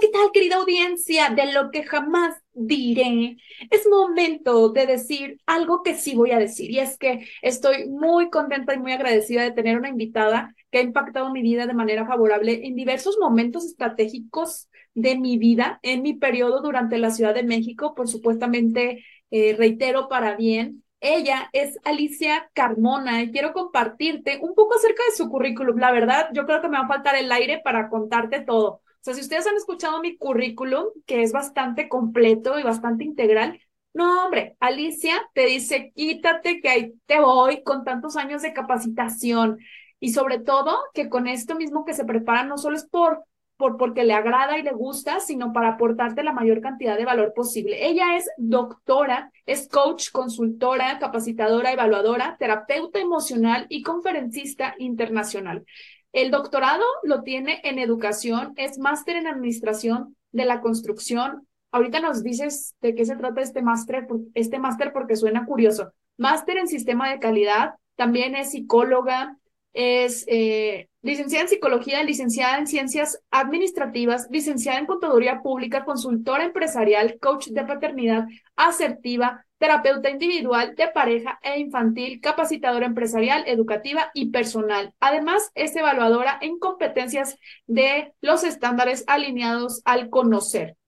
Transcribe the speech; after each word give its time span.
¿Qué 0.00 0.08
tal, 0.08 0.32
querida 0.32 0.56
audiencia? 0.56 1.30
De 1.30 1.52
lo 1.52 1.70
que 1.70 1.84
jamás 1.84 2.34
diré, 2.52 3.36
es 3.70 3.86
momento 3.86 4.70
de 4.70 4.86
decir 4.86 5.40
algo 5.46 5.82
que 5.82 5.94
sí 5.94 6.14
voy 6.14 6.32
a 6.32 6.38
decir. 6.38 6.70
Y 6.70 6.78
es 6.78 6.96
que 6.96 7.26
estoy 7.42 7.88
muy 7.88 8.30
contenta 8.30 8.74
y 8.74 8.78
muy 8.78 8.92
agradecida 8.92 9.42
de 9.42 9.52
tener 9.52 9.78
una 9.78 9.90
invitada 9.90 10.54
que 10.70 10.78
ha 10.78 10.82
impactado 10.82 11.30
mi 11.32 11.42
vida 11.42 11.66
de 11.66 11.74
manera 11.74 12.06
favorable 12.06 12.66
en 12.66 12.74
diversos 12.76 13.18
momentos 13.20 13.66
estratégicos 13.66 14.68
de 14.94 15.16
mi 15.18 15.38
vida, 15.38 15.78
en 15.82 16.02
mi 16.02 16.14
periodo 16.14 16.62
durante 16.62 16.98
la 16.98 17.10
Ciudad 17.10 17.34
de 17.34 17.42
México, 17.42 17.94
por 17.94 18.08
supuestamente, 18.08 19.04
eh, 19.30 19.54
reitero, 19.56 20.08
para 20.08 20.34
bien. 20.34 20.82
Ella 21.00 21.48
es 21.52 21.78
Alicia 21.84 22.50
Carmona 22.54 23.22
y 23.22 23.30
quiero 23.30 23.52
compartirte 23.52 24.38
un 24.42 24.54
poco 24.54 24.74
acerca 24.74 25.02
de 25.08 25.16
su 25.16 25.28
currículum. 25.28 25.78
La 25.78 25.92
verdad, 25.92 26.28
yo 26.34 26.46
creo 26.46 26.60
que 26.60 26.68
me 26.68 26.78
va 26.78 26.84
a 26.84 26.88
faltar 26.88 27.16
el 27.16 27.30
aire 27.32 27.60
para 27.64 27.88
contarte 27.88 28.40
todo 28.40 28.82
o 29.00 29.02
sea, 29.02 29.14
si 29.14 29.22
ustedes 29.22 29.46
han 29.46 29.56
escuchado 29.56 30.00
mi 30.00 30.18
currículum, 30.18 30.84
que 31.06 31.22
es 31.22 31.32
bastante 31.32 31.88
completo 31.88 32.58
y 32.58 32.62
bastante 32.62 33.04
integral, 33.04 33.58
no, 33.94 34.24
hombre, 34.26 34.56
Alicia 34.60 35.14
te 35.34 35.46
dice, 35.46 35.90
quítate 35.94 36.60
que 36.60 36.68
ahí 36.68 36.94
te 37.06 37.18
voy 37.18 37.62
con 37.62 37.82
tantos 37.84 38.16
años 38.16 38.42
de 38.42 38.52
capacitación. 38.52 39.58
Y 39.98 40.12
sobre 40.12 40.38
todo, 40.38 40.78
que 40.94 41.08
con 41.08 41.26
esto 41.26 41.56
mismo 41.56 41.84
que 41.84 41.94
se 41.94 42.04
prepara, 42.04 42.44
no 42.44 42.56
solo 42.58 42.76
es 42.76 42.86
por, 42.86 43.24
por 43.56 43.76
porque 43.78 44.04
le 44.04 44.14
agrada 44.14 44.58
y 44.58 44.62
le 44.62 44.72
gusta, 44.72 45.18
sino 45.20 45.52
para 45.52 45.70
aportarte 45.70 46.22
la 46.22 46.32
mayor 46.32 46.60
cantidad 46.60 46.96
de 46.96 47.04
valor 47.04 47.32
posible. 47.34 47.86
Ella 47.88 48.16
es 48.16 48.28
doctora, 48.38 49.32
es 49.44 49.66
coach, 49.68 50.10
consultora, 50.10 50.98
capacitadora, 50.98 51.72
evaluadora, 51.72 52.36
terapeuta 52.38 53.00
emocional 53.00 53.66
y 53.68 53.82
conferencista 53.82 54.74
internacional. 54.78 55.64
El 56.12 56.30
doctorado 56.30 56.84
lo 57.02 57.22
tiene 57.22 57.60
en 57.62 57.78
educación, 57.78 58.52
es 58.56 58.78
máster 58.78 59.16
en 59.16 59.26
administración 59.26 60.16
de 60.32 60.44
la 60.44 60.60
construcción. 60.60 61.46
Ahorita 61.70 62.00
nos 62.00 62.22
dices 62.22 62.74
de 62.80 62.94
qué 62.94 63.04
se 63.04 63.16
trata 63.16 63.40
este 63.42 63.62
máster, 63.62 64.08
este 64.34 64.58
máster 64.58 64.92
porque 64.92 65.16
suena 65.16 65.46
curioso. 65.46 65.92
Máster 66.16 66.58
en 66.58 66.66
sistema 66.66 67.10
de 67.10 67.20
calidad, 67.20 67.74
también 67.94 68.34
es 68.34 68.50
psicóloga, 68.50 69.36
es 69.72 70.24
eh, 70.26 70.88
licenciada 71.02 71.44
en 71.44 71.48
psicología, 71.48 72.02
licenciada 72.02 72.58
en 72.58 72.66
ciencias 72.66 73.20
administrativas, 73.30 74.26
licenciada 74.30 74.78
en 74.78 74.86
contaduría 74.86 75.42
pública, 75.42 75.84
consultora 75.84 76.44
empresarial, 76.44 77.18
coach 77.20 77.48
de 77.48 77.64
paternidad 77.64 78.26
asertiva, 78.56 79.46
terapeuta 79.60 80.08
individual, 80.08 80.74
de 80.74 80.88
pareja 80.88 81.38
e 81.42 81.60
infantil, 81.60 82.18
capacitadora 82.22 82.86
empresarial, 82.86 83.44
educativa 83.46 84.10
y 84.14 84.30
personal. 84.30 84.94
Además, 85.00 85.50
es 85.54 85.76
evaluadora 85.76 86.38
en 86.40 86.58
competencias 86.58 87.36
de 87.66 88.14
los 88.22 88.42
estándares 88.42 89.04
alineados 89.06 89.82
al 89.84 90.08
conocer. 90.08 90.78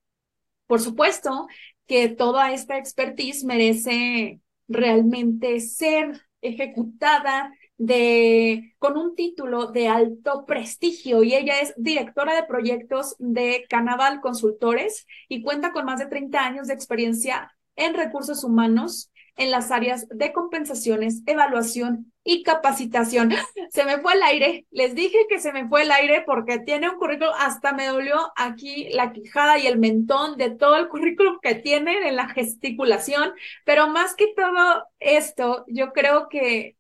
Por 0.67 0.81
supuesto 0.81 1.49
que 1.87 2.09
toda 2.09 2.53
esta 2.53 2.79
expertise 2.79 3.45
merece 3.45 4.41
realmente 4.69 5.61
ser 5.61 6.23
ejecutada 6.41 7.53
de, 7.77 8.75
con 8.79 8.97
un 8.97 9.15
título 9.15 9.67
de 9.67 9.89
alto 9.89 10.47
prestigio 10.47 11.23
y 11.23 11.35
ella 11.35 11.61
es 11.61 11.75
directora 11.77 12.35
de 12.35 12.45
proyectos 12.45 13.17
de 13.19 13.67
Canaval 13.69 14.23
Consultores 14.23 15.07
y 15.29 15.43
cuenta 15.43 15.73
con 15.73 15.85
más 15.85 16.01
de 16.01 16.07
30 16.07 16.43
años 16.43 16.69
de 16.69 16.75
experiencia 16.75 17.53
en 17.77 17.95
recursos 17.95 18.45
humanos 18.45 19.11
en 19.37 19.51
las 19.51 19.71
áreas 19.71 20.07
de 20.09 20.33
compensaciones, 20.33 21.23
evaluación 21.27 22.13
y 22.25 22.43
capacitación. 22.43 23.31
Se 23.71 23.85
me 23.85 23.99
fue 23.99 24.15
el 24.15 24.23
aire, 24.23 24.67
les 24.71 24.95
dije 24.95 25.19
que 25.29 25.41
se 25.41 25.53
me 25.53 25.69
fue 25.69 25.83
el 25.83 25.91
aire 25.91 26.23
porque 26.27 26.59
tiene 26.59 26.91
un 26.91 26.99
currículum, 26.99 27.33
hasta 27.39 27.73
me 27.73 27.87
dolió 27.87 28.33
aquí 28.37 28.89
la 28.91 29.13
quijada 29.13 29.59
y 29.59 29.67
el 29.67 29.79
mentón 29.79 30.37
de 30.37 30.51
todo 30.51 30.77
el 30.77 30.89
currículum 30.89 31.39
que 31.41 31.55
tiene 31.55 32.07
en 32.07 32.17
la 32.17 32.29
gesticulación, 32.29 33.33
pero 33.65 33.89
más 33.89 34.15
que 34.15 34.33
todo 34.35 34.85
esto, 35.01 35.65
yo 35.69 35.93
creo 35.93 36.29
que 36.29 36.77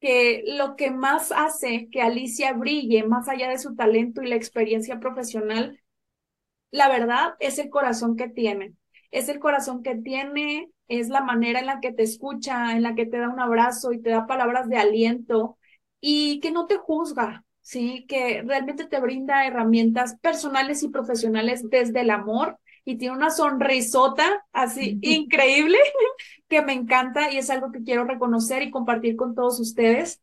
que 0.00 0.44
lo 0.46 0.76
que 0.76 0.90
más 0.90 1.30
hace 1.30 1.88
que 1.92 2.00
Alicia 2.00 2.54
brille, 2.54 3.04
más 3.04 3.28
allá 3.28 3.50
de 3.50 3.58
su 3.58 3.74
talento 3.76 4.22
y 4.22 4.28
la 4.28 4.36
experiencia 4.36 4.98
profesional, 4.98 5.78
la 6.70 6.88
verdad 6.88 7.34
es 7.38 7.58
el 7.58 7.68
corazón 7.70 8.16
que 8.16 8.28
tiene 8.28 8.74
es 9.10 9.28
el 9.28 9.38
corazón 9.38 9.82
que 9.82 9.96
tiene, 9.96 10.70
es 10.88 11.08
la 11.08 11.22
manera 11.22 11.60
en 11.60 11.66
la 11.66 11.80
que 11.80 11.92
te 11.92 12.02
escucha, 12.02 12.72
en 12.72 12.82
la 12.82 12.94
que 12.94 13.06
te 13.06 13.18
da 13.18 13.28
un 13.28 13.40
abrazo 13.40 13.92
y 13.92 14.00
te 14.00 14.10
da 14.10 14.26
palabras 14.26 14.68
de 14.68 14.76
aliento 14.76 15.58
y 16.00 16.40
que 16.40 16.50
no 16.50 16.66
te 16.66 16.76
juzga, 16.76 17.44
¿sí? 17.60 18.06
Que 18.08 18.42
realmente 18.42 18.86
te 18.86 19.00
brinda 19.00 19.46
herramientas 19.46 20.16
personales 20.20 20.82
y 20.82 20.88
profesionales 20.88 21.68
desde 21.68 22.00
el 22.00 22.10
amor 22.10 22.58
y 22.84 22.96
tiene 22.96 23.14
una 23.14 23.30
sonrisota 23.30 24.46
así 24.52 24.98
increíble 25.02 25.78
que 26.48 26.62
me 26.62 26.72
encanta 26.72 27.30
y 27.30 27.38
es 27.38 27.50
algo 27.50 27.70
que 27.70 27.82
quiero 27.82 28.04
reconocer 28.04 28.62
y 28.62 28.70
compartir 28.70 29.16
con 29.16 29.34
todos 29.34 29.60
ustedes. 29.60 30.20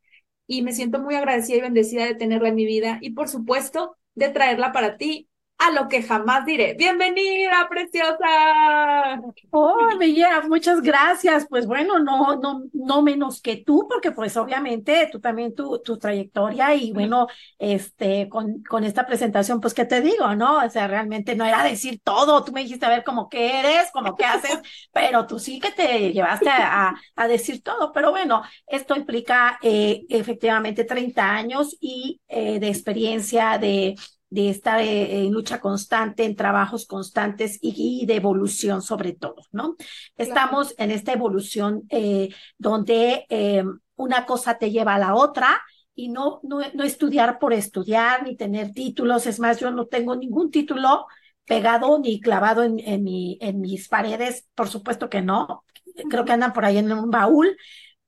Y 0.48 0.62
me 0.62 0.72
siento 0.74 1.00
muy 1.00 1.16
agradecida 1.16 1.58
y 1.58 1.62
bendecida 1.62 2.06
de 2.06 2.16
tenerla 2.16 2.50
en 2.50 2.56
mi 2.56 2.66
vida 2.66 3.00
y 3.02 3.12
por 3.12 3.28
supuesto 3.28 3.98
de 4.16 4.30
traerla 4.30 4.72
para 4.72 4.98
ti 4.98 5.28
a 5.60 5.72
lo 5.72 5.88
que 5.88 6.04
jamás 6.04 6.46
diré. 6.46 6.76
Bienvenida, 6.76 7.68
preciosa. 7.68 9.20
Oh, 9.50 9.98
Bella, 9.98 10.42
muchas 10.48 10.82
gracias. 10.82 11.48
Pues 11.50 11.66
bueno, 11.66 11.98
no, 12.00 12.36
no, 12.36 12.64
no 12.74 13.02
menos 13.02 13.42
que 13.42 13.58
tú, 13.58 13.88
porque 13.90 14.12
pues 14.12 14.38
obviamente 14.38 15.10
tú 15.12 15.20
también 15.20 15.56
tu, 15.56 15.80
tu 15.80 15.98
trayectoria 15.98 16.76
y 16.76 16.92
bueno, 16.92 17.28
este, 17.58 18.30
con, 18.30 18.62
con 18.64 18.84
esta 18.84 19.08
presentación, 19.08 19.60
pues 19.60 19.74
qué 19.74 19.86
te 19.86 20.02
digo, 20.02 20.36
¿no? 20.36 20.64
O 20.64 20.70
sea, 20.70 20.88
realmente 20.88 21.36
no 21.36 21.44
era 21.44 21.64
decir 21.64 22.02
todo. 22.04 22.44
Tú 22.44 22.52
me 22.52 22.62
dijiste 22.62 22.86
a 22.86 22.90
ver 22.90 23.04
cómo 23.04 23.28
qué 23.28 23.60
eres, 23.60 23.90
cómo 23.92 24.16
qué 24.16 24.26
haces, 24.26 24.60
pero 24.94 25.26
tú 25.26 25.40
sí 25.40 25.60
que 25.60 25.72
te 25.72 26.14
llevaste 26.14 26.50
a, 26.50 26.94
a, 27.16 27.28
decir 27.28 27.64
todo. 27.64 27.92
Pero 27.94 28.12
bueno, 28.12 28.44
esto 28.68 28.96
implica 28.96 29.58
eh, 29.64 30.06
efectivamente 30.10 30.84
30 30.84 31.30
años 31.30 31.76
y 31.80 32.22
eh, 32.28 32.60
de 32.60 32.68
experiencia 32.68 33.58
de 33.58 33.96
de 34.30 34.50
estar 34.50 34.82
eh, 34.82 35.26
en 35.26 35.32
lucha 35.32 35.60
constante, 35.60 36.26
en 36.26 36.36
trabajos 36.36 36.86
constantes 36.86 37.58
y, 37.62 38.06
de 38.06 38.16
evolución 38.16 38.82
sobre 38.82 39.14
todo, 39.14 39.36
¿no? 39.52 39.76
Estamos 40.18 40.76
en 40.78 40.92
esta 40.92 41.14
evolución 41.14 41.84
eh, 41.90 42.30
donde 42.58 43.26
eh, 43.30 43.64
una 43.96 44.26
cosa 44.26 44.58
te 44.58 44.72
lleva 44.72 44.96
a 44.96 45.00
la 45.00 45.16
otra 45.16 45.62
y 45.96 46.10
no, 46.10 46.40
no, 46.44 46.60
no 46.74 46.84
estudiar 46.84 47.40
por 47.40 47.54
estudiar 47.54 48.24
ni 48.24 48.36
tener 48.36 48.72
títulos. 48.72 49.26
Es 49.26 49.40
más, 49.40 49.60
yo 49.60 49.72
no 49.72 49.88
tengo 49.88 50.16
ningún 50.16 50.52
título 50.52 51.08
pegado 51.46 51.98
ni 52.00 52.20
clavado 52.20 52.64
en, 52.64 52.80
en, 52.80 53.04
mi, 53.04 53.38
en 53.42 53.62
mis 53.62 53.88
paredes, 53.88 54.48
por 54.54 54.68
supuesto 54.68 55.10
que 55.10 55.22
no. 55.22 55.64
Creo 56.10 56.26
que 56.26 56.34
andan 56.34 56.54
por 56.54 56.66
ahí 56.66 56.78
en 56.78 56.92
un 56.92 57.10
baúl, 57.10 57.58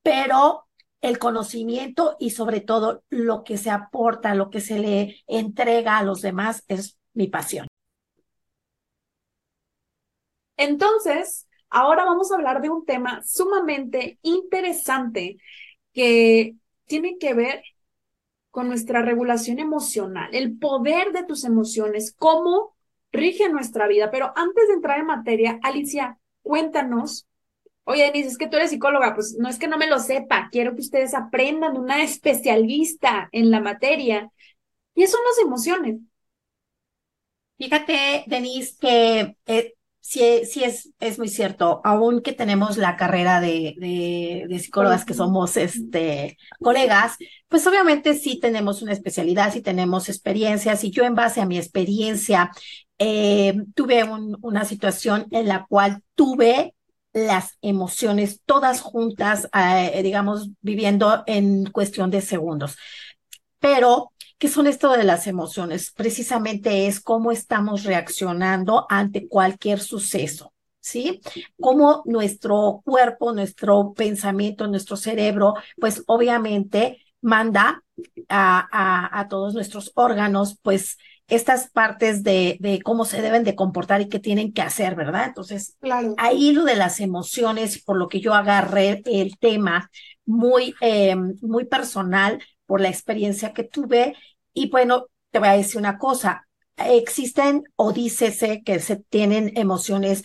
pero 0.03 0.68
el 1.01 1.17
conocimiento 1.17 2.15
y 2.19 2.31
sobre 2.31 2.61
todo 2.61 3.03
lo 3.09 3.43
que 3.43 3.57
se 3.57 3.69
aporta, 3.69 4.35
lo 4.35 4.49
que 4.49 4.59
se 4.59 4.79
le 4.79 5.17
entrega 5.27 5.97
a 5.97 6.03
los 6.03 6.21
demás 6.21 6.63
es 6.67 6.97
mi 7.13 7.27
pasión. 7.27 7.67
Entonces, 10.57 11.47
ahora 11.69 12.03
vamos 12.05 12.31
a 12.31 12.35
hablar 12.35 12.61
de 12.61 12.69
un 12.69 12.85
tema 12.85 13.21
sumamente 13.23 14.19
interesante 14.21 15.37
que 15.93 16.55
tiene 16.85 17.17
que 17.17 17.33
ver 17.33 17.63
con 18.51 18.67
nuestra 18.67 19.01
regulación 19.01 19.59
emocional, 19.59 20.29
el 20.33 20.57
poder 20.57 21.13
de 21.13 21.23
tus 21.23 21.45
emociones, 21.45 22.13
cómo 22.17 22.75
rige 23.11 23.47
nuestra 23.49 23.87
vida. 23.87 24.11
Pero 24.11 24.33
antes 24.35 24.67
de 24.67 24.73
entrar 24.73 24.99
en 24.99 25.05
materia, 25.05 25.59
Alicia, 25.63 26.19
cuéntanos. 26.41 27.28
Oye, 27.89 28.03
Denise, 28.05 28.29
es 28.29 28.37
que 28.37 28.47
tú 28.47 28.57
eres 28.57 28.69
psicóloga, 28.69 29.15
pues 29.15 29.35
no 29.39 29.49
es 29.49 29.57
que 29.57 29.67
no 29.67 29.77
me 29.77 29.87
lo 29.87 29.99
sepa, 29.99 30.49
quiero 30.51 30.75
que 30.75 30.81
ustedes 30.81 31.13
aprendan 31.15 31.75
una 31.77 32.03
especialista 32.03 33.29
en 33.31 33.49
la 33.51 33.61
materia. 33.61 34.31
¿Qué 34.95 35.07
son 35.07 35.21
las 35.27 35.45
emociones? 35.45 35.97
Fíjate, 37.57 38.23
Denise, 38.27 38.75
que 38.79 39.35
eh, 39.45 39.73
sí, 39.99 40.41
sí 40.45 40.63
es, 40.63 40.91
es 40.99 41.19
muy 41.19 41.27
cierto, 41.27 41.81
aún 41.83 42.21
que 42.21 42.31
tenemos 42.31 42.77
la 42.77 42.95
carrera 42.95 43.41
de, 43.41 43.75
de, 43.77 44.45
de 44.47 44.59
psicólogas 44.59 45.03
que 45.03 45.13
somos 45.13 45.57
este, 45.57 46.37
colegas, 46.61 47.17
pues 47.49 47.67
obviamente 47.67 48.13
sí 48.15 48.39
tenemos 48.39 48.81
una 48.81 48.93
especialidad, 48.93 49.51
sí 49.51 49.61
tenemos 49.61 50.07
experiencias 50.07 50.85
y 50.85 50.91
yo 50.91 51.03
en 51.03 51.15
base 51.15 51.41
a 51.41 51.45
mi 51.45 51.57
experiencia 51.57 52.49
eh, 52.97 53.53
tuve 53.75 54.03
una 54.41 54.63
situación 54.63 55.27
en 55.31 55.47
la 55.49 55.65
cual 55.67 56.01
tuve 56.15 56.75
las 57.13 57.57
emociones 57.61 58.41
todas 58.45 58.81
juntas, 58.81 59.49
eh, 59.53 60.01
digamos, 60.03 60.49
viviendo 60.61 61.23
en 61.25 61.65
cuestión 61.71 62.11
de 62.11 62.21
segundos. 62.21 62.77
Pero, 63.59 64.13
¿qué 64.37 64.47
son 64.47 64.67
esto 64.67 64.91
de 64.93 65.03
las 65.03 65.27
emociones? 65.27 65.91
Precisamente 65.91 66.87
es 66.87 66.99
cómo 66.99 67.31
estamos 67.31 67.83
reaccionando 67.83 68.85
ante 68.89 69.27
cualquier 69.27 69.79
suceso. 69.79 70.53
¿Sí? 70.81 71.19
Cómo 71.59 72.03
nuestro 72.05 72.81
cuerpo, 72.85 73.33
nuestro 73.33 73.93
pensamiento, 73.93 74.65
nuestro 74.65 74.95
cerebro, 74.95 75.55
pues 75.77 76.03
obviamente 76.07 77.03
manda 77.21 77.83
a, 78.29 79.19
a 79.19 79.27
todos 79.27 79.53
nuestros 79.53 79.91
órganos, 79.95 80.57
pues 80.61 80.97
estas 81.29 81.69
partes 81.69 82.23
de, 82.23 82.57
de, 82.59 82.81
cómo 82.81 83.05
se 83.05 83.21
deben 83.21 83.43
de 83.43 83.55
comportar 83.55 84.01
y 84.01 84.09
qué 84.09 84.19
tienen 84.19 84.53
que 84.53 84.61
hacer, 84.61 84.95
¿verdad? 84.95 85.25
Entonces, 85.27 85.75
claro. 85.79 86.15
ahí 86.17 86.51
lo 86.51 86.63
de 86.65 86.75
las 86.75 86.99
emociones, 86.99 87.83
por 87.83 87.97
lo 87.97 88.07
que 88.07 88.19
yo 88.19 88.33
agarré 88.33 89.01
el 89.05 89.37
tema 89.37 89.89
muy, 90.25 90.75
eh, 90.81 91.15
muy 91.41 91.65
personal 91.65 92.43
por 92.65 92.81
la 92.81 92.89
experiencia 92.89 93.53
que 93.53 93.63
tuve. 93.63 94.15
Y 94.53 94.69
bueno, 94.69 95.07
te 95.31 95.39
voy 95.39 95.49
a 95.49 95.53
decir 95.53 95.79
una 95.79 95.97
cosa, 95.97 96.47
existen 96.77 97.63
o 97.75 97.91
dícese 97.91 98.61
que 98.63 98.79
se 98.79 98.97
tienen 98.97 99.51
emociones 99.55 100.23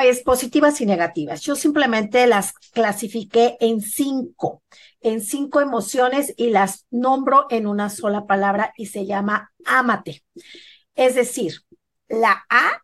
pues 0.00 0.22
positivas 0.22 0.80
y 0.80 0.86
negativas. 0.86 1.40
Yo 1.40 1.56
simplemente 1.56 2.26
las 2.28 2.52
clasifiqué 2.72 3.56
en 3.58 3.80
cinco 3.80 4.62
en 5.00 5.20
cinco 5.20 5.60
emociones 5.60 6.34
y 6.36 6.50
las 6.50 6.86
nombro 6.90 7.46
en 7.50 7.66
una 7.66 7.90
sola 7.90 8.26
palabra 8.26 8.72
y 8.76 8.86
se 8.86 9.06
llama 9.06 9.52
ámate. 9.64 10.22
Es 10.94 11.16
decir, 11.16 11.62
la 12.08 12.44
A 12.48 12.82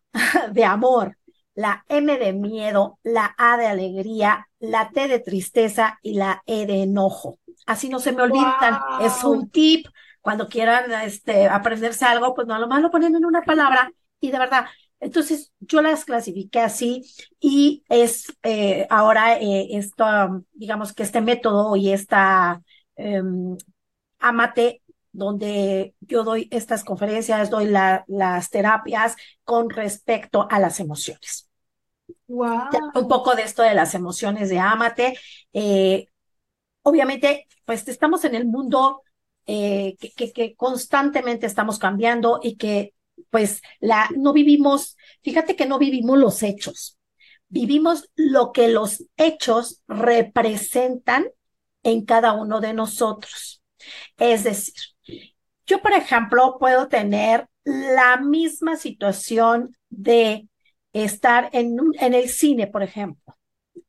de 0.51 0.65
amor, 0.65 1.17
la 1.53 1.85
M 1.87 2.17
de 2.17 2.33
miedo, 2.33 2.99
la 3.03 3.33
A 3.37 3.57
de 3.57 3.67
alegría, 3.67 4.49
la 4.59 4.89
T 4.89 5.07
de 5.07 5.19
tristeza 5.19 5.99
y 6.01 6.15
la 6.15 6.43
E 6.45 6.65
de 6.65 6.83
enojo. 6.83 7.39
Así 7.65 7.87
no 7.87 7.99
se 7.99 8.11
me 8.11 8.23
olvidan. 8.23 8.77
Es 9.01 9.23
un 9.23 9.49
tip. 9.49 9.87
Cuando 10.19 10.49
quieran 10.49 10.91
este, 11.03 11.47
aprenderse 11.47 12.03
algo, 12.03 12.33
pues 12.33 12.45
no, 12.45 12.57
lo 12.57 12.67
más 12.67 12.81
lo 12.81 12.91
ponen 12.91 13.15
en 13.15 13.25
una 13.25 13.43
palabra 13.43 13.91
y 14.19 14.31
de 14.31 14.39
verdad 14.39 14.65
entonces, 14.99 15.53
yo 15.59 15.81
las 15.81 16.05
clasifiqué 16.05 16.59
así 16.59 17.03
y 17.39 17.83
es 17.89 18.33
eh, 18.43 18.87
ahora 18.89 19.37
eh, 19.37 19.67
esto, 19.77 20.05
digamos 20.53 20.93
que 20.93 21.03
este 21.03 21.21
método 21.21 21.75
y 21.75 21.91
esta 21.91 22.61
em, 22.95 23.55
Amate, 24.19 24.81
donde 25.11 25.93
yo 26.01 26.23
doy 26.23 26.47
estas 26.51 26.83
conferencias, 26.83 27.49
doy 27.49 27.67
las 27.67 28.49
terapias 28.49 29.15
con 29.43 29.69
respecto 29.69 30.47
a 30.49 30.59
las 30.59 30.79
emociones. 30.79 31.49
Wow. 32.27 32.69
un 32.95 33.07
poco 33.07 33.35
de 33.35 33.43
esto 33.43 33.61
de 33.61 33.75
las 33.75 33.93
emociones 33.93 34.49
de 34.49 34.57
Amate. 34.57 35.17
Eh, 35.53 36.07
obviamente, 36.81 37.47
pues 37.65 37.87
estamos 37.87 38.25
en 38.25 38.33
el 38.33 38.47
mundo 38.47 39.03
que, 39.45 39.95
que, 40.33 40.55
constantemente 40.55 41.45
estamos 41.45 41.77
cambiando 41.77 42.39
y 42.41 42.55
que 42.55 42.94
pues 43.29 43.61
la, 43.79 44.09
no 44.15 44.33
vivimos, 44.33 44.97
fíjate 45.23 45.55
que 45.55 45.65
no 45.65 45.79
vivimos 45.79 46.17
los 46.17 46.43
hechos, 46.43 46.97
vivimos 47.47 48.09
lo 48.15 48.51
que 48.51 48.67
los 48.67 49.03
hechos 49.17 49.83
representan 49.87 51.27
en 51.83 52.05
cada 52.05 52.33
uno 52.33 52.61
de 52.61 52.73
nosotros. 52.73 53.61
Es 54.17 54.43
decir, 54.43 54.73
yo, 55.65 55.81
por 55.81 55.93
ejemplo, 55.93 56.57
puedo 56.59 56.87
tener 56.87 57.47
la 57.63 58.17
misma 58.17 58.75
situación 58.77 59.75
de 59.89 60.47
estar 60.93 61.49
en, 61.53 61.77
en 61.99 62.13
el 62.13 62.29
cine, 62.29 62.67
por 62.67 62.83
ejemplo, 62.83 63.35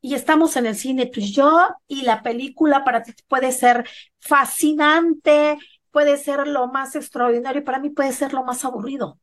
y 0.01 0.15
estamos 0.15 0.55
en 0.57 0.65
el 0.65 0.75
cine, 0.75 1.05
tú 1.07 1.19
y 1.19 1.31
yo, 1.31 1.69
y 1.87 2.01
la 2.03 2.23
película 2.23 2.83
para 2.83 3.03
ti 3.03 3.13
puede 3.27 3.51
ser 3.51 3.87
fascinante, 4.19 5.57
puede 5.97 6.17
ser 6.17 6.45
lo 6.45 6.67
más 6.67 6.95
extraordinario, 6.95 7.63
para 7.63 7.79
mí 7.79 7.89
puede 7.89 8.11
ser 8.11 8.31
lo 8.31 8.43
más 8.43 8.63
aburrido. 8.63 9.17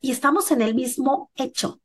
Y 0.00 0.12
estamos 0.12 0.52
en 0.52 0.62
el 0.62 0.72
mismo 0.72 1.32
hecho. 1.34 1.80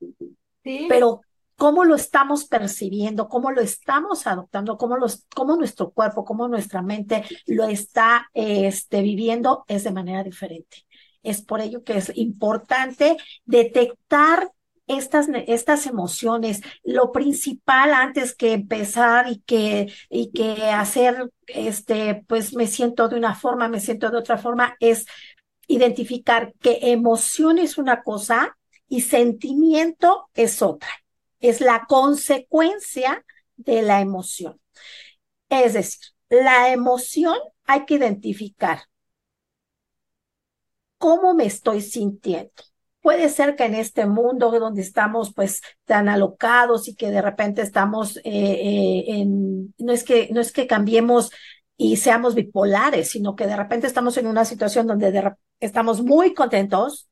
Pero 0.62 1.22
cómo 1.56 1.86
lo 1.86 1.96
estamos 1.96 2.46
percibiendo, 2.46 3.30
cómo 3.30 3.50
lo 3.50 3.62
estamos 3.62 4.28
adoptando, 4.28 4.78
cómo, 4.78 4.96
los, 4.96 5.26
cómo 5.34 5.56
nuestro 5.56 5.90
cuerpo, 5.90 6.24
cómo 6.24 6.48
nuestra 6.48 6.84
mente 6.84 7.24
lo 7.48 7.68
está 7.68 8.30
este, 8.36 9.02
viviendo 9.02 9.66
es 9.68 9.86
de 9.86 9.92
manera 9.92 10.24
diferente. 10.24 10.86
Es 11.24 11.42
por 11.42 11.60
ello 11.60 11.84
que 11.84 11.98
es 11.98 12.12
importante 12.16 13.18
detectar 13.44 14.52
estas, 14.88 15.28
estas 15.48 15.86
emociones, 15.86 16.62
lo 16.84 17.12
principal 17.12 17.94
antes 17.94 18.36
que 18.36 18.54
empezar 18.54 19.30
y 19.30 19.40
que, 19.42 19.92
y 20.10 20.32
que 20.32 20.64
hacer, 20.70 21.30
este, 21.48 22.24
pues 22.28 22.56
me 22.56 22.68
siento 22.68 23.08
de 23.10 23.18
una 23.18 23.36
forma, 23.36 23.68
me 23.68 23.80
siento 23.80 24.10
de 24.10 24.18
otra 24.18 24.38
forma, 24.38 24.76
es 24.80 25.06
identificar 25.68 26.54
que 26.62 26.80
emoción 26.82 27.58
es 27.58 27.78
una 27.78 28.02
cosa 28.04 28.58
y 28.88 29.02
sentimiento 29.02 30.30
es 30.34 30.62
otra. 30.62 30.90
Es 31.40 31.62
la 31.62 31.86
consecuencia 31.88 33.26
de 33.58 33.82
la 33.82 34.02
emoción. 34.02 34.60
Es 35.50 35.74
decir, 35.74 36.12
la 36.30 36.72
emoción 36.72 37.38
hay 37.66 37.86
que 37.86 37.96
identificar 37.96 38.84
cómo 40.98 41.34
me 41.34 41.46
estoy 41.46 41.82
sintiendo 41.82 42.52
Puede 43.08 43.30
ser 43.30 43.56
que 43.56 43.64
en 43.64 43.74
este 43.74 44.06
mundo 44.06 44.52
donde 44.60 44.82
estamos 44.82 45.34
pues 45.34 45.62
tan 45.86 46.10
alocados 46.10 46.90
y 46.90 46.96
que 46.98 47.10
de 47.10 47.22
repente 47.22 47.62
estamos 47.62 48.18
eh, 48.18 48.22
eh, 48.26 49.04
en, 49.08 49.74
no 49.78 49.94
es 49.94 50.04
que, 50.04 50.28
no 50.34 50.42
es 50.42 50.52
que 50.52 50.68
cambiemos 50.68 51.32
y 51.78 51.96
seamos 51.96 52.36
bipolares, 52.36 53.10
sino 53.10 53.34
que 53.34 53.48
de 53.48 53.56
repente 53.56 53.88
estamos 53.88 54.18
en 54.18 54.28
una 54.28 54.44
situación 54.44 54.88
donde 54.88 55.34
estamos 55.62 56.02
muy 56.02 56.34
contentos 56.34 57.10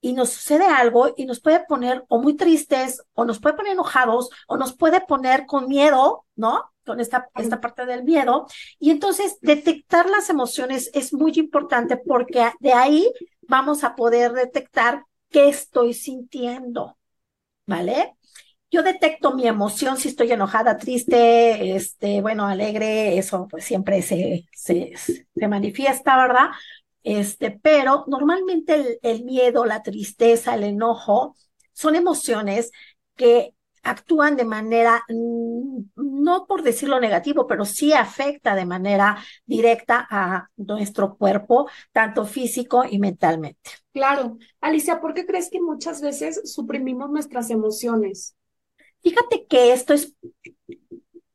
y 0.00 0.12
nos 0.12 0.30
sucede 0.30 0.66
algo 0.66 1.12
y 1.16 1.26
nos 1.26 1.40
puede 1.40 1.64
poner 1.66 2.04
o 2.06 2.22
muy 2.22 2.36
tristes 2.36 3.02
o 3.14 3.24
nos 3.24 3.40
puede 3.40 3.56
poner 3.56 3.72
enojados 3.72 4.30
o 4.46 4.56
nos 4.56 4.72
puede 4.72 5.00
poner 5.00 5.46
con 5.46 5.66
miedo, 5.66 6.26
¿no? 6.36 6.70
Con 6.86 7.00
esta, 7.00 7.28
esta 7.34 7.60
parte 7.60 7.86
del 7.86 8.04
miedo. 8.04 8.46
Y 8.78 8.92
entonces 8.92 9.38
detectar 9.40 10.08
las 10.08 10.30
emociones 10.30 10.92
es 10.94 11.12
muy 11.12 11.32
importante 11.34 11.96
porque 11.96 12.52
de 12.60 12.72
ahí 12.72 13.12
vamos 13.42 13.84
a 13.84 13.94
poder 13.96 14.32
detectar 14.32 15.04
qué 15.30 15.48
estoy 15.48 15.94
sintiendo, 15.94 16.98
¿vale? 17.66 18.14
Yo 18.70 18.82
detecto 18.82 19.34
mi 19.34 19.46
emoción 19.46 19.98
si 19.98 20.08
estoy 20.08 20.32
enojada, 20.32 20.78
triste, 20.78 21.76
este, 21.76 22.22
bueno, 22.22 22.46
alegre, 22.46 23.18
eso 23.18 23.46
pues 23.50 23.64
siempre 23.64 24.02
se, 24.02 24.46
se, 24.54 24.94
se 24.96 25.48
manifiesta, 25.48 26.16
¿verdad? 26.16 26.50
Este, 27.02 27.50
pero 27.50 28.04
normalmente 28.08 28.74
el, 28.76 28.98
el 29.02 29.24
miedo, 29.24 29.64
la 29.66 29.82
tristeza, 29.82 30.54
el 30.54 30.64
enojo 30.64 31.36
son 31.72 31.96
emociones 31.96 32.70
que 33.16 33.54
actúan 33.82 34.36
de 34.36 34.44
manera, 34.44 35.04
mm, 35.08 35.82
no 35.96 36.46
por 36.46 36.62
decirlo 36.62 37.00
negativo, 37.00 37.46
pero 37.46 37.64
sí 37.64 37.92
afecta 37.92 38.54
de 38.54 38.66
manera 38.66 39.18
directa 39.44 40.06
a 40.08 40.48
nuestro 40.56 41.16
cuerpo, 41.16 41.68
tanto 41.92 42.24
físico 42.24 42.84
y 42.88 42.98
mentalmente. 42.98 43.70
Claro. 43.92 44.38
Alicia, 44.60 45.00
¿por 45.00 45.14
qué 45.14 45.26
crees 45.26 45.50
que 45.50 45.60
muchas 45.60 46.00
veces 46.00 46.52
suprimimos 46.52 47.10
nuestras 47.10 47.50
emociones? 47.50 48.36
Fíjate 49.02 49.46
que 49.46 49.72
esto 49.72 49.94
es 49.94 50.14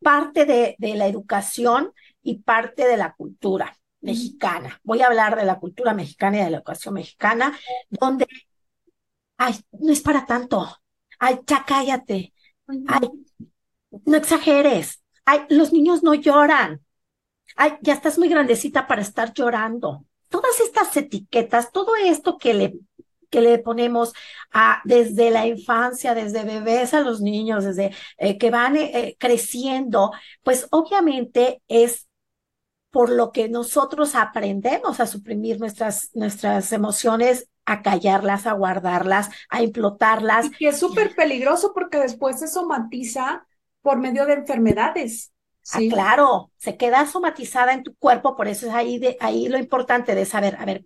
parte 0.02 0.46
de, 0.46 0.76
de 0.78 0.96
la 0.96 1.08
educación 1.08 1.92
y 2.22 2.40
parte 2.40 2.88
de 2.88 2.98
la 2.98 3.14
cultura 3.14 3.78
mexicana. 4.02 4.80
Voy 4.84 5.02
a 5.02 5.08
hablar 5.08 5.36
de 5.36 5.46
la 5.46 5.60
cultura 5.60 5.94
mexicana 5.94 6.38
y 6.38 6.44
de 6.44 6.50
la 6.52 6.58
educación 6.58 6.94
mexicana, 6.94 7.58
donde, 7.90 8.28
ay, 9.38 9.56
no 9.72 9.92
es 9.92 10.02
para 10.02 10.26
tanto. 10.26 10.68
Ay, 11.20 11.40
ya 11.46 11.66
cállate. 11.66 12.34
Ay, 12.68 13.10
no 14.06 14.18
exageres. 14.18 15.02
Ay, 15.26 15.42
los 15.50 15.74
niños 15.74 16.04
no 16.04 16.14
lloran. 16.14 16.82
ay, 17.56 17.74
ya 17.82 17.94
estás 17.94 18.18
muy 18.20 18.30
grandecita 18.30 18.88
para 18.88 19.02
estar 19.02 19.34
llorando. 19.34 20.06
Todas 20.30 20.60
estas 20.62 20.96
etiquetas, 20.98 21.72
todo 21.72 21.96
esto 21.96 22.38
que 22.38 22.54
le 22.54 22.80
que 23.30 23.42
le 23.42 23.60
ponemos 23.60 24.14
a, 24.52 24.82
desde 24.86 25.32
la 25.32 25.48
infancia, 25.48 26.14
desde 26.16 26.44
bebés 26.44 26.94
a 26.94 27.02
los 27.02 27.22
niños, 27.22 27.66
desde 27.66 27.94
eh, 28.18 28.38
que 28.38 28.50
van 28.52 28.78
eh, 28.78 28.92
eh, 28.94 29.18
creciendo, 29.20 30.12
pues 30.44 30.68
obviamente 30.72 31.62
es 31.68 32.08
por 32.90 33.10
lo 33.10 33.32
que 33.32 33.50
nosotros 33.50 34.16
aprendemos 34.16 35.00
a 35.00 35.08
suprimir 35.08 35.60
nuestras, 35.60 36.10
nuestras 36.14 36.72
emociones, 36.72 37.50
a 37.68 37.84
callarlas, 37.84 38.48
a 38.48 38.54
guardarlas, 38.54 39.30
a 39.50 39.62
implotarlas. 39.62 40.48
Y 40.48 40.52
que 40.52 40.68
es 40.70 40.80
súper 40.80 41.14
peligroso 41.14 41.74
porque 41.74 42.00
después 42.00 42.40
se 42.40 42.48
somatiza 42.48 43.46
por 43.82 43.98
medio 43.98 44.26
de 44.26 44.34
enfermedades. 44.34 45.32
Ah, 45.72 45.80
¿sí? 45.80 45.90
claro, 45.90 46.52
se 46.58 46.78
queda 46.78 47.06
somatizada 47.06 47.74
en 47.74 47.84
tu 47.84 47.94
cuerpo, 47.96 48.36
por 48.36 48.48
eso 48.48 48.68
es 48.68 48.74
ahí, 48.74 48.98
de, 48.98 49.18
ahí 49.20 49.50
lo 49.50 49.60
importante 49.60 50.16
de 50.16 50.26
saber, 50.26 50.56
a 50.60 50.66
ver, 50.66 50.86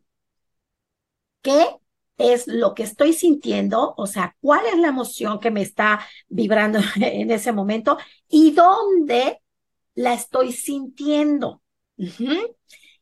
¿qué 1.44 1.78
es 2.18 2.48
lo 2.48 2.74
que 2.74 2.84
estoy 2.84 3.14
sintiendo, 3.14 3.94
o 3.98 4.08
sea, 4.08 4.36
cuál 4.42 4.66
es 4.68 4.78
la 4.78 4.88
emoción 4.88 5.40
que 5.40 5.52
me 5.52 5.62
está 5.62 6.06
vibrando 6.28 6.80
en 6.96 7.32
ese 7.32 7.52
momento 7.52 7.98
y 8.28 8.52
dónde 8.52 9.42
la 9.96 10.14
estoy 10.14 10.52
sintiendo. 10.52 11.62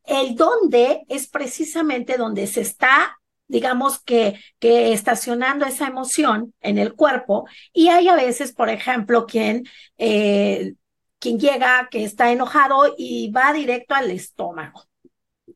El 0.04 0.36
dónde 0.36 1.04
es 1.08 1.28
precisamente 1.28 2.18
donde 2.18 2.48
se 2.48 2.62
está 2.62 3.19
digamos 3.50 4.00
que, 4.00 4.40
que 4.60 4.94
estacionando 4.94 5.66
esa 5.66 5.88
emoción 5.88 6.54
en 6.62 6.78
el 6.78 6.94
cuerpo 6.96 7.48
y 7.74 7.90
hay 7.90 8.08
a 8.08 8.16
veces, 8.16 8.54
por 8.54 8.70
ejemplo, 8.70 9.26
quien, 9.26 9.66
eh, 9.98 10.76
quien 11.20 11.40
llega 11.40 11.90
que 11.92 12.06
está 12.06 12.32
enojado 12.32 12.96
y 12.98 13.32
va 13.32 13.52
directo 13.52 13.96
al 13.96 14.12
estómago. 14.12 14.86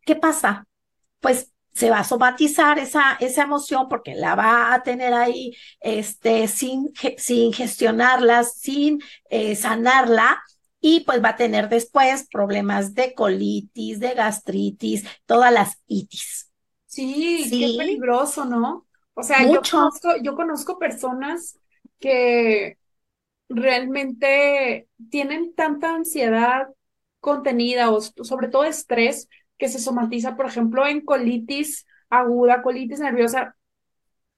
¿Qué 0.06 0.16
pasa? 0.16 0.66
Pues 1.22 1.54
se 1.74 1.90
va 1.90 2.00
a 2.00 2.04
somatizar 2.04 2.80
esa, 2.80 3.18
esa 3.20 3.44
emoción 3.44 3.88
porque 3.90 4.16
la 4.16 4.36
va 4.36 4.74
a 4.74 4.84
tener 4.84 5.14
ahí 5.14 5.56
este, 5.80 6.48
sin, 6.48 6.92
sin 7.18 7.54
gestionarla, 7.54 8.44
sin 8.44 9.00
eh, 9.30 9.56
sanarla. 9.56 10.42
Y 10.82 11.02
pues 11.02 11.24
va 11.24 11.30
a 11.30 11.36
tener 11.38 11.70
después 11.70 12.28
problemas 12.30 12.94
de 12.94 13.14
colitis, 13.14 14.02
de 14.02 14.14
gastritis, 14.16 15.06
todas 15.26 15.54
las 15.54 15.78
itis. 15.88 16.53
Sí, 16.96 17.56
qué 17.58 17.70
peligroso, 17.70 18.46
¿no? 18.46 18.88
O 19.14 19.24
sea, 19.24 19.50
yo 19.50 19.62
conozco, 19.70 20.16
yo 20.22 20.36
conozco 20.36 20.80
personas 20.80 21.60
que 22.00 22.78
realmente 23.50 24.90
tienen 25.12 25.56
tanta 25.56 25.96
ansiedad 25.96 26.70
contenida 27.20 27.92
o 27.92 28.02
sobre 28.02 28.50
todo 28.50 28.66
estrés 28.66 29.30
que 29.58 29.70
se 29.70 29.80
somatiza, 29.80 30.36
por 30.36 30.48
ejemplo, 30.48 30.88
en 30.88 31.02
colitis 31.02 31.86
aguda, 32.10 32.62
colitis 32.64 33.00
nerviosa. 33.00 33.56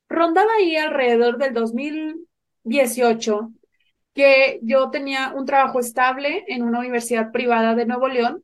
Rondaba 0.09 0.51
ahí 0.57 0.75
alrededor 0.77 1.37
del 1.37 1.53
2018 1.53 3.51
que 4.13 4.59
yo 4.63 4.91
tenía 4.91 5.33
un 5.35 5.45
trabajo 5.45 5.79
estable 5.79 6.45
en 6.47 6.63
una 6.63 6.79
universidad 6.79 7.31
privada 7.31 7.75
de 7.75 7.85
Nuevo 7.85 8.07
León. 8.09 8.43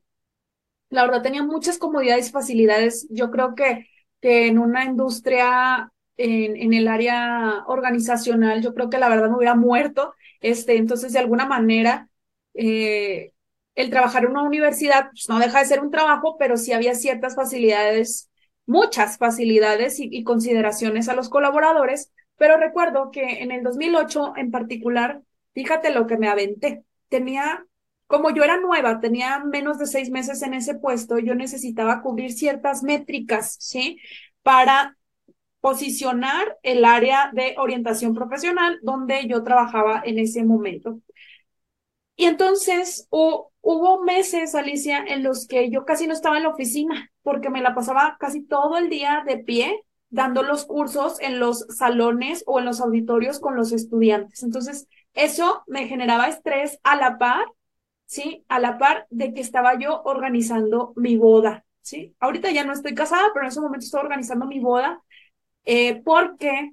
La 0.90 1.04
verdad 1.04 1.22
tenía 1.22 1.42
muchas 1.42 1.78
comodidades 1.78 2.28
y 2.28 2.32
facilidades. 2.32 3.06
Yo 3.10 3.30
creo 3.30 3.54
que, 3.54 3.88
que 4.22 4.46
en 4.46 4.58
una 4.58 4.84
industria 4.86 5.92
en, 6.16 6.56
en, 6.56 6.72
el 6.74 6.88
área 6.88 7.64
organizacional, 7.66 8.62
yo 8.62 8.74
creo 8.74 8.88
que 8.88 8.98
la 8.98 9.08
verdad 9.08 9.28
me 9.28 9.36
hubiera 9.36 9.56
muerto. 9.56 10.14
Este, 10.40 10.76
entonces, 10.76 11.12
de 11.12 11.18
alguna 11.18 11.46
manera, 11.46 12.08
eh, 12.54 13.32
el 13.74 13.90
trabajar 13.90 14.24
en 14.24 14.30
una 14.30 14.42
universidad 14.42 15.10
pues, 15.10 15.28
no 15.28 15.38
deja 15.38 15.58
de 15.58 15.66
ser 15.66 15.80
un 15.80 15.90
trabajo, 15.90 16.36
pero 16.38 16.56
sí 16.56 16.72
había 16.72 16.94
ciertas 16.94 17.34
facilidades, 17.34 18.30
muchas 18.66 19.18
facilidades 19.18 19.98
y, 20.00 20.08
y, 20.10 20.24
consideraciones 20.24 21.08
a 21.08 21.14
los 21.14 21.28
colaboradores. 21.28 22.12
Pero 22.36 22.56
recuerdo 22.56 23.10
que 23.10 23.42
en 23.42 23.50
el 23.50 23.62
2008 23.62 24.34
en 24.36 24.50
particular, 24.50 25.22
fíjate 25.54 25.90
lo 25.90 26.06
que 26.06 26.16
me 26.18 26.28
aventé. 26.28 26.84
Tenía, 27.08 27.66
como 28.12 28.28
yo 28.28 28.44
era 28.44 28.60
nueva, 28.60 29.00
tenía 29.00 29.38
menos 29.38 29.78
de 29.78 29.86
seis 29.86 30.10
meses 30.10 30.42
en 30.42 30.52
ese 30.52 30.74
puesto, 30.74 31.18
yo 31.18 31.34
necesitaba 31.34 32.02
cubrir 32.02 32.30
ciertas 32.34 32.82
métricas, 32.82 33.56
¿sí? 33.58 34.00
Para 34.42 34.98
posicionar 35.60 36.58
el 36.62 36.84
área 36.84 37.30
de 37.32 37.54
orientación 37.56 38.14
profesional 38.14 38.78
donde 38.82 39.26
yo 39.26 39.42
trabajaba 39.42 40.02
en 40.04 40.18
ese 40.18 40.44
momento. 40.44 41.00
Y 42.14 42.26
entonces 42.26 43.08
hubo 43.10 44.02
meses, 44.02 44.54
Alicia, 44.54 45.02
en 45.08 45.22
los 45.22 45.46
que 45.46 45.70
yo 45.70 45.86
casi 45.86 46.06
no 46.06 46.12
estaba 46.12 46.36
en 46.36 46.42
la 46.42 46.50
oficina 46.50 47.10
porque 47.22 47.48
me 47.48 47.62
la 47.62 47.74
pasaba 47.74 48.18
casi 48.20 48.44
todo 48.44 48.76
el 48.76 48.90
día 48.90 49.24
de 49.26 49.38
pie 49.38 49.84
dando 50.10 50.42
los 50.42 50.66
cursos 50.66 51.18
en 51.20 51.40
los 51.40 51.60
salones 51.70 52.44
o 52.46 52.58
en 52.58 52.66
los 52.66 52.82
auditorios 52.82 53.40
con 53.40 53.56
los 53.56 53.72
estudiantes. 53.72 54.42
Entonces, 54.42 54.86
eso 55.14 55.64
me 55.66 55.88
generaba 55.88 56.28
estrés 56.28 56.78
a 56.82 56.96
la 56.96 57.16
par, 57.16 57.46
¿sí? 58.06 58.44
A 58.48 58.58
la 58.60 58.78
par 58.78 59.06
de 59.10 59.34
que 59.34 59.40
estaba 59.40 59.78
yo 59.78 60.02
organizando 60.04 60.92
mi 60.96 61.16
boda, 61.16 61.64
¿sí? 61.82 62.14
Ahorita 62.20 62.50
ya 62.50 62.64
no 62.64 62.72
estoy 62.72 62.94
casada, 62.94 63.30
pero 63.34 63.44
en 63.46 63.50
ese 63.50 63.60
momento 63.60 63.84
estoy 63.86 64.00
organizando 64.00 64.46
mi 64.46 64.60
boda 64.60 65.02
eh, 65.64 66.02
porque 66.04 66.72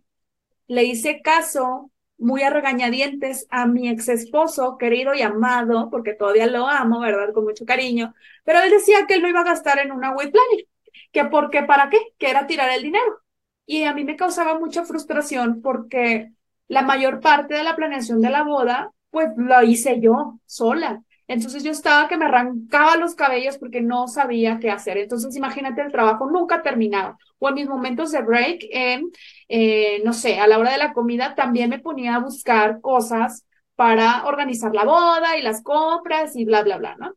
le 0.67 0.83
hice 0.83 1.21
caso 1.21 1.91
muy 2.17 2.43
a 2.43 2.49
regañadientes 2.49 3.47
a 3.49 3.65
mi 3.65 3.89
ex 3.89 4.09
esposo, 4.09 4.77
querido 4.77 5.13
y 5.13 5.21
amado, 5.21 5.89
porque 5.89 6.13
todavía 6.13 6.47
lo 6.47 6.67
amo, 6.67 6.99
¿verdad? 6.99 7.33
Con 7.33 7.45
mucho 7.45 7.65
cariño, 7.65 8.13
pero 8.43 8.59
él 8.61 8.71
decía 8.71 9.05
que 9.07 9.15
él 9.15 9.21
no 9.21 9.29
iba 9.29 9.39
a 9.41 9.43
gastar 9.45 9.79
en 9.79 9.91
una 9.91 10.11
web 10.11 10.31
planner, 10.31 10.67
que 11.11 11.25
porque 11.25 11.63
para 11.63 11.89
qué, 11.89 11.97
que 12.17 12.29
era 12.29 12.45
tirar 12.47 12.69
el 12.71 12.83
dinero. 12.83 13.21
Y 13.65 13.83
a 13.83 13.93
mí 13.93 14.03
me 14.03 14.15
causaba 14.17 14.59
mucha 14.59 14.83
frustración 14.83 15.61
porque 15.61 16.31
la 16.67 16.81
mayor 16.81 17.19
parte 17.21 17.53
de 17.53 17.63
la 17.63 17.75
planeación 17.75 18.19
de 18.21 18.29
la 18.29 18.43
boda, 18.43 18.91
pues 19.11 19.29
lo 19.37 19.61
hice 19.63 19.99
yo 20.01 20.39
sola. 20.45 21.03
Entonces 21.29 21.63
yo 21.63 21.69
estaba 21.71 22.07
que 22.07 22.17
me 22.17 22.25
arrancaba 22.25 22.97
los 22.97 23.13
cabellos 23.13 23.59
porque 23.59 23.81
no 23.81 24.07
sabía 24.07 24.57
qué 24.59 24.71
hacer. 24.71 24.97
Entonces 24.97 25.35
imagínate, 25.35 25.81
el 25.81 25.91
trabajo 25.91 26.27
nunca 26.27 26.63
terminaba. 26.63 27.19
O 27.37 27.49
en 27.49 27.55
mis 27.55 27.67
momentos 27.69 28.11
de 28.11 28.23
break, 28.23 28.61
eh, 28.71 30.01
no 30.03 30.13
sé, 30.13 30.39
a 30.39 30.47
la 30.47 30.57
hora 30.57 30.71
de 30.71 30.79
la 30.79 30.91
comida 30.91 31.35
también 31.35 31.69
me 31.69 31.77
ponía 31.77 32.15
a 32.15 32.19
buscar 32.19 32.81
cosas 32.81 33.45
para 33.75 34.25
organizar 34.25 34.73
la 34.73 34.85
boda 34.85 35.37
y 35.37 35.43
las 35.43 35.61
compras 35.61 36.35
y 36.35 36.45
bla, 36.45 36.63
bla, 36.63 36.77
bla, 36.77 36.95
¿no? 36.99 37.13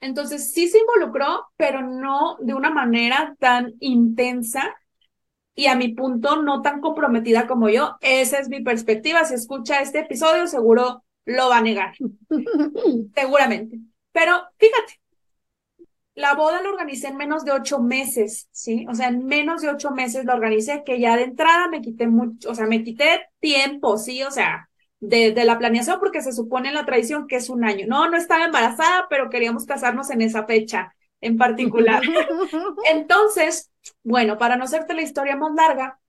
Entonces 0.00 0.52
sí 0.52 0.66
se 0.66 0.78
involucró, 0.80 1.46
pero 1.56 1.82
no 1.82 2.36
de 2.40 2.54
una 2.54 2.70
manera 2.70 3.36
tan 3.38 3.74
intensa 3.78 4.74
y 5.54 5.68
a 5.68 5.76
mi 5.76 5.94
punto 5.94 6.42
no 6.42 6.60
tan 6.60 6.80
comprometida 6.80 7.46
como 7.46 7.68
yo. 7.68 7.96
Esa 8.00 8.40
es 8.40 8.48
mi 8.48 8.62
perspectiva. 8.62 9.24
Si 9.24 9.34
escucha 9.34 9.80
este 9.80 10.00
episodio, 10.00 10.48
seguro 10.48 11.04
lo 11.26 11.50
va 11.50 11.58
a 11.58 11.62
negar. 11.62 11.94
Seguramente. 13.14 13.78
Pero 14.12 14.42
fíjate, 14.58 15.00
la 16.14 16.34
boda 16.34 16.62
la 16.62 16.70
organicé 16.70 17.08
en 17.08 17.18
menos 17.18 17.44
de 17.44 17.52
ocho 17.52 17.78
meses, 17.80 18.48
¿sí? 18.50 18.86
O 18.88 18.94
sea, 18.94 19.08
en 19.08 19.26
menos 19.26 19.60
de 19.60 19.68
ocho 19.68 19.90
meses 19.90 20.24
la 20.24 20.34
organicé, 20.34 20.82
que 20.84 20.98
ya 20.98 21.16
de 21.16 21.24
entrada 21.24 21.68
me 21.68 21.82
quité 21.82 22.06
mucho, 22.06 22.50
o 22.50 22.54
sea, 22.54 22.66
me 22.66 22.82
quité 22.82 23.28
tiempo, 23.38 23.98
¿sí? 23.98 24.22
O 24.22 24.30
sea, 24.30 24.70
de, 25.00 25.32
de, 25.32 25.44
la 25.44 25.58
planeación, 25.58 26.00
porque 26.00 26.22
se 26.22 26.32
supone 26.32 26.68
en 26.68 26.74
la 26.74 26.86
tradición 26.86 27.26
que 27.26 27.36
es 27.36 27.50
un 27.50 27.64
año. 27.64 27.86
No, 27.86 28.08
no 28.08 28.16
estaba 28.16 28.44
embarazada, 28.46 29.06
pero 29.10 29.28
queríamos 29.28 29.66
casarnos 29.66 30.10
en 30.10 30.22
esa 30.22 30.46
fecha 30.46 30.94
en 31.20 31.36
particular. 31.36 32.02
Entonces, 32.90 33.70
bueno, 34.02 34.38
para 34.38 34.56
no 34.56 34.64
hacerte 34.64 34.94
la 34.94 35.02
historia 35.02 35.36
más 35.36 35.52
larga, 35.54 36.00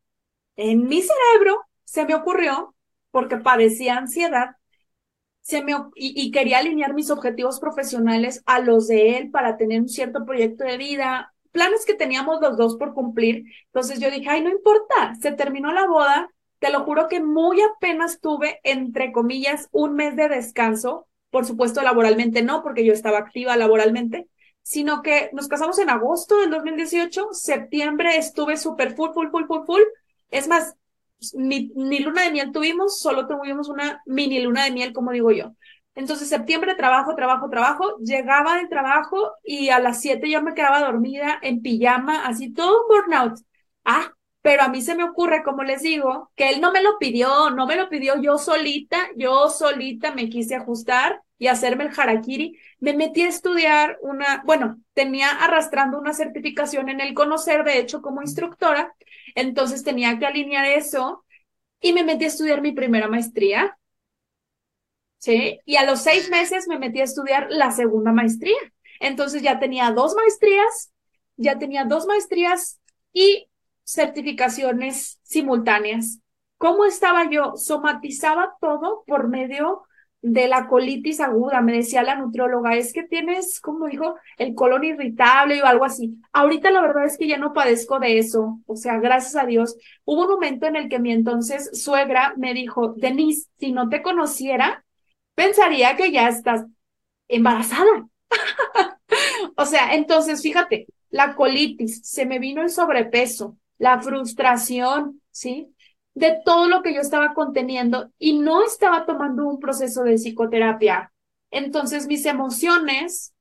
en 0.56 0.88
mi 0.88 1.02
cerebro 1.02 1.66
se 1.84 2.06
me 2.06 2.16
ocurrió, 2.16 2.76
porque 3.12 3.38
padecía 3.38 3.98
ansiedad, 3.98 4.57
se 5.48 5.64
me, 5.64 5.72
y, 5.96 6.22
y, 6.22 6.32
quería 6.32 6.58
alinear 6.58 6.94
mis 6.94 7.10
objetivos 7.10 7.62
profesionales 7.62 8.44
a 8.46 8.60
los 8.60 8.88
de 8.90 9.18
él 9.18 9.32
para 9.32 9.56
tener 9.56 9.80
un 9.80 9.88
cierto 9.88 10.26
proyecto 10.26 10.66
de 10.66 10.76
vida, 10.76 11.34
planes 11.54 11.86
que 11.86 11.94
teníamos 11.94 12.42
los 12.42 12.58
dos 12.58 12.76
por 12.76 12.94
cumplir. 12.94 13.46
Entonces 13.68 14.02
yo 14.02 14.12
dije, 14.12 14.28
ay, 14.30 14.42
no 14.42 14.50
importa, 14.50 15.16
se 15.22 15.32
terminó 15.32 15.72
la 15.72 15.88
boda, 15.88 16.30
te 16.60 16.70
lo 16.70 16.84
juro 16.84 17.08
que 17.08 17.22
muy 17.22 17.62
apenas 17.62 18.20
tuve, 18.20 18.60
entre 18.66 19.14
comillas, 19.14 19.70
un 19.72 19.94
mes 19.94 20.18
de 20.18 20.28
descanso, 20.28 21.08
por 21.30 21.46
supuesto 21.46 21.82
laboralmente 21.82 22.42
no, 22.42 22.62
porque 22.62 22.84
yo 22.84 22.92
estaba 22.92 23.20
activa 23.20 23.56
laboralmente, 23.56 24.28
sino 24.64 25.02
que 25.02 25.30
nos 25.32 25.48
casamos 25.48 25.80
en 25.80 25.90
agosto 25.90 26.38
del 26.42 26.50
2018, 26.50 27.30
septiembre 27.32 28.18
estuve 28.18 28.58
súper 28.58 28.98
full, 28.98 29.12
full, 29.14 29.30
full, 29.30 29.46
full, 29.46 29.66
full. 29.66 29.82
Es 30.30 30.50
más, 30.50 30.76
ni, 31.34 31.72
ni, 31.76 32.00
luna 32.00 32.24
de 32.24 32.32
miel 32.32 32.52
tuvimos, 32.52 33.00
solo 33.00 33.28
tuvimos 33.28 33.70
una 33.70 34.02
mini 34.06 34.42
luna 34.42 34.66
de 34.66 34.72
miel, 34.72 34.94
como 34.94 35.12
digo 35.12 35.32
yo. 35.32 35.54
Entonces, 35.96 36.30
septiembre, 36.30 36.76
trabajo, 36.76 37.16
trabajo, 37.16 37.50
trabajo. 37.50 37.98
Llegaba 38.00 38.58
del 38.58 38.70
trabajo 38.70 39.32
y 39.44 39.70
a 39.70 39.80
las 39.80 40.00
7 40.02 40.30
yo 40.30 40.44
me 40.44 40.54
quedaba 40.54 40.82
dormida 40.82 41.40
en 41.42 41.62
pijama, 41.62 42.26
así 42.28 42.54
todo 42.54 42.82
un 42.84 42.88
burnout. 42.88 43.40
Ah, 43.84 44.14
pero 44.42 44.64
a 44.64 44.70
mí 44.70 44.82
se 44.82 44.96
me 44.96 45.04
ocurre, 45.04 45.44
como 45.44 45.64
les 45.64 45.82
digo, 45.82 46.32
que 46.36 46.50
él 46.50 46.62
no 46.62 46.72
me 46.72 46.84
lo 46.84 46.98
pidió, 47.00 47.50
no 47.50 47.66
me 47.66 47.76
lo 47.76 47.90
pidió 47.90 48.22
yo 48.22 48.38
solita, 48.38 49.10
yo 49.16 49.50
solita 49.50 50.14
me 50.14 50.30
quise 50.30 50.56
ajustar 50.56 51.22
y 51.40 51.48
hacerme 51.48 51.86
el 51.86 51.92
harakiri, 51.96 52.58
me 52.80 52.94
metí 52.94 53.22
a 53.22 53.30
estudiar 53.30 53.98
una, 54.02 54.44
bueno, 54.46 54.82
tenía 54.94 55.30
arrastrando 55.30 56.00
una 56.00 56.14
certificación 56.14 56.90
en 56.90 57.02
el 57.02 57.14
conocer, 57.14 57.64
de 57.64 57.80
hecho, 57.80 58.02
como 58.02 58.22
instructora, 58.22 58.96
entonces 59.36 59.84
tenía 59.84 60.18
que 60.18 60.26
alinear 60.26 60.66
eso 60.66 61.26
y 61.80 61.94
me 61.94 62.04
metí 62.04 62.26
a 62.26 62.28
estudiar 62.28 62.62
mi 62.62 62.72
primera 62.72 63.08
maestría. 63.08 63.78
¿Sí? 65.20 65.60
Y 65.66 65.78
a 65.78 65.86
los 65.86 66.02
seis 66.02 66.30
meses 66.30 66.68
me 66.68 66.78
metí 66.78 67.02
a 67.02 67.04
estudiar 67.04 67.48
la 67.50 67.72
segunda 67.72 68.12
maestría. 68.12 68.58
Entonces 69.00 69.42
ya 69.42 69.60
tenía 69.60 69.92
dos 69.92 70.16
maestrías, 70.16 70.92
ya 71.36 71.58
tenía 71.58 71.86
dos 71.86 72.06
maestrías 72.06 72.80
y 73.14 73.48
certificaciones 73.84 75.20
simultáneas. 75.24 76.20
¿Cómo 76.58 76.86
estaba 76.86 77.30
yo? 77.30 77.56
Somatizaba 77.56 78.56
todo 78.60 79.04
por 79.08 79.28
medio 79.28 79.87
de 80.22 80.48
la 80.48 80.68
colitis 80.68 81.20
aguda, 81.20 81.62
me 81.62 81.74
decía 81.74 82.04
la 82.04 82.16
nutrióloga, 82.16 82.76
es 82.76 82.92
que 82.92 83.04
tienes, 83.04 83.60
como 83.62 83.88
dijo, 83.88 84.16
el 84.38 84.56
colon 84.56 84.84
irritable 84.84 85.62
o 85.62 85.66
algo 85.66 85.86
así. 85.86 86.20
Ahorita 86.34 86.72
la 86.72 86.82
verdad 86.82 87.06
es 87.06 87.18
que 87.18 87.28
ya 87.28 87.38
no 87.38 87.54
padezco 87.54 88.00
de 88.00 88.18
eso, 88.18 88.60
o 88.66 88.76
sea, 88.76 89.00
gracias 89.00 89.36
a 89.36 89.46
Dios. 89.46 89.78
Hubo 90.06 90.24
un 90.24 90.32
momento 90.32 90.66
en 90.66 90.76
el 90.76 90.90
que 90.90 91.00
mi 91.00 91.12
entonces 91.12 91.70
suegra 91.82 92.34
me 92.38 92.54
dijo, 92.54 92.94
Denise, 92.98 93.48
si 93.60 93.72
no 93.72 93.90
te 93.90 94.02
conociera, 94.02 94.84
pensaría 95.36 95.96
que 95.96 96.12
ya 96.12 96.28
estás 96.30 96.66
embarazada. 97.28 98.08
o 99.56 99.66
sea, 99.66 99.94
entonces, 99.94 100.42
fíjate, 100.42 100.88
la 101.10 101.36
colitis, 101.36 102.02
se 102.04 102.26
me 102.26 102.40
vino 102.40 102.62
el 102.62 102.70
sobrepeso, 102.70 103.58
la 103.78 104.02
frustración, 104.02 105.22
¿sí? 105.32 105.74
De 106.18 106.40
todo 106.44 106.68
lo 106.68 106.82
que 106.82 106.96
yo 106.96 107.02
estaba 107.02 107.36
conteniendo 107.36 108.12
y 108.18 108.40
no 108.40 108.66
estaba 108.66 109.06
tomando 109.06 109.48
un 109.48 109.60
proceso 109.60 110.04
de 110.04 110.16
psicoterapia. 110.16 111.14
Entonces 111.52 112.08
mis 112.08 112.26
emociones 112.26 113.36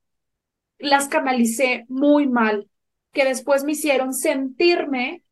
las 0.77 1.07
canalicé 1.07 1.85
muy 1.89 2.27
mal, 2.27 2.69
que 3.13 3.25
después 3.25 3.63
me 3.63 3.71
hicieron 3.71 4.13
sentirme 4.13 5.23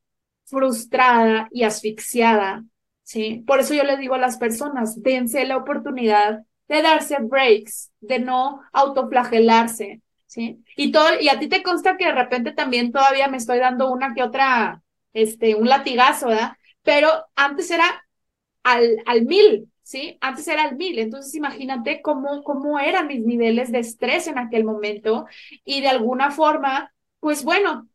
frustrada 0.46 1.48
y 1.52 1.64
asfixiada, 1.64 2.64
¿sí? 3.04 3.44
Por 3.46 3.60
eso 3.60 3.76
yo 3.76 3.84
le 3.84 3.98
digo 3.98 4.16
a 4.16 4.20
las 4.20 4.38
personas, 4.38 5.04
dense 5.04 5.46
la 5.46 5.58
oportunidad 5.58 6.44
de 6.68 6.82
darse 6.82 7.18
breaks, 7.22 7.92
de 8.00 8.18
no 8.18 8.62
autoflagelarse, 8.74 10.02
¿sí? 10.26 10.64
Y 10.76 10.92
todo, 10.92 11.10
y 11.22 11.30
a 11.30 11.38
ti 11.38 11.48
te 11.48 11.62
consta 11.62 11.96
que 11.96 12.06
de 12.06 12.14
repente 12.14 12.54
también 12.54 12.92
todavía 12.92 13.28
me 13.28 13.38
estoy 13.38 13.60
dando 13.60 13.92
una 13.92 14.16
que 14.16 14.24
otra, 14.24 14.82
este, 15.14 15.54
un 15.54 15.70
latigazo, 15.70 16.30
¿verdad? 16.30 16.54
Pero 16.86 17.10
antes 17.36 17.72
era 17.72 18.08
al, 18.64 18.98
al 19.08 19.24
mil, 19.26 19.72
¿sí? 19.84 20.18
Antes 20.22 20.48
era 20.48 20.64
al 20.66 20.78
mil. 20.78 21.00
Entonces, 21.00 21.36
imagínate 21.36 22.02
cómo, 22.02 22.44
cómo 22.44 22.80
eran 22.80 23.08
mis 23.08 23.22
niveles 23.26 23.72
de 23.72 23.80
estrés 23.80 24.28
en 24.28 24.40
aquel 24.40 24.66
momento 24.66 25.28
y 25.66 25.82
de 25.82 25.90
alguna 25.90 26.32
forma, 26.32 26.94
pues 27.22 27.44
bueno, 27.46 27.90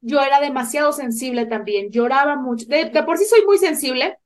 yo 0.00 0.20
era 0.20 0.40
demasiado 0.40 0.92
sensible 0.92 1.46
también, 1.46 1.90
lloraba 1.90 2.36
mucho. 2.36 2.66
De, 2.68 2.86
por 3.04 3.18
sí 3.18 3.24
soy 3.24 3.44
muy 3.44 3.58
sensible, 3.58 4.18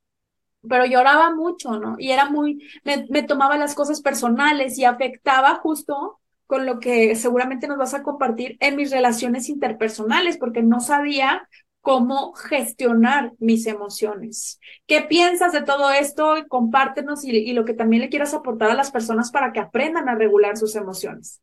pero 0.69 0.87
lloraba 0.87 1.35
mucho, 1.35 1.79
¿no? 1.81 1.97
Y 1.99 2.13
era 2.13 2.31
muy, 2.31 2.63
me, 2.85 3.07
me 3.11 3.23
tomaba 3.23 3.57
las 3.59 3.75
cosas 3.75 4.03
personales 4.03 4.79
y 4.79 4.85
afectaba 4.85 5.57
justo 5.57 6.21
con 6.47 6.67
lo 6.67 6.81
que 6.81 7.17
seguramente 7.17 7.69
nos 7.69 7.79
vas 7.79 7.95
a 7.95 8.03
compartir 8.03 8.57
en 8.61 8.77
mis 8.77 8.91
relaciones 8.91 9.49
interpersonales, 9.49 10.39
porque 10.39 10.63
no 10.63 10.81
sabía 10.81 11.49
cómo 11.81 12.33
gestionar 12.35 13.33
mis 13.39 13.67
emociones. 13.67 14.59
¿Qué 14.87 15.03
piensas 15.03 15.53
de 15.53 15.63
todo 15.63 15.91
esto? 15.91 16.35
Compártenos 16.49 17.25
y, 17.25 17.53
lo 17.53 17.65
que 17.65 17.75
también 17.75 18.03
le 18.03 18.09
quieras 18.09 18.35
aportar 18.35 18.71
a 18.71 18.75
las 18.75 18.91
personas 18.91 19.31
para 19.31 19.53
que 19.53 19.61
aprendan 19.61 20.09
a 20.09 20.15
regular 20.15 20.57
sus 20.57 20.77
emociones. 20.77 21.41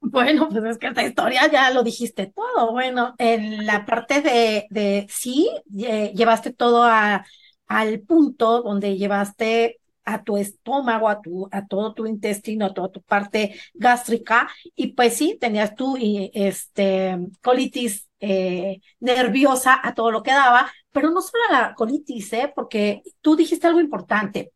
Bueno, 0.00 0.48
pues 0.50 0.64
es 0.64 0.78
que 0.78 0.88
esta 0.88 1.02
historia 1.02 1.50
ya 1.50 1.70
lo 1.70 1.82
dijiste 1.82 2.32
todo. 2.34 2.72
Bueno, 2.72 3.14
en 3.18 3.64
la 3.64 3.86
parte 3.86 4.20
de, 4.20 5.06
sí, 5.08 5.48
llevaste 5.70 6.52
todo 6.52 6.82
a, 6.82 7.24
al 7.66 8.00
punto 8.00 8.62
donde 8.62 8.96
llevaste 8.98 9.80
a 10.04 10.22
tu 10.22 10.36
estómago, 10.36 11.08
a, 11.08 11.22
tu, 11.22 11.48
a 11.50 11.66
todo 11.66 11.94
tu 11.94 12.06
intestino, 12.06 12.66
a 12.66 12.74
toda 12.74 12.90
tu 12.90 13.00
parte 13.00 13.54
gástrica, 13.72 14.48
y 14.76 14.88
pues 14.88 15.14
sí, 15.14 15.38
tenías 15.40 15.74
tú 15.74 15.96
este, 15.98 17.16
colitis 17.40 18.06
eh, 18.26 18.80
nerviosa 19.00 19.78
a 19.82 19.94
todo 19.94 20.10
lo 20.10 20.22
que 20.22 20.32
daba, 20.32 20.72
pero 20.92 21.10
no 21.10 21.20
solo 21.20 21.42
la 21.50 21.74
colitis, 21.74 22.32
¿eh? 22.32 22.52
porque 22.54 23.02
tú 23.20 23.36
dijiste 23.36 23.66
algo 23.66 23.80
importante. 23.80 24.52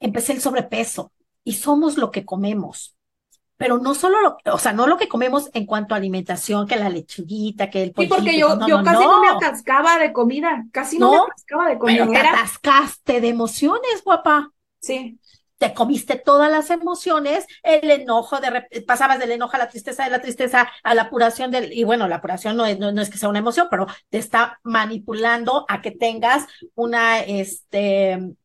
Empecé 0.00 0.32
el 0.32 0.40
sobrepeso 0.40 1.12
y 1.44 1.52
somos 1.54 1.96
lo 1.96 2.10
que 2.10 2.24
comemos. 2.24 2.96
Pero 3.56 3.78
no 3.78 3.94
solo 3.94 4.20
lo, 4.20 4.36
o 4.52 4.58
sea, 4.58 4.72
no 4.72 4.88
lo 4.88 4.96
que 4.96 5.06
comemos 5.06 5.48
en 5.54 5.64
cuanto 5.64 5.94
a 5.94 5.98
alimentación, 5.98 6.66
que 6.66 6.74
la 6.74 6.88
lechuguita, 6.88 7.70
que 7.70 7.84
el 7.84 7.92
pollito. 7.92 8.16
Sí, 8.16 8.20
porque 8.20 8.38
yo, 8.38 8.58
yo 8.66 8.82
casi 8.82 9.04
no. 9.04 9.20
me 9.20 9.28
atascaba 9.28 9.98
de 9.98 10.12
comida, 10.12 10.64
casi 10.72 10.98
no, 10.98 11.12
me 11.12 11.18
atascaba 11.18 11.68
de 11.68 11.78
comida. 11.78 12.06
Pero 12.06 12.20
te 12.20 12.28
atascaste 12.28 13.20
de 13.20 13.28
emociones, 13.28 14.02
guapa. 14.04 14.50
Sí 14.80 15.20
te 15.64 15.72
comiste 15.72 16.16
todas 16.16 16.50
las 16.50 16.68
emociones, 16.68 17.46
el 17.62 17.90
enojo, 17.90 18.38
de 18.38 18.82
pasabas 18.86 19.18
del 19.18 19.30
enojo 19.30 19.56
a 19.56 19.58
la 19.58 19.68
tristeza, 19.70 20.04
de 20.04 20.10
la 20.10 20.20
tristeza 20.20 20.68
a 20.82 20.94
la 20.94 21.02
apuración 21.02 21.50
del, 21.50 21.72
y 21.72 21.84
bueno, 21.84 22.06
la 22.06 22.16
apuración 22.16 22.54
no 22.54 22.66
es, 22.66 22.78
no, 22.78 22.90
es 23.00 23.08
que 23.08 23.16
sea 23.16 23.30
una 23.30 23.38
emoción, 23.38 23.68
pero 23.70 23.86
te 24.10 24.18
está 24.18 24.60
manipulando 24.62 25.64
a 25.66 25.80
que 25.80 25.90
tengas 25.90 26.46
una, 26.74 27.20
este, 27.20 28.36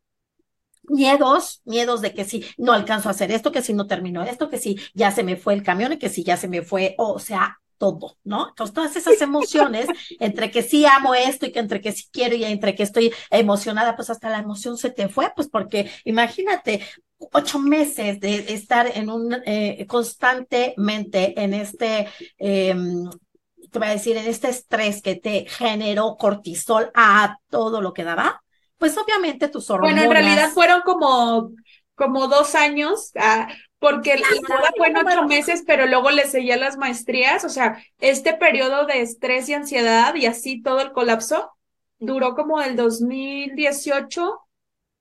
miedos, 0.84 1.62
miedos 1.65 1.99
de 1.99 2.13
que 2.13 2.23
si 2.23 2.45
no 2.58 2.71
alcanzo 2.71 3.10
a 3.10 3.12
hacer 3.12 3.32
esto, 3.32 3.51
que 3.51 3.62
si 3.62 3.73
no 3.73 3.86
termino 3.86 4.23
esto, 4.23 4.49
que 4.49 4.58
si 4.58 4.79
ya 4.93 5.12
se 5.12 5.23
me 5.23 5.36
fue 5.36 5.53
el 5.55 5.63
camión 5.63 5.91
y 5.91 5.97
que 5.97 6.10
si 6.10 6.23
ya 6.23 6.38
se 6.38 6.47
me 6.47 6.62
fue, 6.62 6.95
o 6.97 7.19
sea, 7.19 7.60
todo, 7.77 8.17
¿no? 8.23 8.49
Entonces, 8.49 8.73
todas 8.73 8.95
esas 8.95 9.19
emociones, 9.21 9.88
entre 10.19 10.51
que 10.51 10.62
sí 10.62 10.86
amo 10.86 11.15
esto 11.15 11.47
y 11.47 11.51
que 11.51 11.60
entre 11.60 11.82
que 11.82 11.91
sí 11.91 12.05
quiero 12.12 12.36
y 12.36 12.43
entre 12.43 12.75
que 12.75 12.84
estoy 12.84 13.12
emocionada, 13.32 13.95
pues 13.95 14.12
hasta 14.12 14.29
la 14.29 14.38
emoción 14.38 14.77
se 14.77 14.91
te 14.91 15.10
fue, 15.10 15.32
pues 15.36 15.49
porque 15.49 15.89
imagínate, 16.05 16.86
ocho 17.19 17.60
meses 17.60 18.19
de 18.19 18.53
estar 18.53 18.89
en 18.95 19.10
un, 19.10 19.36
eh, 19.45 19.86
constantemente 19.88 21.39
en 21.41 21.53
este, 21.53 22.08
eh, 22.38 22.75
te 23.71 23.79
voy 23.79 23.88
a 23.88 23.91
decir, 23.91 24.17
en 24.17 24.27
este 24.27 24.49
estrés 24.49 25.01
que 25.01 25.15
te 25.15 25.45
generó 25.47 26.15
cortisol 26.17 26.91
a 26.95 27.38
todo 27.49 27.82
lo 27.82 27.93
que 27.93 28.03
daba, 28.03 28.41
pues 28.77 28.97
obviamente 28.97 29.49
tus 29.49 29.69
hormonas. 29.69 30.05
Bueno, 30.05 30.12
en 30.12 30.25
realidad 30.25 30.51
fueron 30.51 30.82
como, 30.82 31.51
como 31.95 32.27
dos 32.27 32.55
años, 32.55 33.12
ah, 33.15 33.49
porque 33.77 34.17
la 34.17 34.27
boda 34.47 34.71
fue 34.75 34.88
en 34.88 34.97
ocho 34.97 35.23
meses, 35.23 35.63
pero 35.65 35.86
luego 35.86 36.10
le 36.12 36.25
seguía 36.25 36.58
las 36.58 36.77
maestrías, 36.77 37.45
o 37.45 37.49
sea, 37.49 37.82
este 37.99 38.34
periodo 38.34 38.86
de 38.86 39.01
estrés 39.01 39.47
y 39.49 39.53
ansiedad 39.53 40.15
y 40.15 40.25
así 40.25 40.62
todo 40.62 40.82
el 40.82 40.91
colapso 40.91 41.51
duró 41.99 42.34
como 42.36 42.60
del 42.60 42.75
2018 42.75 44.39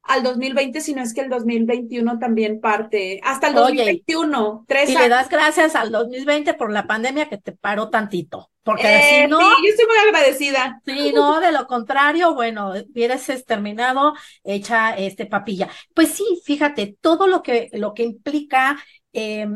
al 0.09 0.23
2020, 0.23 0.81
si 0.81 0.95
no 0.95 1.03
es 1.03 1.13
que 1.13 1.21
el 1.21 1.29
2021 1.29 2.19
también 2.19 2.61
parte, 2.61 3.21
hasta 3.23 3.49
el 3.49 3.55
2021, 3.55 4.65
tres 4.67 4.91
y 4.91 4.97
le 4.97 5.09
das 5.09 5.29
gracias 5.29 5.77
al 5.77 5.93
2020 5.93 6.55
por 6.55 6.73
la 6.73 6.87
pandemia 6.87 7.29
que 7.29 7.37
te 7.37 7.53
paró 7.53 7.91
tantito, 7.91 8.51
porque 8.63 8.97
eh, 8.97 9.23
si 9.23 9.29
no... 9.29 9.39
Sí, 9.39 9.47
yo 9.65 9.71
estoy 9.71 9.87
muy 9.87 10.09
agradecida. 10.09 10.83
Sí, 10.87 11.13
no, 11.15 11.41
de 11.41 11.53
lo 11.53 11.67
contrario, 11.67 12.35
bueno, 12.35 12.73
hubieras 12.73 13.31
terminado 13.47 14.15
hecha 14.43 14.97
este 14.97 15.27
papilla. 15.27 15.69
Pues 15.95 16.13
sí, 16.13 16.25
fíjate, 16.45 16.97
todo 17.01 17.27
lo 17.27 17.43
que, 17.43 17.69
lo 17.75 17.93
que 17.93 18.03
implica... 18.03 18.83
Eh, 19.13 19.47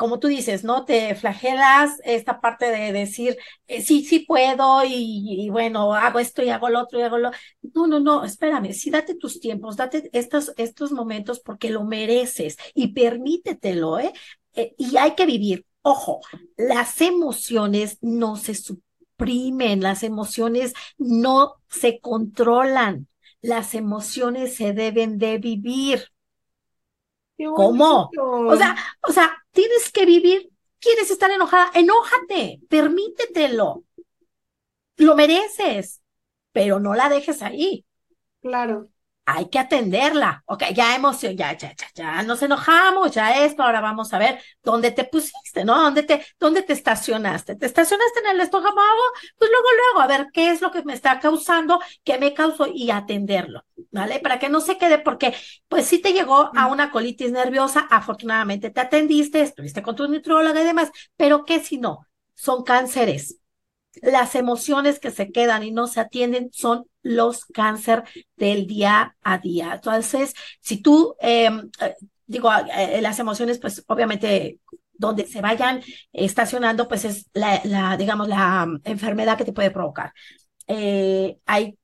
como 0.00 0.18
tú 0.18 0.28
dices, 0.28 0.64
¿no? 0.64 0.86
Te 0.86 1.14
flagelas 1.14 2.00
esta 2.04 2.40
parte 2.40 2.70
de 2.70 2.90
decir, 2.90 3.36
eh, 3.66 3.82
sí, 3.82 4.02
sí 4.02 4.20
puedo 4.20 4.82
y, 4.82 5.50
bueno, 5.50 5.94
hago 5.94 6.18
esto 6.20 6.42
y 6.42 6.48
hago 6.48 6.70
lo 6.70 6.80
otro 6.80 6.98
y 6.98 7.02
hago 7.02 7.18
lo... 7.18 7.30
No, 7.74 7.86
no, 7.86 8.00
no, 8.00 8.24
espérame, 8.24 8.72
sí 8.72 8.88
date 8.88 9.14
tus 9.14 9.40
tiempos, 9.40 9.76
date 9.76 10.08
estos, 10.14 10.54
estos 10.56 10.90
momentos 10.92 11.40
porque 11.40 11.68
lo 11.68 11.84
mereces 11.84 12.56
y 12.72 12.94
permítetelo, 12.94 13.98
¿eh? 13.98 14.14
eh 14.54 14.74
y 14.78 14.96
hay 14.96 15.14
que 15.14 15.26
vivir. 15.26 15.66
Ojo, 15.82 16.20
las 16.56 16.98
emociones 17.02 17.98
no 18.00 18.36
se 18.36 18.54
suprimen, 18.54 19.82
las 19.82 20.02
emociones 20.02 20.72
no 20.96 21.56
se 21.68 22.00
controlan, 22.00 23.06
las 23.42 23.74
emociones 23.74 24.54
se 24.54 24.72
deben 24.72 25.18
de 25.18 25.36
vivir. 25.36 26.04
¿Cómo? 27.54 28.10
O 28.18 28.56
sea, 28.56 28.76
o 29.02 29.12
sea, 29.12 29.36
tienes 29.52 29.90
que 29.92 30.06
vivir. 30.06 30.50
¿Quieres 30.78 31.10
estar 31.10 31.30
enojada? 31.30 31.70
Enójate, 31.74 32.60
permítetelo. 32.68 33.84
Lo 34.96 35.14
mereces, 35.14 36.00
pero 36.52 36.80
no 36.80 36.94
la 36.94 37.08
dejes 37.08 37.42
ahí. 37.42 37.84
Claro. 38.42 38.90
Hay 39.26 39.48
que 39.48 39.58
atenderla. 39.58 40.42
Ok, 40.46 40.64
ya 40.74 40.94
hemos, 40.96 41.20
ya, 41.20 41.32
ya, 41.32 41.54
ya, 41.56 41.74
ya 41.94 42.22
nos 42.22 42.42
enojamos, 42.42 43.12
ya 43.12 43.44
esto, 43.44 43.62
ahora 43.62 43.80
vamos 43.80 44.12
a 44.12 44.18
ver 44.18 44.40
dónde 44.62 44.90
te 44.90 45.04
pusiste, 45.04 45.64
¿no? 45.64 45.80
¿Dónde 45.80 46.02
te, 46.02 46.26
dónde 46.38 46.62
te 46.62 46.72
estacionaste? 46.72 47.54
¿Te 47.56 47.66
estacionaste 47.66 48.20
en 48.20 48.26
el 48.36 48.40
estómago? 48.40 48.74
Pues 49.38 49.50
luego, 49.50 49.66
luego, 49.76 50.00
a 50.00 50.06
ver 50.18 50.28
qué 50.32 50.50
es 50.50 50.60
lo 50.60 50.70
que 50.70 50.82
me 50.82 50.94
está 50.94 51.20
causando, 51.20 51.80
qué 52.04 52.18
me 52.18 52.34
causó 52.34 52.66
y 52.72 52.90
atenderlo, 52.90 53.64
¿vale? 53.90 54.18
Para 54.20 54.38
que 54.38 54.48
no 54.48 54.60
se 54.60 54.78
quede, 54.78 54.98
porque 54.98 55.34
pues 55.68 55.86
si 55.86 56.00
te 56.00 56.12
llegó 56.12 56.50
a 56.56 56.66
una 56.66 56.90
colitis 56.90 57.32
nerviosa, 57.32 57.86
afortunadamente 57.90 58.70
te 58.70 58.80
atendiste, 58.80 59.40
estuviste 59.42 59.82
con 59.82 59.96
tu 59.96 60.08
nutróloga 60.08 60.60
y 60.60 60.64
demás, 60.64 60.90
pero 61.16 61.44
¿qué 61.44 61.60
si 61.60 61.78
no? 61.78 62.06
Son 62.34 62.64
cánceres 62.64 63.39
las 64.02 64.34
emociones 64.34 64.98
que 64.98 65.10
se 65.10 65.30
quedan 65.32 65.62
y 65.62 65.72
no 65.72 65.86
se 65.86 66.00
atienden 66.00 66.50
son 66.52 66.86
los 67.02 67.44
cáncer 67.44 68.04
del 68.36 68.66
día 68.66 69.16
a 69.22 69.38
día. 69.38 69.74
Entonces, 69.74 70.34
si 70.60 70.82
tú, 70.82 71.14
em, 71.20 71.70
eh, 71.80 71.94
digo, 72.26 72.50
eh, 72.76 73.00
las 73.02 73.18
emociones, 73.18 73.58
pues 73.58 73.84
obviamente 73.88 74.60
donde 74.94 75.26
se 75.26 75.40
vayan 75.40 75.80
estacionando, 76.12 76.86
pues 76.86 77.04
es 77.06 77.30
la, 77.32 77.96
digamos, 77.98 78.28
la 78.28 78.68
enfermedad 78.84 79.38
que 79.38 79.44
te 79.46 79.52
puede 79.52 79.70
provocar. 79.70 80.12
Eh, 80.66 81.38
hay 81.46 81.78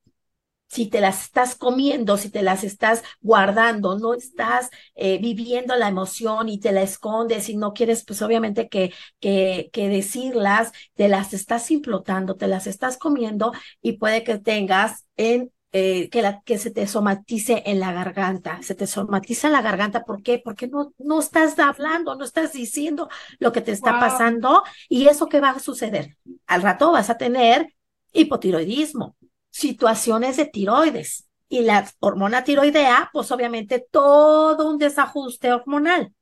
si 0.69 0.89
te 0.89 1.01
las 1.01 1.23
estás 1.25 1.55
comiendo, 1.55 2.17
si 2.17 2.31
te 2.31 2.43
las 2.43 2.65
estás 2.65 3.03
guardando, 3.21 3.99
no 3.99 4.15
estás 4.15 4.71
eh, 4.95 5.19
viviendo 5.19 5.77
la 5.77 5.89
emoción 5.89 6.49
y 6.49 6.61
te 6.61 6.73
la 6.73 6.83
escondes 6.83 7.49
y 7.49 7.57
no 7.57 7.73
quieres, 7.73 8.05
pues 8.05 8.21
obviamente 8.23 8.69
que, 8.69 8.93
que, 9.21 9.71
que 9.73 9.89
decirlas, 9.89 10.73
te 10.95 11.09
las 11.09 11.33
estás 11.35 11.71
implotando, 11.71 12.37
te 12.37 12.49
las 12.49 12.67
estás 12.67 12.99
comiendo 12.99 13.53
y 13.83 13.95
puede 13.95 14.25
que 14.25 14.39
tengas 14.39 15.07
en 15.17 15.53
eh, 15.73 16.09
que, 16.11 16.23
la, 16.23 16.41
que 16.43 16.59
se 16.59 16.71
te 16.71 16.87
somatice 16.87 17.63
en 17.67 17.81
la 17.81 17.93
garganta, 17.93 18.63
se 18.63 18.75
te 18.75 18.87
somatiza 18.87 19.49
en 19.49 19.53
la 19.53 19.63
garganta, 19.63 20.05
¿por 20.05 20.23
qué? 20.23 20.41
Porque 20.43 20.69
no, 20.69 20.95
no 20.99 21.19
estás 21.21 21.59
hablando, 21.59 22.15
no 22.15 22.25
estás 22.25 22.53
diciendo 22.53 23.09
lo 23.39 23.53
que 23.53 23.61
te 23.61 23.73
está 23.73 24.01
pasando 24.01 24.63
y 24.89 25.09
eso 25.09 25.29
qué 25.29 25.41
va 25.41 25.51
a 25.51 25.59
suceder. 25.59 26.17
Al 26.47 26.63
rato 26.63 26.93
vas 26.93 27.11
a 27.11 27.19
tener 27.19 27.75
hipotiroidismo, 28.13 29.16
situaciones 29.57 30.37
de 30.37 30.47
tiroides. 30.47 31.29
Y 31.49 31.63
la 31.63 31.89
hormona 32.01 32.45
tiroidea, 32.45 33.09
pues 33.13 33.31
obviamente 33.31 33.87
todo 33.91 34.69
un 34.69 34.79
desajuste 34.79 35.53
hormonal. 35.53 36.13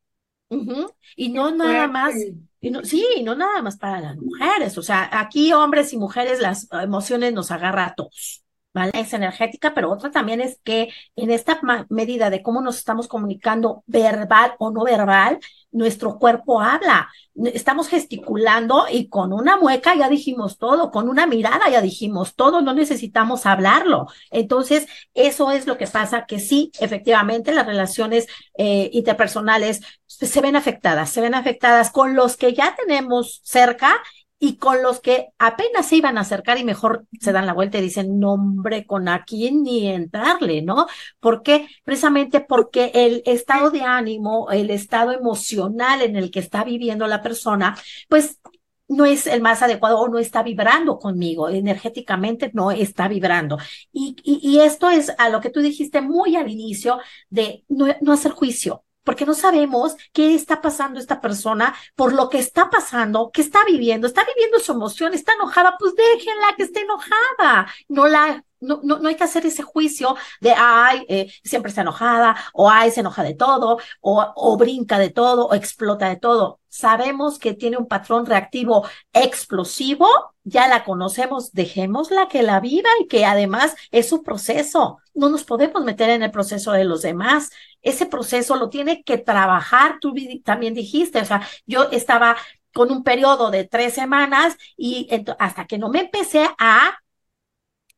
Y 1.17 1.31
no 1.31 1.51
nada 1.51 1.89
más, 1.89 2.15
y 2.61 2.71
no, 2.71 2.85
sí, 2.85 3.05
no 3.25 3.35
nada 3.35 3.61
más 3.63 3.77
para 3.77 4.01
las 4.01 4.17
mujeres. 4.17 4.79
O 4.79 4.83
sea, 4.83 5.09
aquí 5.13 5.53
hombres 5.53 5.93
y 5.93 5.97
mujeres 5.97 6.41
las 6.41 6.69
emociones 6.71 7.33
nos 7.33 7.51
agarra 7.51 7.87
a 7.87 7.95
todos. 7.95 8.43
¿Vale? 8.73 8.91
Es 8.95 9.13
energética, 9.13 9.73
pero 9.73 9.91
otra 9.91 10.11
también 10.11 10.41
es 10.41 10.61
que 10.65 10.89
en 11.15 11.31
esta 11.31 11.61
medida 11.91 12.29
de 12.29 12.43
cómo 12.43 12.61
nos 12.61 12.77
estamos 12.77 13.07
comunicando 13.07 13.85
verbal 13.87 14.55
o 14.59 14.73
no 14.73 14.83
verbal, 14.83 15.39
nuestro 15.75 16.19
cuerpo 16.19 16.61
habla. 16.61 17.11
Estamos 17.35 17.89
gesticulando 17.89 18.87
y 18.91 19.09
con 19.09 19.33
una 19.33 19.57
mueca 19.59 19.95
ya 19.95 20.09
dijimos 20.09 20.57
todo, 20.57 20.91
con 20.91 21.09
una 21.09 21.27
mirada 21.27 21.69
ya 21.69 21.83
dijimos 21.83 22.35
todo, 22.37 22.63
no 22.63 22.73
necesitamos 22.73 23.45
hablarlo. 23.45 24.07
Entonces, 24.31 24.87
eso 25.13 25.51
es 25.51 25.67
lo 25.67 25.77
que 25.77 25.89
pasa, 25.89 26.27
que 26.27 26.39
sí, 26.39 26.71
efectivamente, 26.79 27.53
las 27.53 27.67
relaciones 27.67 28.27
eh, 28.57 28.89
interpersonales 28.93 29.81
se 30.07 30.41
ven 30.41 30.57
afectadas, 30.57 31.11
se 31.11 31.21
ven 31.21 31.35
afectadas 31.35 31.91
con 31.91 32.15
los 32.15 32.37
que 32.37 32.55
ya 32.55 32.75
tenemos 32.77 33.41
cerca 33.43 34.01
y 34.45 34.59
con 34.59 34.83
los 34.83 35.01
que 35.01 35.29
apenas 35.39 35.87
se 35.87 35.97
iban 35.97 36.19
a 36.19 36.21
acercar 36.21 36.59
y 36.59 36.65
mejor 36.65 37.07
se 37.19 37.33
dan 37.33 37.47
la 37.47 37.55
vuelta 37.55 37.79
y 37.79 37.81
dicen, 37.81 38.21
no 38.21 38.35
hombre, 38.35 38.85
con 38.85 39.09
aquí 39.09 39.51
ni 39.51 39.89
entrarle, 39.89 40.61
¿no? 40.61 40.87
¿Por 41.19 41.43
qué? 41.43 41.67
Precisamente 41.83 42.41
porque 42.41 42.91
el 42.93 43.23
estado 43.25 43.71
de 43.71 43.81
ánimo, 43.81 44.51
el 44.51 44.69
estado 44.69 45.13
emocional 45.13 46.03
en 46.03 46.17
el 46.17 46.31
que 46.31 46.41
está 46.41 46.63
viviendo 46.63 47.07
la 47.07 47.23
persona, 47.23 47.75
pues 48.11 48.39
no 48.87 49.07
es 49.07 49.27
el 49.27 49.41
más 49.41 49.63
adecuado 49.63 49.99
o 49.99 50.09
no 50.09 50.19
está 50.19 50.43
vibrando 50.43 50.99
conmigo, 50.99 51.49
energéticamente 51.49 52.51
no 52.53 52.71
está 52.71 53.09
vibrando. 53.09 53.57
Y, 53.93 54.15
y, 54.23 54.61
esto 54.61 54.91
es 54.91 55.11
a 55.17 55.31
lo 55.31 55.41
que 55.41 55.49
tú 55.49 55.61
dijiste 55.61 56.03
muy 56.03 56.37
al 56.37 56.51
inicio 56.51 56.99
de 57.31 57.65
no, 57.69 57.87
no 58.03 58.13
hacer 58.13 58.33
juicio 58.33 58.85
porque 59.05 59.27
no 59.27 59.35
sabemos 59.35 59.97
qué 60.13 60.35
está 60.35 60.61
pasando 60.61 60.99
esta 60.99 61.21
persona 61.21 61.75
por 61.95 62.13
lo 62.13 62.29
que 62.29 62.39
está 62.39 62.71
pasando, 62.71 63.31
qué 63.33 63.43
está 63.43 63.65
viviendo, 63.65 64.07
está 64.07 64.25
viviendo 64.25 64.59
su 64.59 64.73
emoción, 64.73 65.15
está 65.15 65.35
enojada, 65.35 65.77
pues 65.79 65.95
déjenla 65.95 66.55
que 66.57 66.65
esté 66.65 66.81
enojada, 66.81 67.69
no 67.89 68.07
la 68.09 68.45
no, 68.65 68.81
no, 68.83 68.99
no, 68.99 69.09
hay 69.09 69.15
que 69.17 69.25
hacer 69.25 69.47
ese 69.47 69.63
juicio 69.63 70.17
de, 70.41 70.55
ay, 70.57 71.05
eh, 71.09 71.33
siempre 71.43 71.71
está 71.71 71.83
enojada, 71.83 72.37
o 72.53 72.71
ay, 72.71 72.91
se 72.91 73.01
enoja 73.01 73.23
de 73.23 73.35
todo, 73.35 73.79
o, 74.01 74.33
o 74.35 74.57
brinca 74.57 74.99
de 74.99 75.11
todo, 75.11 75.47
o 75.47 75.55
explota 75.55 76.09
de 76.09 76.17
todo. 76.17 76.61
Sabemos 76.69 77.39
que 77.39 77.55
tiene 77.55 77.77
un 77.77 77.87
patrón 77.87 78.27
reactivo 78.27 78.85
explosivo, 79.13 80.09
ya 80.43 80.67
la 80.69 80.85
conocemos, 80.85 81.53
dejémosla 81.53 82.29
que 82.29 82.43
la 82.43 82.61
viva 82.61 82.89
y 83.01 83.07
que 83.07 83.25
además 83.25 83.77
es 83.93 84.09
su 84.09 84.23
proceso. 84.23 84.99
No 85.15 85.29
nos 85.29 85.45
podemos 85.45 85.85
meter 85.85 86.11
en 86.11 86.23
el 86.23 86.31
proceso 86.33 86.73
de 86.73 86.85
los 86.85 87.03
demás. 87.03 87.51
Ese 87.81 88.07
proceso 88.07 88.57
lo 88.57 88.71
tiene 88.71 89.05
que 89.05 89.19
trabajar. 89.19 89.99
Tú 90.01 90.15
también 90.45 90.75
dijiste, 90.75 91.21
o 91.21 91.25
sea, 91.25 91.47
yo 91.65 91.85
estaba 91.93 92.37
con 92.75 92.91
un 92.91 93.05
periodo 93.05 93.51
de 93.51 93.65
tres 93.65 93.95
semanas 93.95 94.57
y 94.77 95.09
hasta 95.39 95.67
que 95.67 95.79
no 95.79 95.89
me 95.89 96.01
empecé 96.01 96.51
a 96.59 96.99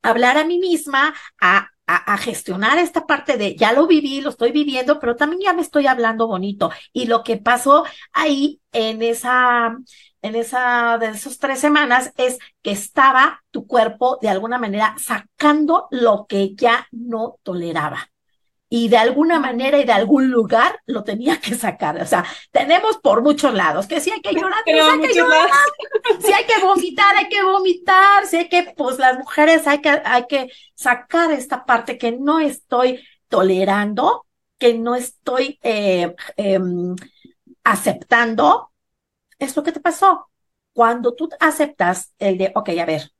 hablar 0.03 0.39
a 0.39 0.45
mí 0.45 0.59
misma, 0.59 1.15
a, 1.41 1.71
a, 1.87 2.19
gestionar 2.19 2.79
esta 2.79 3.07
parte 3.07 3.37
de 3.37 3.57
ya 3.57 3.73
lo 3.73 3.87
viví, 3.87 4.21
lo 4.21 4.31
estoy 4.31 4.53
viviendo, 4.53 4.99
pero 4.99 5.17
también 5.17 5.43
ya 5.43 5.53
me 5.53 5.63
estoy 5.63 5.87
hablando 5.87 6.27
bonito. 6.27 6.71
Y 6.93 7.07
lo 7.07 7.23
que 7.23 7.37
pasó 7.37 7.85
ahí 8.13 8.61
en 8.73 9.03
esa, 9.03 9.77
en 10.23 10.35
esa 10.35 10.99
de 10.99 11.09
esas 11.09 11.39
tres 11.39 11.61
semanas 11.61 12.13
es 12.17 12.39
que 12.63 12.73
estaba 12.73 13.43
tu 13.51 13.67
cuerpo 13.67 14.19
de 14.21 14.29
alguna 14.29 14.59
manera 14.59 14.97
sacando 14.99 15.89
lo 15.91 16.27
que 16.29 16.55
ya 16.55 16.87
no 16.91 17.39
toleraba 17.43 18.11
y 18.69 18.89
de 18.89 18.97
alguna 18.97 19.39
manera 19.39 19.79
y 19.79 19.85
de 19.85 19.93
algún 19.93 20.31
lugar 20.31 20.81
lo 20.87 21.05
tenía 21.05 21.41
que 21.41 21.55
sacar. 21.55 22.01
O 22.03 22.07
sea, 22.07 22.25
tenemos 22.51 22.99
por 22.99 23.23
muchos 23.23 23.55
lados, 23.55 23.87
que 23.87 24.01
si 24.01 24.11
hay 24.11 24.21
que 24.21 24.35
llorar, 24.35 24.63
pues 24.65 24.83
hay 24.83 25.01
que 25.01 25.15
llorar. 25.15 25.51
Si 26.21 26.33
hay 26.33 26.45
que 26.45 26.61
vomitar, 26.65 27.17
hay 27.17 27.29
que 27.29 27.43
vomitar. 27.43 28.27
Si 28.27 28.37
hay 28.37 28.49
que, 28.49 28.75
pues 28.77 28.99
las 28.99 29.19
mujeres 29.19 29.67
hay 29.67 29.81
que, 29.81 29.89
hay 30.05 30.27
que 30.27 30.51
sacar 30.75 31.31
esta 31.31 31.65
parte 31.65 31.99
que 31.99 32.13
no 32.13 32.41
estoy 32.41 33.05
tolerando, 33.29 34.27
que 34.59 34.75
no 34.75 34.95
estoy 34.97 35.59
eh, 35.63 36.15
em, 36.37 36.97
aceptando. 37.65 38.73
Es 39.39 39.55
lo 39.57 39.63
que 39.63 39.73
te 39.73 39.81
pasó. 39.81 40.31
Cuando 40.73 41.15
tú 41.15 41.29
aceptas 41.41 42.13
el 42.19 42.39
de, 42.39 42.53
ok, 42.55 42.71
a 42.81 42.85
ver, 42.85 43.13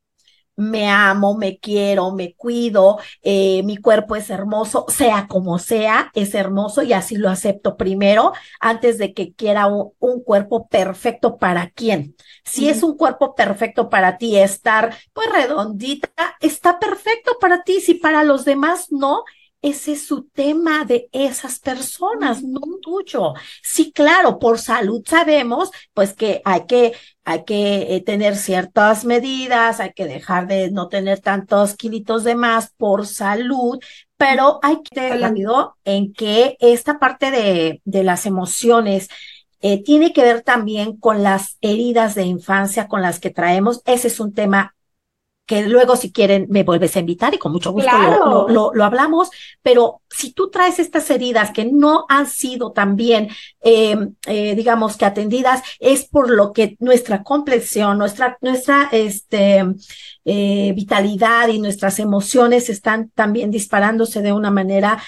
me 0.57 0.89
amo, 0.89 1.37
me 1.37 1.59
quiero, 1.59 2.13
me 2.13 2.35
cuido, 2.35 2.99
eh, 3.23 3.63
mi 3.65 3.77
cuerpo 3.77 4.17
es 4.17 4.31
hermoso, 4.31 4.87
sea 4.89 5.27
como 5.29 5.59
sea, 5.59 6.11
es 6.15 6.35
hermoso 6.35 6.83
y 6.83 6.93
así 6.93 7.17
lo 7.17 7.29
acepto 7.29 7.77
primero 7.77 8.33
antes 8.61 8.99
de 8.99 9.13
que 9.13 9.35
quiera 9.35 9.67
un, 9.67 9.93
cuerpo 10.25 10.67
perfecto 10.69 11.37
para 11.37 11.71
quién. 11.71 12.17
Si 12.45 12.69
es 12.69 12.83
un 12.83 12.97
cuerpo 12.97 13.35
perfecto 13.35 13.91
para 13.91 14.17
ti, 14.19 14.37
estar 14.39 14.97
pues 15.13 15.29
redondita, 15.31 16.09
está 16.41 16.79
perfecto 16.79 17.37
para 17.41 17.63
ti, 17.63 17.81
si 17.81 17.95
para 17.95 18.25
los 18.25 18.45
demás 18.45 18.89
no, 18.91 19.25
ese 19.69 19.93
es 19.93 20.07
su 20.07 20.25
tema 20.29 20.85
de 20.85 21.09
esas 21.13 21.59
personas, 21.59 22.43
no 22.43 22.61
tuyo. 22.81 23.35
Sí, 23.63 23.91
claro, 23.93 24.39
por 24.39 24.59
salud 24.61 25.03
sabemos 25.05 25.71
pues 25.93 26.15
que 26.15 26.41
hay 26.45 26.67
que 26.67 26.93
hay 27.25 27.45
que 27.45 27.97
eh, 27.97 28.01
tener 28.03 28.37
ciertas 28.37 29.05
medidas, 29.05 29.81
hay 29.81 29.93
que 29.93 30.07
dejar 30.07 30.47
de 30.47 30.71
no 30.71 30.89
tener 30.89 31.21
tantos 31.21 31.75
kilitos 31.75 32.23
de 32.23 32.37
más 32.37 32.73
por 32.77 33.09
salud, 33.09 33.81
pero 34.17 34.61
hay 34.63 34.77
que 34.83 34.95
tener 34.95 35.21
rápido 35.21 35.77
en 35.85 36.13
que 36.13 36.57
esta 36.61 37.01
parte 37.01 37.33
de, 37.33 37.83
de 37.85 38.05
las 38.05 38.27
emociones 38.27 39.09
eh, 39.61 39.83
tiene 39.83 40.13
que 40.13 40.23
ver 40.23 40.43
también 40.43 40.97
con 40.97 41.25
las 41.25 41.57
heridas 41.61 42.15
de 42.15 42.23
infancia 42.23 42.87
con 42.87 43.03
las 43.03 43.19
que 43.19 43.31
traemos. 43.31 43.83
Ese 43.85 44.07
es 44.07 44.21
un 44.21 44.33
tema 44.33 44.76
que 45.47 45.63
luego 45.63 45.95
si 45.95 46.13
quieren 46.13 46.47
me 46.51 46.65
vuelves 46.65 46.97
a 46.97 47.01
invitar 47.01 47.33
y 47.33 47.39
con 47.39 47.53
mucho 47.53 47.71
gusto 47.71 47.91
lo, 48.49 48.75
lo, 48.75 48.85
hablamos, 48.85 49.31
pero 49.63 50.03
si 50.11 50.33
tú 50.33 50.51
traes 50.51 50.81
estas 50.81 51.09
heridas 51.09 51.53
que 51.53 51.65
no 51.65 52.05
han 52.09 52.27
sido 52.27 52.73
también, 52.73 53.29
eh, 53.63 53.97
eh, 54.27 54.57
digamos 54.57 54.97
que 54.97 55.05
atendidas, 55.05 55.63
es 55.79 56.05
por 56.09 56.31
lo 56.31 56.53
que 56.53 56.77
nuestra 56.81 57.23
complexión, 57.23 57.97
nuestra, 57.97 58.37
nuestra 58.41 58.89
este, 58.91 59.65
eh, 60.25 60.73
vitalidad 60.75 61.49
y 61.49 61.61
nuestras 61.61 62.01
emociones 62.01 62.69
están 62.69 63.11
también 63.11 63.53
disparándose 63.53 64.23
de 64.23 64.33
una 64.33 64.51
manera 64.51 65.01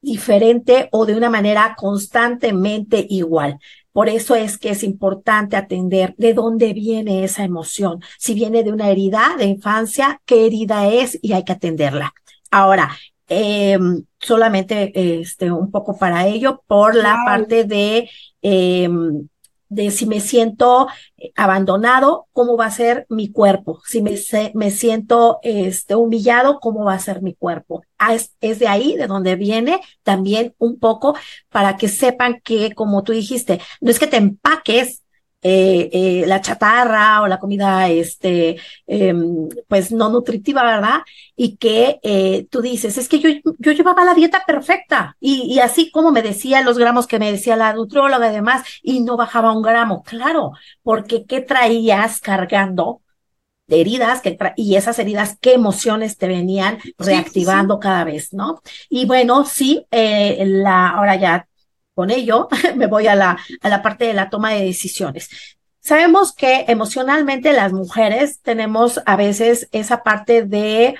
diferente 0.00 0.88
o 0.92 1.04
de 1.04 1.14
una 1.14 1.28
manera 1.30 1.74
constantemente 1.76 3.06
igual. 3.08 3.58
Por 3.94 4.08
eso 4.08 4.34
es 4.34 4.58
que 4.58 4.70
es 4.70 4.82
importante 4.82 5.56
atender 5.56 6.16
de 6.18 6.34
dónde 6.34 6.72
viene 6.72 7.22
esa 7.22 7.44
emoción. 7.44 8.00
Si 8.18 8.34
viene 8.34 8.64
de 8.64 8.72
una 8.72 8.90
herida 8.90 9.36
de 9.38 9.44
infancia, 9.44 10.20
qué 10.26 10.46
herida 10.46 10.88
es 10.88 11.16
y 11.22 11.32
hay 11.32 11.44
que 11.44 11.52
atenderla. 11.52 12.12
Ahora, 12.50 12.90
eh, 13.28 13.78
solamente 14.18 15.20
este, 15.20 15.52
un 15.52 15.70
poco 15.70 15.96
para 15.96 16.26
ello, 16.26 16.64
por 16.66 16.96
la 16.96 17.22
parte 17.24 17.62
de, 17.62 18.10
eh, 18.42 18.88
de 19.74 19.90
si 19.90 20.06
me 20.06 20.20
siento 20.20 20.88
abandonado, 21.36 22.26
cómo 22.32 22.56
va 22.56 22.66
a 22.66 22.70
ser 22.70 23.06
mi 23.08 23.30
cuerpo, 23.30 23.80
si 23.86 24.02
me, 24.02 24.14
me 24.54 24.70
siento 24.70 25.38
este, 25.42 25.94
humillado, 25.94 26.60
cómo 26.60 26.84
va 26.84 26.94
a 26.94 26.98
ser 26.98 27.22
mi 27.22 27.34
cuerpo. 27.34 27.82
Ah, 27.98 28.14
es, 28.14 28.34
es 28.40 28.58
de 28.58 28.68
ahí 28.68 28.96
de 28.96 29.06
donde 29.06 29.36
viene 29.36 29.80
también 30.02 30.54
un 30.58 30.78
poco 30.78 31.16
para 31.50 31.76
que 31.76 31.88
sepan 31.88 32.40
que, 32.42 32.74
como 32.74 33.02
tú 33.02 33.12
dijiste, 33.12 33.60
no 33.80 33.90
es 33.90 33.98
que 33.98 34.06
te 34.06 34.16
empaques 34.16 35.03
eh, 35.46 35.90
eh, 35.92 36.24
la 36.26 36.40
chatarra 36.40 37.20
o 37.22 37.26
la 37.28 37.38
comida, 37.38 37.90
este, 37.90 38.56
em, 38.86 39.46
pues 39.68 39.92
no 39.92 40.08
nutritiva, 40.08 40.62
¿verdad? 40.64 41.00
Y 41.36 41.56
que 41.56 42.00
eh, 42.02 42.46
tú 42.50 42.62
dices, 42.62 42.96
es 42.96 43.08
que 43.10 43.18
yo, 43.20 43.28
yo 43.58 43.72
llevaba 43.72 44.04
la 44.04 44.14
dieta 44.14 44.42
perfecta 44.46 45.16
y, 45.20 45.42
y 45.54 45.60
así 45.60 45.90
como 45.90 46.12
me 46.12 46.22
decía 46.22 46.62
los 46.62 46.78
gramos 46.78 47.06
que 47.06 47.18
me 47.18 47.30
decía 47.30 47.56
la 47.56 47.74
nutrióloga 47.74 48.30
y 48.30 48.32
demás, 48.34 48.62
y 48.82 49.00
no 49.00 49.18
bajaba 49.18 49.52
un 49.52 49.62
gramo, 49.62 50.02
claro, 50.02 50.52
porque 50.82 51.26
¿qué 51.26 51.40
traías 51.42 52.20
cargando? 52.20 53.02
de 53.66 53.80
heridas 53.80 54.20
que 54.20 54.36
y 54.56 54.76
esas 54.76 54.98
heridas, 54.98 55.38
qué 55.40 55.54
emociones 55.54 56.18
te 56.18 56.28
venían 56.28 56.78
reactivando 56.98 57.80
cada 57.80 58.04
vez, 58.04 58.32
¿no? 58.32 58.60
Y 58.90 59.06
bueno, 59.06 59.44
sí, 59.46 59.86
eh, 59.90 60.44
la, 60.46 60.90
ahora 60.90 61.16
ya 61.16 61.48
con 61.94 62.10
ello 62.10 62.48
me 62.76 62.86
voy 62.86 63.06
a 63.06 63.14
la, 63.14 63.38
a 63.62 63.68
la 63.68 63.82
parte 63.82 64.04
de 64.04 64.14
la 64.14 64.30
toma 64.30 64.52
de 64.52 64.64
decisiones. 64.64 65.30
Sabemos 65.80 66.32
que 66.32 66.64
emocionalmente 66.68 67.52
las 67.52 67.72
mujeres 67.72 68.40
tenemos 68.40 69.00
a 69.04 69.16
veces 69.16 69.68
esa 69.70 70.02
parte 70.02 70.42
de 70.42 70.94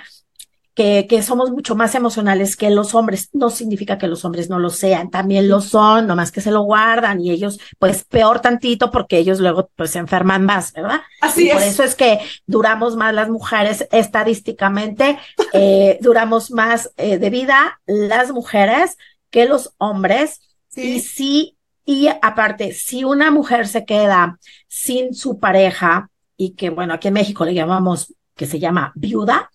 que, 0.75 1.07
que, 1.09 1.23
somos 1.23 1.51
mucho 1.51 1.73
más 1.73 1.95
emocionales 1.95 2.55
que 2.55 2.69
los 2.69 2.93
hombres. 2.93 3.29
No 3.33 3.49
significa 3.49 3.97
que 3.97 4.07
los 4.07 4.25
hombres 4.25 4.49
no 4.49 4.59
lo 4.59 4.69
sean, 4.69 5.09
también 5.09 5.47
lo 5.47 5.61
son, 5.61 6.05
nomás 6.05 6.31
que 6.31 6.41
se 6.41 6.51
lo 6.51 6.61
guardan 6.61 7.19
y 7.21 7.31
ellos, 7.31 7.59
pues 7.79 8.03
peor 8.03 8.41
tantito 8.41 8.91
porque 8.91 9.17
ellos 9.17 9.39
luego 9.39 9.71
pues 9.75 9.91
se 9.91 9.99
enferman 9.99 10.45
más, 10.45 10.73
¿verdad? 10.73 11.01
Así 11.21 11.47
y 11.47 11.53
Por 11.53 11.63
eso 11.63 11.81
es 11.81 11.95
que 11.95 12.19
duramos 12.45 12.95
más 12.95 13.13
las 13.15 13.29
mujeres 13.29 13.87
estadísticamente, 13.91 15.17
eh, 15.53 15.97
duramos 16.01 16.51
más 16.51 16.91
eh, 16.97 17.17
de 17.17 17.29
vida 17.29 17.79
las 17.87 18.31
mujeres 18.31 18.97
que 19.31 19.45
los 19.45 19.73
hombres 19.77 20.41
y 20.75 20.99
sí, 20.99 21.57
y 21.85 22.07
aparte, 22.07 22.73
si 22.73 23.03
una 23.03 23.31
mujer 23.31 23.67
se 23.67 23.85
queda 23.85 24.39
sin 24.67 25.13
su 25.13 25.39
pareja, 25.39 26.09
y 26.37 26.51
que 26.51 26.69
bueno, 26.69 26.93
aquí 26.93 27.07
en 27.07 27.13
México 27.13 27.45
le 27.45 27.53
llamamos, 27.53 28.13
que 28.35 28.45
se 28.45 28.59
llama 28.59 28.91
viuda, 28.95 29.51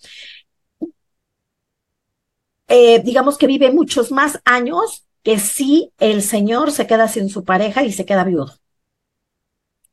eh, 2.68 3.02
digamos 3.02 3.36
que 3.36 3.48
vive 3.48 3.72
muchos 3.72 4.12
más 4.12 4.40
años 4.44 5.06
que 5.22 5.38
si 5.38 5.92
el 5.98 6.22
señor 6.22 6.70
se 6.70 6.86
queda 6.86 7.08
sin 7.08 7.28
su 7.28 7.44
pareja 7.44 7.82
y 7.82 7.92
se 7.92 8.06
queda 8.06 8.24
viudo. 8.24 8.54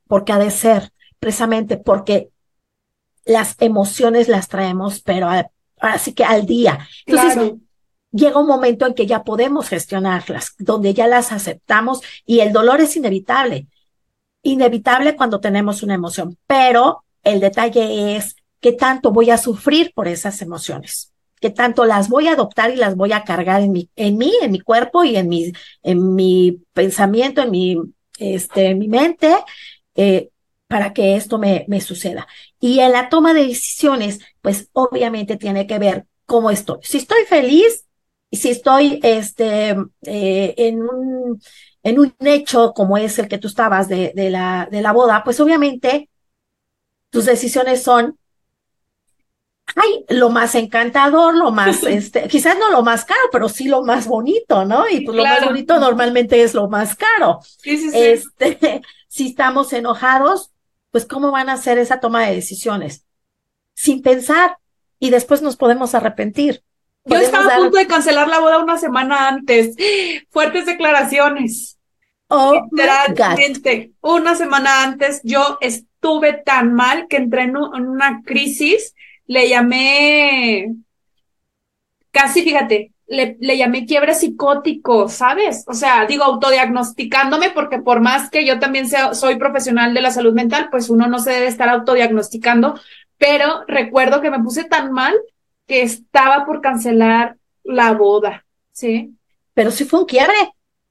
Porque 0.06 0.32
ha 0.32 0.38
de 0.38 0.50
ser, 0.50 0.92
precisamente 1.18 1.76
porque 1.76 2.30
las 3.24 3.56
emociones 3.58 4.28
las 4.28 4.48
traemos, 4.48 5.00
pero 5.00 5.28
así 5.80 6.14
que 6.14 6.24
al 6.24 6.46
día. 6.46 6.88
Entonces, 7.04 7.54
llega 8.10 8.40
un 8.40 8.46
momento 8.46 8.86
en 8.86 8.94
que 8.94 9.06
ya 9.06 9.24
podemos 9.24 9.68
gestionarlas, 9.68 10.54
donde 10.58 10.94
ya 10.94 11.06
las 11.06 11.32
aceptamos 11.32 12.00
y 12.24 12.40
el 12.40 12.52
dolor 12.52 12.80
es 12.80 12.96
inevitable. 12.96 13.66
Inevitable 14.42 15.16
cuando 15.16 15.40
tenemos 15.40 15.82
una 15.82 15.94
emoción, 15.94 16.38
pero 16.46 17.04
el 17.22 17.40
detalle 17.40 18.16
es 18.16 18.36
qué 18.60 18.72
tanto 18.72 19.12
voy 19.12 19.30
a 19.30 19.38
sufrir 19.38 19.92
por 19.94 20.08
esas 20.08 20.40
emociones, 20.42 21.12
qué 21.40 21.50
tanto 21.50 21.84
las 21.84 22.08
voy 22.08 22.28
a 22.28 22.32
adoptar 22.32 22.70
y 22.70 22.76
las 22.76 22.96
voy 22.96 23.12
a 23.12 23.24
cargar 23.24 23.62
en 23.62 23.72
mi, 23.72 23.90
en 23.96 24.16
mí, 24.16 24.32
en 24.42 24.52
mi 24.52 24.60
cuerpo 24.60 25.04
y 25.04 25.16
en 25.16 25.28
mi, 25.28 25.52
en 25.82 26.14
mi 26.14 26.62
pensamiento, 26.72 27.42
en 27.42 27.50
mi, 27.50 27.76
este, 28.18 28.68
en 28.68 28.78
mi 28.78 28.88
mente, 28.88 29.36
eh, 29.94 30.30
para 30.66 30.92
que 30.92 31.16
esto 31.16 31.38
me, 31.38 31.64
me 31.68 31.80
suceda. 31.80 32.26
Y 32.60 32.80
en 32.80 32.92
la 32.92 33.08
toma 33.08 33.34
de 33.34 33.46
decisiones, 33.46 34.20
pues 34.40 34.68
obviamente 34.72 35.36
tiene 35.36 35.66
que 35.66 35.78
ver 35.78 36.06
cómo 36.26 36.50
estoy. 36.50 36.78
Si 36.82 36.98
estoy 36.98 37.24
feliz, 37.26 37.87
si 38.30 38.50
estoy 38.50 39.00
este, 39.02 39.70
eh, 40.02 40.54
en, 40.56 40.82
un, 40.82 41.40
en 41.82 41.98
un 41.98 42.14
hecho 42.20 42.72
como 42.74 42.98
es 42.98 43.18
el 43.18 43.28
que 43.28 43.38
tú 43.38 43.48
estabas 43.48 43.88
de, 43.88 44.12
de, 44.14 44.30
la, 44.30 44.68
de 44.70 44.82
la 44.82 44.92
boda, 44.92 45.22
pues 45.24 45.40
obviamente 45.40 46.08
tus 47.10 47.24
decisiones 47.24 47.82
son, 47.82 48.18
ay, 49.76 50.04
lo 50.10 50.28
más 50.30 50.54
encantador, 50.54 51.34
lo 51.34 51.50
más, 51.50 51.82
este, 51.84 52.28
quizás 52.28 52.58
no 52.58 52.70
lo 52.70 52.82
más 52.82 53.04
caro, 53.04 53.28
pero 53.32 53.48
sí 53.48 53.68
lo 53.68 53.82
más 53.82 54.06
bonito, 54.06 54.64
¿no? 54.64 54.88
Y 54.88 55.00
pues 55.00 55.16
lo 55.16 55.24
más 55.24 55.44
bonito 55.44 55.78
normalmente 55.78 56.42
es 56.42 56.54
lo 56.54 56.68
más 56.68 56.94
caro. 56.94 57.40
Sí, 57.42 57.78
sí, 57.78 57.90
sí. 57.90 57.98
Este, 57.98 58.82
si 59.08 59.28
estamos 59.28 59.72
enojados, 59.72 60.52
pues 60.90 61.06
¿cómo 61.06 61.30
van 61.30 61.48
a 61.48 61.54
hacer 61.54 61.78
esa 61.78 62.00
toma 62.00 62.26
de 62.26 62.34
decisiones? 62.34 63.04
Sin 63.74 64.02
pensar 64.02 64.58
y 64.98 65.10
después 65.10 65.42
nos 65.42 65.56
podemos 65.56 65.94
arrepentir. 65.94 66.62
Yo 67.08 67.16
estaba 67.16 67.54
a 67.54 67.58
punto 67.58 67.78
de 67.78 67.86
cancelar 67.86 68.28
la 68.28 68.40
boda 68.40 68.58
una 68.58 68.78
semana 68.78 69.28
antes. 69.28 69.76
Fuertes 70.30 70.66
declaraciones. 70.66 71.78
Oh, 72.28 72.60
Literalmente, 72.70 73.92
una 74.02 74.34
semana 74.34 74.82
antes 74.82 75.20
yo 75.24 75.56
estuve 75.62 76.34
tan 76.34 76.74
mal 76.74 77.06
que 77.08 77.16
entré 77.16 77.42
en, 77.44 77.56
una 77.56 78.22
crisis. 78.22 78.94
Le 79.26 79.48
llamé, 79.48 80.74
casi 82.10 82.42
fíjate, 82.42 82.92
le, 83.06 83.36
le, 83.40 83.56
llamé 83.56 83.86
quiebre 83.86 84.14
psicótico, 84.14 85.08
¿sabes? 85.08 85.64
O 85.66 85.74
sea, 85.74 86.04
digo, 86.06 86.24
autodiagnosticándome, 86.24 87.50
porque 87.50 87.78
por 87.78 88.00
más 88.00 88.30
que 88.30 88.44
yo 88.44 88.58
también 88.58 88.88
sea, 88.88 89.14
soy 89.14 89.36
profesional 89.36 89.94
de 89.94 90.02
la 90.02 90.10
salud 90.10 90.34
mental, 90.34 90.68
pues 90.70 90.90
uno 90.90 91.06
no 91.08 91.18
se 91.18 91.30
debe 91.30 91.46
estar 91.46 91.70
autodiagnosticando, 91.70 92.78
pero 93.16 93.64
recuerdo 93.66 94.20
que 94.20 94.30
me 94.30 94.40
puse 94.40 94.64
tan 94.64 94.92
mal 94.92 95.14
que 95.68 95.82
estaba 95.82 96.46
por 96.46 96.60
cancelar 96.60 97.36
la 97.62 97.92
boda, 97.92 98.44
¿sí? 98.72 99.14
Pero 99.52 99.70
sí 99.70 99.84
fue 99.84 100.00
un 100.00 100.06
quiebre, 100.06 100.34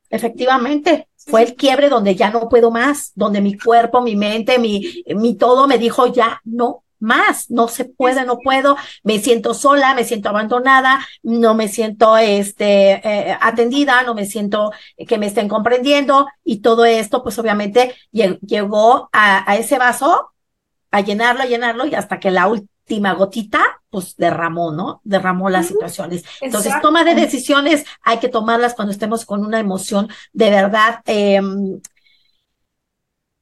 efectivamente. 0.09 1.09
Fue 1.17 1.41
el 1.41 1.55
quiebre 1.55 1.89
donde 1.89 2.15
ya 2.15 2.29
no 2.29 2.47
puedo 2.47 2.71
más, 2.71 3.11
donde 3.15 3.41
mi 3.41 3.57
cuerpo, 3.57 4.01
mi 4.01 4.15
mente, 4.15 4.59
mi, 4.59 5.03
mi 5.07 5.35
todo 5.35 5.67
me 5.67 5.77
dijo 5.77 6.07
ya 6.07 6.39
no 6.45 6.83
más, 6.99 7.49
no 7.51 7.67
se 7.67 7.85
puede, 7.85 8.25
no 8.25 8.39
puedo, 8.39 8.77
me 9.03 9.19
siento 9.19 9.53
sola, 9.53 9.93
me 9.93 10.03
siento 10.03 10.29
abandonada, 10.29 11.05
no 11.21 11.53
me 11.53 11.67
siento 11.67 12.17
este 12.17 12.93
eh, 12.93 13.37
atendida, 13.39 14.03
no 14.03 14.15
me 14.15 14.25
siento 14.25 14.71
que 15.07 15.17
me 15.17 15.27
estén 15.27 15.47
comprendiendo 15.49 16.27
y 16.43 16.61
todo 16.61 16.85
esto 16.85 17.23
pues 17.23 17.37
obviamente 17.39 17.93
llegó 18.11 19.09
a, 19.11 19.51
a 19.51 19.57
ese 19.57 19.77
vaso 19.77 20.31
a 20.91 21.01
llenarlo, 21.01 21.43
a 21.43 21.45
llenarlo 21.45 21.85
y 21.85 21.95
hasta 21.95 22.19
que 22.19 22.31
la 22.31 22.47
última 22.47 22.77
última 22.87 23.13
gotita, 23.15 23.76
pues 23.89 24.15
derramó, 24.17 24.71
¿no? 24.71 25.01
Derramó 25.03 25.49
las 25.49 25.67
situaciones. 25.67 26.23
Entonces, 26.41 26.73
toma 26.81 27.03
de 27.03 27.15
decisiones 27.15 27.85
hay 28.01 28.19
que 28.19 28.29
tomarlas 28.29 28.73
cuando 28.73 28.91
estemos 28.91 29.25
con 29.25 29.45
una 29.45 29.59
emoción 29.59 30.09
de 30.33 30.49
verdad 30.49 31.01
eh, 31.05 31.41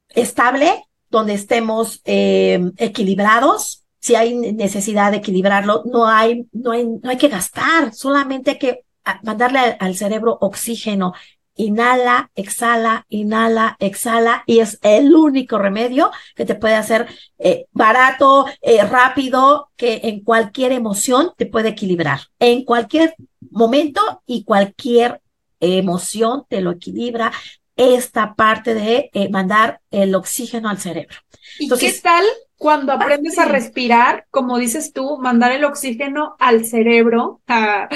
estable, 0.10 0.86
donde 1.10 1.34
estemos 1.34 2.02
eh, 2.06 2.72
equilibrados. 2.78 3.84
Si 4.00 4.16
hay 4.16 4.36
necesidad 4.36 5.12
de 5.12 5.18
equilibrarlo, 5.18 5.84
no 5.86 6.08
hay, 6.08 6.48
no 6.52 6.72
hay, 6.72 6.86
no 6.86 7.10
hay 7.10 7.18
que 7.18 7.30
gastar, 7.30 7.94
solamente 7.94 8.52
hay 8.52 8.60
que 8.60 8.86
mandarle 9.24 9.60
al, 9.60 9.78
al 9.80 9.96
cerebro 9.96 10.38
oxígeno 10.42 11.14
inhala, 11.56 12.32
exhala, 12.36 13.06
inhala, 13.10 13.78
exhala, 13.80 14.44
y 14.46 14.60
es 14.60 14.80
el 14.82 15.16
único 15.16 15.58
remedio 15.58 16.12
que 16.36 16.46
te 16.46 16.56
puede 16.56 16.76
hacer 16.76 17.08
eh, 17.40 17.66
barato, 17.72 18.46
eh, 18.62 18.84
rápido, 18.84 19.70
que 19.76 20.02
en 20.04 20.22
cualquier 20.22 20.72
emoción 20.72 21.32
te 21.38 21.46
puede 21.46 21.70
equilibrar. 21.70 22.20
En 22.40 22.64
cualquier 22.64 23.16
momento 23.52 24.22
y 24.26 24.44
cualquier 24.44 25.22
emoción 25.60 26.46
te 26.48 26.62
lo 26.62 26.72
equilibra 26.72 27.32
esta 27.76 28.36
parte 28.36 28.74
de 28.74 29.10
eh, 29.14 29.30
mandar 29.30 29.82
el 29.92 30.16
oxígeno 30.16 30.70
al 30.70 30.80
cerebro. 30.80 31.18
¿Y 31.60 31.70
qué 31.70 31.94
tal 32.02 32.24
cuando 32.58 32.94
aprendes 32.94 33.38
a 33.38 33.46
respirar, 33.46 34.26
como 34.32 34.58
dices 34.58 34.94
tú, 34.94 35.18
mandar 35.18 35.52
el 35.52 35.66
oxígeno 35.66 36.36
al 36.40 36.66
cerebro? 36.66 37.42
Ah, 37.48 37.88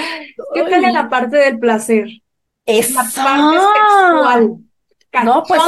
¿Qué 0.54 0.64
tal 0.64 0.84
en 0.84 0.94
la 0.94 1.10
parte 1.10 1.38
del 1.38 1.60
placer? 1.60 2.10
Es 2.70 2.92
la 2.92 3.04
parte 3.04 3.60
sexual. 3.60 4.58
Cachonda, 5.10 5.34
no, 5.34 5.44
pues 5.44 5.62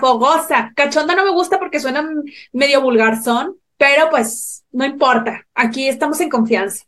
fogosa. 0.00 0.72
Cachonda 0.74 1.14
no 1.14 1.24
me 1.24 1.30
gusta 1.32 1.58
porque 1.58 1.80
suena 1.80 2.08
medio 2.52 2.80
vulgarzón, 2.80 3.56
pero 3.76 4.08
pues 4.10 4.64
no 4.72 4.84
importa. 4.84 5.46
Aquí 5.54 5.86
estamos 5.86 6.20
en 6.20 6.30
confianza. 6.30 6.84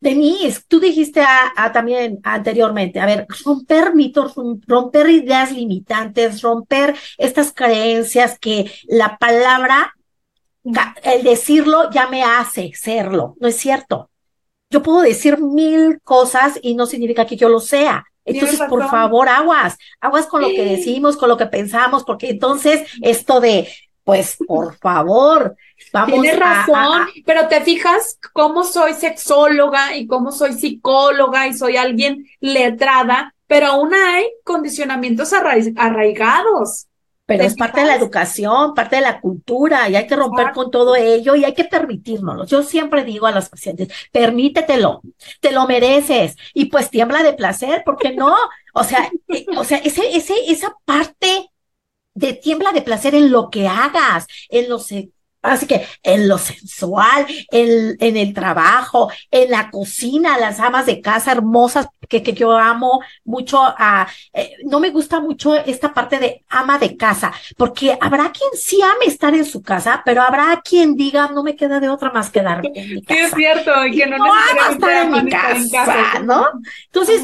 Denise, 0.00 0.62
tú 0.66 0.80
dijiste 0.80 1.22
a, 1.22 1.70
también 1.72 2.18
anteriormente, 2.24 2.98
a 2.98 3.06
ver, 3.06 3.26
romper 3.44 3.94
mitos, 3.94 4.34
romper 4.66 5.10
ideas 5.10 5.52
limitantes, 5.52 6.42
romper 6.42 6.96
estas 7.18 7.52
creencias 7.52 8.36
que 8.38 8.70
la 8.88 9.16
palabra, 9.18 9.94
el 11.04 11.22
decirlo 11.22 11.88
ya 11.90 12.08
me 12.08 12.24
hace 12.24 12.72
serlo, 12.74 13.36
¿no 13.40 13.46
es 13.46 13.56
cierto? 13.56 14.10
yo 14.72 14.82
puedo 14.82 15.02
decir 15.02 15.38
mil 15.38 16.00
cosas 16.02 16.58
y 16.62 16.74
no 16.74 16.86
significa 16.86 17.26
que 17.26 17.36
yo 17.36 17.48
lo 17.48 17.60
sea. 17.60 18.06
Entonces, 18.24 18.60
por 18.68 18.88
favor, 18.88 19.28
aguas, 19.28 19.76
aguas 20.00 20.26
con 20.26 20.42
lo 20.42 20.48
que 20.48 20.64
decimos, 20.64 21.16
con 21.16 21.28
lo 21.28 21.36
que 21.36 21.46
pensamos, 21.46 22.04
porque 22.04 22.30
entonces 22.30 22.82
esto 23.02 23.40
de, 23.40 23.68
pues, 24.04 24.36
por 24.46 24.76
favor, 24.76 25.56
vamos 25.92 26.20
Tienes 26.20 26.38
razón, 26.38 27.08
pero 27.26 27.48
te 27.48 27.60
fijas 27.62 28.18
cómo 28.32 28.64
soy 28.64 28.94
sexóloga 28.94 29.96
y 29.96 30.06
cómo 30.06 30.30
soy 30.32 30.52
psicóloga 30.52 31.48
y 31.48 31.54
soy 31.54 31.76
alguien 31.76 32.26
letrada, 32.40 33.34
pero 33.46 33.68
aún 33.68 33.92
hay 33.94 34.26
condicionamientos 34.44 35.32
arraigados. 35.32 36.86
Pero 37.36 37.44
es 37.44 37.54
parte 37.54 37.80
de 37.80 37.86
la 37.86 37.96
educación, 37.96 38.74
parte 38.74 38.96
de 38.96 39.02
la 39.02 39.20
cultura, 39.20 39.88
y 39.88 39.96
hay 39.96 40.06
que 40.06 40.16
romper 40.16 40.52
con 40.52 40.70
todo 40.70 40.94
ello 40.96 41.34
y 41.34 41.44
hay 41.44 41.54
que 41.54 41.64
permitírnoslo. 41.64 42.44
Yo 42.44 42.62
siempre 42.62 43.04
digo 43.04 43.26
a 43.26 43.32
los 43.32 43.48
pacientes, 43.48 43.88
permítetelo, 44.12 45.00
te 45.40 45.52
lo 45.52 45.66
mereces, 45.66 46.36
y 46.54 46.66
pues 46.66 46.90
tiembla 46.90 47.22
de 47.22 47.32
placer, 47.32 47.82
¿por 47.84 47.96
qué 47.96 48.12
no? 48.12 48.36
O 48.74 48.84
sea, 48.84 49.10
eh, 49.28 49.46
o 49.56 49.64
sea, 49.64 49.78
ese, 49.78 50.16
ese, 50.16 50.34
esa 50.48 50.74
parte 50.84 51.50
de 52.14 52.34
tiembla 52.34 52.72
de 52.72 52.82
placer 52.82 53.14
en 53.14 53.30
lo 53.30 53.50
que 53.50 53.68
hagas, 53.68 54.26
en 54.48 54.68
los 54.68 54.92
Así 55.42 55.66
que 55.66 55.86
en 56.02 56.28
lo 56.28 56.38
sensual, 56.38 57.26
en, 57.50 57.96
en, 57.98 58.16
el 58.16 58.32
trabajo, 58.32 59.10
en 59.30 59.50
la 59.50 59.70
cocina, 59.70 60.38
las 60.38 60.60
amas 60.60 60.86
de 60.86 61.00
casa 61.00 61.32
hermosas 61.32 61.88
que, 62.08 62.22
que 62.22 62.32
yo 62.32 62.56
amo 62.56 63.00
mucho. 63.24 63.58
A, 63.60 64.06
eh, 64.32 64.54
no 64.64 64.78
me 64.78 64.90
gusta 64.90 65.20
mucho 65.20 65.54
esta 65.56 65.92
parte 65.92 66.18
de 66.18 66.44
ama 66.48 66.78
de 66.78 66.96
casa, 66.96 67.32
porque 67.56 67.98
habrá 68.00 68.30
quien 68.30 68.50
sí 68.54 68.80
ame 68.80 69.06
estar 69.06 69.34
en 69.34 69.44
su 69.44 69.62
casa, 69.62 70.02
pero 70.04 70.22
habrá 70.22 70.60
quien 70.64 70.94
diga 70.94 71.28
no 71.28 71.42
me 71.42 71.56
queda 71.56 71.80
de 71.80 71.88
otra 71.88 72.10
más 72.12 72.30
que 72.30 72.42
darme 72.42 72.70
en 72.74 72.94
mi 72.94 73.02
casa. 73.02 73.20
Sí, 73.20 73.26
es 73.26 73.34
cierto, 73.34 73.72
que 73.92 74.06
no, 74.06 74.18
no 74.18 74.34
estar 74.70 75.06
en 75.06 75.24
mi 75.24 75.30
casa, 75.30 76.20
¿no? 76.20 76.46
Entonces, 76.86 77.22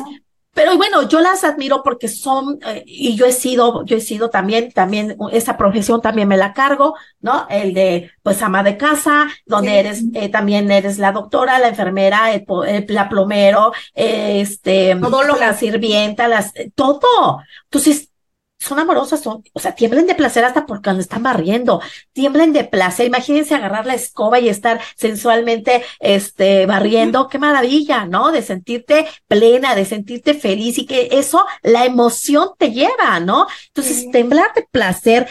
pero 0.59 0.77
bueno, 0.77 1.09
yo 1.09 1.21
las 1.21 1.45
admiro 1.45 1.85
porque 1.85 2.09
son, 2.09 2.59
eh, 2.67 2.83
y 2.85 3.15
yo 3.15 3.27
he 3.27 3.33
sido, 3.33 3.85
yo 3.85 3.97
he 3.97 4.01
sido 4.01 4.29
también, 4.29 4.73
también, 4.73 5.17
esa 5.31 5.57
profesión 5.57 6.03
también 6.03 6.27
me 6.27 6.37
la 6.37 6.53
cargo, 6.53 6.97
¿no? 7.21 7.47
El 7.49 7.75
de, 7.75 8.11
pues, 8.25 8.43
ama 8.43 8.65
de 8.65 8.77
casa, 8.77 9.29
donde 9.47 9.79
eres, 9.79 10.03
eh, 10.15 10.29
también 10.29 10.69
eres 10.73 10.99
la 10.99 11.13
doctora, 11.13 11.61
la 11.61 11.69
enfermera, 11.69 12.33
el, 12.33 12.45
la 12.89 13.09
plomero, 13.09 13.71
este, 13.95 14.97
todo 14.97 15.23
lo, 15.23 15.37
la 15.37 15.55
sirvienta, 15.55 16.27
las, 16.27 16.53
todo. 16.75 17.39
Entonces, 17.67 18.11
son 18.59 18.79
amorosas, 18.79 19.23
son, 19.23 19.43
o 19.53 19.61
sea, 19.61 19.75
tiemblen 19.75 20.07
de 20.07 20.15
placer 20.15 20.45
hasta 20.45 20.67
porque 20.67 20.85
cuando 20.85 21.01
están 21.01 21.23
barriendo, 21.23 21.81
tiemblen 22.13 22.53
de 22.53 22.65
placer. 22.65 23.07
Imagínense 23.07 23.55
agarrar 23.55 23.87
la 23.87 23.95
escoba 23.95 24.41
y 24.41 24.49
estar 24.49 24.81
sensualmente, 24.97 25.83
este, 26.01 26.67
barriendo, 26.67 27.29
qué 27.29 27.39
maravilla, 27.39 28.05
¿no? 28.07 28.33
De 28.33 28.43
sentirte 28.43 29.07
plena, 29.29 29.75
de 29.75 29.85
sentirte 29.85 30.35
feliz 30.35 30.79
y 30.79 30.87
que 30.87 31.09
eso, 31.13 31.47
la 31.63 31.85
emoción 31.85 32.51
te 32.59 32.73
lleva, 32.73 33.21
¿no? 33.21 33.47
Entonces, 33.69 34.11
temblar 34.11 34.53
de 34.55 34.67
placer 34.71 35.29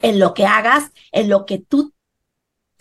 en 0.00 0.18
lo 0.18 0.34
que 0.34 0.44
hagas, 0.44 0.90
en 1.12 1.28
lo 1.30 1.46
que 1.46 1.58
tú 1.58 1.93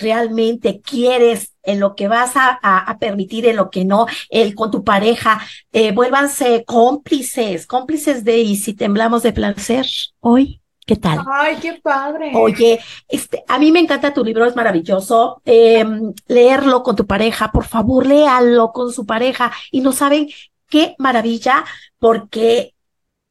realmente 0.03 0.81
quieres, 0.81 1.53
en 1.63 1.79
lo 1.79 1.95
que 1.95 2.07
vas 2.07 2.35
a, 2.35 2.59
a, 2.61 2.97
permitir, 2.99 3.47
en 3.47 3.55
lo 3.55 3.69
que 3.69 3.85
no, 3.85 4.05
el, 4.29 4.53
con 4.53 4.69
tu 4.69 4.83
pareja, 4.83 5.41
eh, 5.71 5.91
vuélvanse 5.91 6.65
cómplices, 6.65 7.65
cómplices 7.65 8.23
de 8.23 8.39
y 8.39 8.57
si 8.57 8.73
temblamos 8.73 9.23
de 9.23 9.33
placer 9.33 9.85
hoy. 10.19 10.59
¿Qué 10.85 10.97
tal? 10.97 11.19
Ay, 11.31 11.55
qué 11.61 11.79
padre. 11.81 12.33
Oye, 12.35 12.79
este, 13.07 13.45
a 13.47 13.57
mí 13.57 13.71
me 13.71 13.79
encanta 13.79 14.13
tu 14.13 14.23
libro, 14.23 14.45
es 14.45 14.55
maravilloso. 14.55 15.41
Eh, 15.45 15.85
leerlo 16.27 16.83
con 16.83 16.97
tu 16.97 17.07
pareja, 17.07 17.53
por 17.53 17.63
favor, 17.63 18.05
léalo 18.05 18.73
con 18.73 18.91
su 18.91 19.05
pareja. 19.05 19.53
Y 19.71 19.79
no 19.79 19.93
saben 19.93 20.27
qué 20.67 20.95
maravilla, 20.99 21.63
porque 21.99 22.72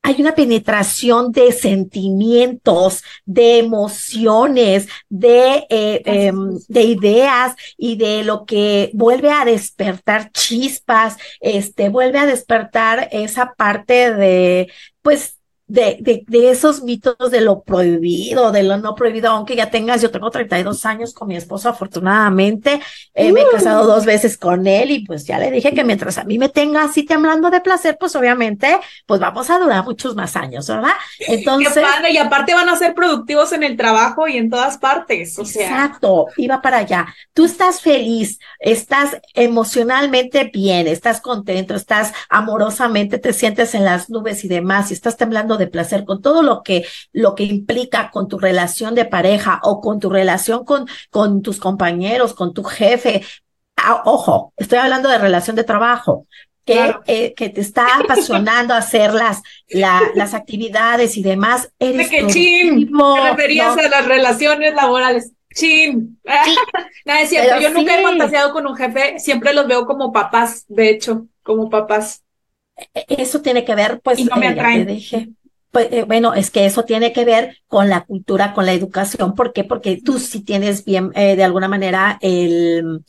hay 0.03 0.21
una 0.21 0.35
penetración 0.35 1.31
de 1.31 1.53
sentimientos, 1.53 3.05
de 3.25 3.59
emociones, 3.59 4.88
de, 5.09 5.67
eh, 5.71 6.03
em, 6.05 6.59
de 6.69 6.83
ideas 6.83 7.55
y 7.77 7.97
de 7.97 8.25
lo 8.25 8.45
que 8.45 8.91
vuelve 8.95 9.31
a 9.31 9.45
despertar 9.45 10.33
chispas, 10.33 11.17
este, 11.41 11.88
vuelve 11.88 12.19
a 12.19 12.27
despertar 12.27 13.09
esa 13.12 13.55
parte 13.55 14.12
de, 14.12 14.73
pues, 15.03 15.38
de, 15.72 15.96
de, 16.00 16.24
de, 16.28 16.50
esos 16.50 16.82
mitos 16.82 17.30
de 17.30 17.40
lo 17.40 17.62
prohibido, 17.62 18.52
de 18.52 18.62
lo 18.62 18.76
no 18.76 18.94
prohibido, 18.94 19.30
aunque 19.30 19.56
ya 19.56 19.70
tengas, 19.70 20.02
yo 20.02 20.11
tengo 20.11 20.30
32 20.30 20.85
años 20.85 21.14
con 21.14 21.28
mi 21.28 21.37
esposo, 21.37 21.70
afortunadamente, 21.70 22.78
eh, 23.14 23.32
me 23.32 23.40
he 23.40 23.50
casado 23.50 23.87
dos 23.87 24.04
veces 24.04 24.37
con 24.37 24.66
él 24.66 24.90
y 24.90 25.06
pues 25.06 25.24
ya 25.24 25.38
le 25.38 25.50
dije 25.50 25.72
que 25.72 25.82
mientras 25.82 26.18
a 26.18 26.24
mí 26.24 26.38
me 26.38 26.50
tenga 26.50 26.85
así 26.85 27.04
temblando 27.04 27.48
de 27.48 27.62
placer, 27.62 27.96
pues 27.98 28.14
obviamente, 28.14 28.78
pues 29.06 29.18
vamos 29.18 29.48
a 29.48 29.58
durar 29.58 29.82
muchos 29.85 30.14
más 30.14 30.37
años, 30.37 30.68
¿verdad? 30.68 30.92
Entonces. 31.20 31.72
Qué 31.72 31.80
padre, 31.80 32.12
y 32.12 32.18
aparte 32.18 32.52
van 32.52 32.68
a 32.68 32.76
ser 32.76 32.92
productivos 32.94 33.52
en 33.52 33.62
el 33.62 33.78
trabajo 33.78 34.28
y 34.28 34.37
en 34.37 34.50
todas 34.50 34.76
partes, 34.76 35.38
o 35.38 35.46
sea. 35.46 35.70
Exacto, 35.70 36.26
iba 36.37 36.61
para 36.61 36.78
allá. 36.78 37.06
Tú 37.32 37.46
estás 37.46 37.80
feliz, 37.80 38.38
estás 38.58 39.16
emocionalmente 39.32 40.50
bien, 40.52 40.87
estás 40.87 41.22
contento, 41.22 41.74
estás 41.74 42.12
amorosamente, 42.28 43.16
te 43.16 43.32
sientes 43.32 43.74
en 43.74 43.87
las 43.87 44.11
nubes 44.11 44.44
y 44.44 44.48
demás, 44.48 44.90
y 44.90 44.94
estás 44.94 45.16
temblando 45.16 45.56
de 45.56 45.62
placer, 45.66 46.05
con 46.05 46.22
todo 46.22 46.42
lo 46.42 46.62
que, 46.62 46.85
lo 47.12 47.35
que 47.35 47.44
implica 47.44 48.11
con 48.11 48.29
tu 48.29 48.38
relación 48.38 48.94
de 48.94 49.05
pareja 49.05 49.61
o 49.62 49.81
con 49.81 50.01
tu 50.01 50.11
relación 50.11 50.64
con, 50.64 50.87
con 51.11 51.42
tus 51.42 51.59
compañeros, 51.59 52.35
con 52.35 52.55
tu 52.55 52.64
jefe. 52.64 53.22
Ah, 53.77 54.03
ojo, 54.05 54.53
estoy 54.57 54.79
hablando 54.79 55.09
de 55.09 55.18
relación 55.18 55.57
de 55.57 55.64
trabajo. 55.64 56.27
Que, 56.64 56.94
eh, 57.09 57.35
que 57.35 57.48
te 57.48 57.61
está 57.61 57.96
apasionando 57.96 58.72
hacer 58.72 59.12
las, 59.12 59.42
las 59.68 60.33
actividades 60.33 61.16
y 61.16 61.22
demás. 61.25 61.72
Eres 61.81 62.09
que 62.09 62.29
chin, 62.29 62.88
te 62.88 63.31
referías 63.31 63.77
a 63.77 63.88
las 63.88 64.07
relaciones 64.07 64.72
laborales. 64.72 65.33
Chin. 65.53 66.20
Nada, 67.05 67.20
es 67.20 67.29
cierto, 67.29 67.61
yo 67.61 67.70
nunca 67.70 67.98
he 67.98 68.03
fantaseado 68.03 68.53
con 68.53 68.66
un 68.66 68.77
jefe, 68.77 69.18
siempre 69.18 69.53
los 69.53 69.66
veo 69.66 69.87
como 69.87 70.12
papás, 70.12 70.64
de 70.68 70.90
hecho, 70.90 71.27
como 71.42 71.68
papás. 71.68 72.22
E, 72.94 73.05
eso 73.09 73.40
tiene 73.42 73.64
que 73.64 73.75
ver, 73.75 74.01
pues, 74.01 74.18
y 74.18 74.25
no 74.25 74.37
me 74.37 74.48
eh, 74.48 74.55
te 74.55 74.85
dije, 74.85 75.29
pues, 75.72 75.88
eh, 75.90 76.04
bueno, 76.06 76.35
es 76.35 76.50
que 76.50 76.66
eso 76.66 76.85
tiene 76.85 77.14
que 77.14 77.24
ver 77.24 77.56
con 77.66 77.88
la 77.88 78.02
cultura, 78.02 78.52
con 78.52 78.66
la 78.66 78.74
educación. 78.74 79.35
¿Por 79.35 79.54
qué? 79.54 79.64
Porque 79.64 80.02
tú 80.04 80.18
sí 80.18 80.44
tienes 80.44 80.85
bien, 80.85 81.12
eh, 81.14 81.35
de 81.35 81.44
alguna 81.44 81.66
manera, 81.66 82.18
el, 82.20 83.02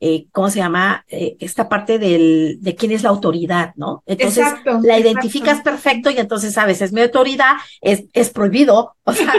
eh, 0.00 0.24
¿cómo 0.32 0.48
se 0.48 0.60
llama? 0.60 1.04
esta 1.08 1.68
parte 1.68 1.98
del, 1.98 2.56
de 2.62 2.74
quién 2.74 2.92
es 2.92 3.02
la 3.02 3.10
autoridad, 3.10 3.74
¿no? 3.76 4.02
Entonces, 4.06 4.46
la 4.82 4.98
identificas 4.98 5.60
perfecto 5.60 6.10
y 6.10 6.16
entonces 6.16 6.54
sabes, 6.54 6.80
es 6.80 6.90
mi 6.90 7.02
autoridad, 7.02 7.52
es, 7.82 8.04
es 8.14 8.30
prohibido, 8.30 8.96
o 9.04 9.12
sea, 9.12 9.34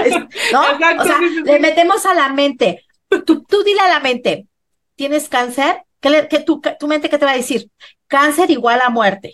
¿no? 0.53 0.61
o 0.61 1.03
sea, 1.03 1.19
le 1.45 1.59
metemos 1.59 2.05
a 2.05 2.13
la 2.13 2.29
mente. 2.29 2.85
Tú, 3.25 3.43
tú 3.43 3.63
dile 3.63 3.79
a 3.79 3.89
la 3.89 4.01
mente, 4.01 4.45
¿tienes 4.95 5.29
cáncer? 5.29 5.81
¿Qué, 5.99 6.27
qué 6.29 6.41
tu, 6.41 6.61
tu 6.79 6.87
mente 6.87 7.09
qué 7.09 7.17
te 7.17 7.25
va 7.25 7.31
a 7.31 7.37
decir? 7.37 7.71
Cáncer 8.05 8.51
igual 8.51 8.81
a 8.81 8.91
muerte. 8.91 9.33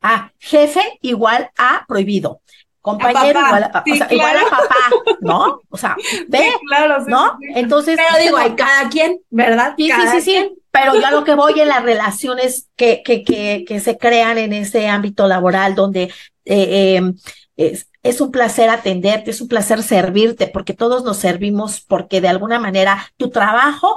Ah, 0.00 0.30
jefe 0.38 0.82
igual 1.00 1.50
a 1.56 1.84
prohibido 1.88 2.42
compañero 2.86 3.40
igual, 3.40 3.64
a, 3.64 3.84
o 3.84 3.96
sea, 3.96 4.06
igual 4.10 4.36
a 4.38 4.44
papá, 4.44 5.16
¿no? 5.20 5.60
O 5.70 5.76
sea, 5.76 5.96
ve, 6.28 6.52
claro, 6.68 7.04
¿no? 7.06 7.36
Entonces, 7.54 7.98
pero 7.98 8.22
digo, 8.22 8.36
hay 8.36 8.54
cada 8.54 8.88
quien, 8.88 9.18
¿verdad? 9.28 9.74
Sí, 9.76 9.90
sí, 9.90 10.08
sí, 10.12 10.20
sí, 10.20 10.52
pero 10.70 10.94
yo 10.94 11.04
a 11.04 11.10
lo 11.10 11.24
que 11.24 11.34
voy 11.34 11.58
en 11.60 11.68
las 11.68 11.82
relaciones 11.82 12.68
que, 12.76 13.02
que, 13.02 13.24
que, 13.24 13.64
que 13.66 13.80
se 13.80 13.98
crean 13.98 14.38
en 14.38 14.52
ese 14.52 14.86
ámbito 14.88 15.26
laboral 15.26 15.74
donde 15.74 16.12
eh, 16.44 16.96
em, 16.96 17.16
es, 17.56 17.88
es 18.04 18.20
un 18.20 18.30
placer 18.30 18.70
atenderte, 18.70 19.32
es 19.32 19.40
un 19.40 19.48
placer 19.48 19.82
servirte, 19.82 20.46
porque 20.46 20.72
todos 20.72 21.02
nos 21.02 21.16
servimos, 21.16 21.80
porque 21.80 22.20
de 22.20 22.28
alguna 22.28 22.60
manera 22.60 23.12
tu 23.16 23.30
trabajo 23.30 23.96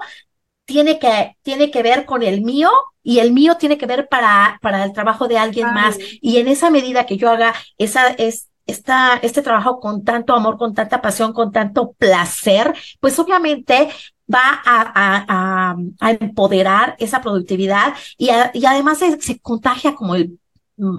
tiene 0.66 1.00
que, 1.00 1.38
tiene 1.44 1.70
que 1.72 1.84
ver 1.84 2.06
con 2.06 2.24
el 2.24 2.42
mío 2.42 2.72
y 3.04 3.20
el 3.20 3.32
mío 3.32 3.56
tiene 3.56 3.78
que 3.78 3.86
ver 3.86 4.08
para, 4.08 4.60
para 4.62 4.84
el 4.84 4.94
trabajo 4.94 5.28
de 5.28 5.38
alguien 5.38 5.74
más. 5.74 5.98
Y 6.22 6.38
en 6.38 6.48
esa 6.48 6.70
medida 6.70 7.06
que 7.06 7.18
yo 7.18 7.30
haga 7.30 7.56
esa, 7.78 8.10
es, 8.10 8.49
esta, 8.70 9.20
este 9.22 9.42
trabajo 9.42 9.80
con 9.80 10.04
tanto 10.04 10.34
amor, 10.34 10.58
con 10.58 10.74
tanta 10.74 11.02
pasión, 11.02 11.34
con 11.34 11.52
tanto 11.52 11.94
placer, 11.94 12.74
pues 13.00 13.18
obviamente 13.20 13.90
va 14.34 14.62
a, 14.64 15.76
a, 16.00 16.12
empoderar 16.12 16.96
esa 17.00 17.22
productividad 17.22 17.94
y, 18.18 18.30
y 18.54 18.66
además 18.66 19.00
se, 19.00 19.40
contagia 19.40 19.96
como 19.96 20.16
el, 20.16 20.40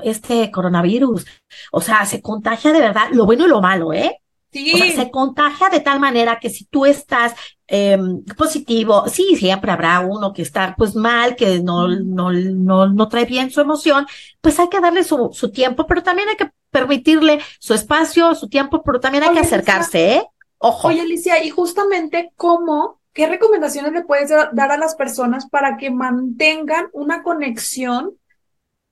este 0.02 0.50
coronavirus. 0.50 1.26
O 1.72 1.80
sea, 1.80 2.04
se 2.06 2.20
contagia 2.20 2.72
de 2.72 2.80
verdad 2.80 3.08
lo 3.12 3.26
bueno 3.26 3.46
y 3.46 3.48
lo 3.48 3.60
malo, 3.60 3.92
¿eh? 3.92 4.20
Sí. 4.52 4.72
O 4.74 4.78
sea, 4.78 5.04
se 5.04 5.10
contagia 5.10 5.68
de 5.68 5.80
tal 5.80 6.00
manera 6.00 6.40
que 6.40 6.50
si 6.50 6.64
tú 6.64 6.84
estás 6.84 7.34
em, 7.70 8.22
positivo, 8.36 9.04
sí, 9.08 9.36
siempre 9.36 9.70
habrá 9.70 10.00
uno 10.00 10.32
que 10.32 10.42
está 10.42 10.74
pues 10.76 10.94
mal, 10.94 11.36
que 11.36 11.60
no, 11.60 11.88
no, 11.88 12.32
no, 12.32 12.88
no 12.88 13.08
trae 13.08 13.24
bien 13.24 13.50
su 13.50 13.60
emoción, 13.60 14.06
pues 14.40 14.58
hay 14.58 14.68
que 14.68 14.80
darle 14.80 15.04
su, 15.04 15.30
su 15.32 15.50
tiempo, 15.50 15.86
pero 15.86 16.02
también 16.02 16.28
hay 16.28 16.36
que 16.36 16.50
permitirle 16.70 17.40
su 17.58 17.72
espacio, 17.74 18.34
su 18.34 18.48
tiempo, 18.48 18.82
pero 18.82 19.00
también 19.00 19.24
hay 19.24 19.32
que 19.32 19.40
acercarse, 19.40 20.14
¿eh? 20.14 20.26
Ojo. 20.58 20.88
Oye, 20.88 21.00
Alicia, 21.00 21.42
y 21.42 21.48
justamente 21.48 22.32
cómo 22.36 23.00
¿qué 23.12 23.26
recomendaciones 23.26 23.92
le 23.92 24.04
puedes 24.04 24.30
dar 24.30 24.70
a 24.70 24.76
las 24.76 24.94
personas 24.94 25.48
para 25.48 25.76
que 25.76 25.90
mantengan 25.90 26.88
una 26.92 27.22
conexión 27.22 28.16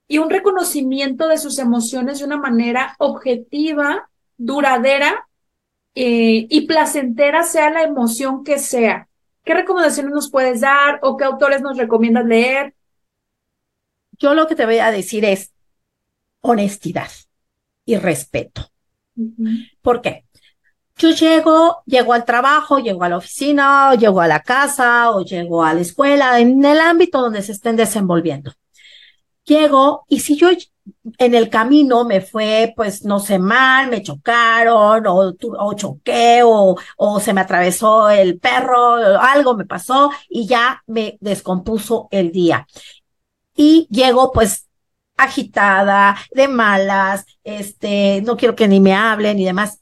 y 0.07 0.17
un 0.17 0.29
reconocimiento 0.29 1.27
de 1.27 1.37
sus 1.37 1.59
emociones 1.59 2.19
de 2.19 2.25
una 2.25 2.37
manera 2.37 2.95
objetiva, 2.97 4.09
duradera 4.37 5.28
eh, 5.95 6.47
y 6.49 6.61
placentera, 6.61 7.43
sea 7.43 7.69
la 7.69 7.83
emoción 7.83 8.43
que 8.43 8.59
sea? 8.59 9.07
¿Qué 9.43 9.53
recomendaciones 9.53 10.13
nos 10.13 10.29
puedes 10.29 10.61
dar 10.61 10.99
o 11.01 11.17
qué 11.17 11.25
autores 11.25 11.61
nos 11.61 11.77
recomiendas 11.77 12.25
leer? 12.25 12.75
Yo 14.17 14.33
lo 14.33 14.47
que 14.47 14.55
te 14.55 14.65
voy 14.65 14.79
a 14.79 14.91
decir 14.91 15.25
es 15.25 15.53
honestidad 16.41 17.09
y 17.85 17.97
respeto. 17.97 18.69
¿Por 19.81 20.01
qué? 20.01 20.25
Yo 20.97 21.11
llego, 21.11 21.81
llego 21.85 22.13
al 22.13 22.25
trabajo, 22.25 22.79
llego 22.79 23.03
a 23.03 23.09
la 23.09 23.17
oficina, 23.17 23.95
llego 23.95 24.19
a 24.19 24.27
la 24.27 24.41
casa 24.41 25.11
o 25.11 25.23
llego 25.23 25.63
a 25.63 25.73
la 25.73 25.81
escuela, 25.81 26.39
en 26.39 26.63
el 26.63 26.79
ámbito 26.81 27.21
donde 27.21 27.41
se 27.41 27.53
estén 27.53 27.77
desenvolviendo. 27.77 28.51
Llego 29.45 30.05
y 30.09 30.19
si 30.19 30.35
yo 30.35 30.49
en 31.17 31.35
el 31.35 31.49
camino 31.49 32.05
me 32.05 32.21
fue, 32.21 32.73
pues 32.75 33.03
no 33.05 33.19
sé, 33.19 33.39
mal, 33.39 33.89
me 33.89 34.01
chocaron 34.03 35.05
o, 35.07 35.33
o 35.59 35.73
choqué 35.73 36.41
o, 36.43 36.77
o 36.97 37.19
se 37.19 37.33
me 37.33 37.41
atravesó 37.41 38.09
el 38.09 38.39
perro, 38.39 38.95
algo 39.19 39.55
me 39.55 39.65
pasó 39.65 40.11
y 40.29 40.47
ya 40.47 40.83
me 40.87 41.17
descompuso 41.21 42.07
el 42.11 42.31
día. 42.31 42.67
Y 43.55 43.87
llego 43.91 44.31
pues 44.31 44.67
agitada, 45.17 46.17
de 46.31 46.47
malas, 46.47 47.25
este, 47.43 48.21
no 48.23 48.37
quiero 48.37 48.55
que 48.55 48.67
ni 48.67 48.79
me 48.79 48.93
hablen 48.93 49.37
y 49.39 49.45
demás 49.45 49.79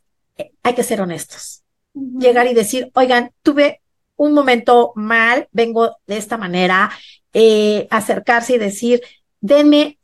hay 0.64 0.76
que 0.76 0.84
ser 0.84 1.02
honestos. 1.02 1.64
Llegar 1.94 2.48
y 2.48 2.54
decir, 2.54 2.92
oigan, 2.94 3.32
tuve 3.42 3.82
un 4.16 4.34
momento 4.34 4.94
mal, 4.96 5.48
vengo 5.52 5.98
de 6.08 6.18
esta 6.18 6.38
manera, 6.38 6.92
eh, 7.34 7.88
acercarse 7.90 8.56
y 8.56 8.58
decir, 8.58 9.02
denme, 9.40 10.00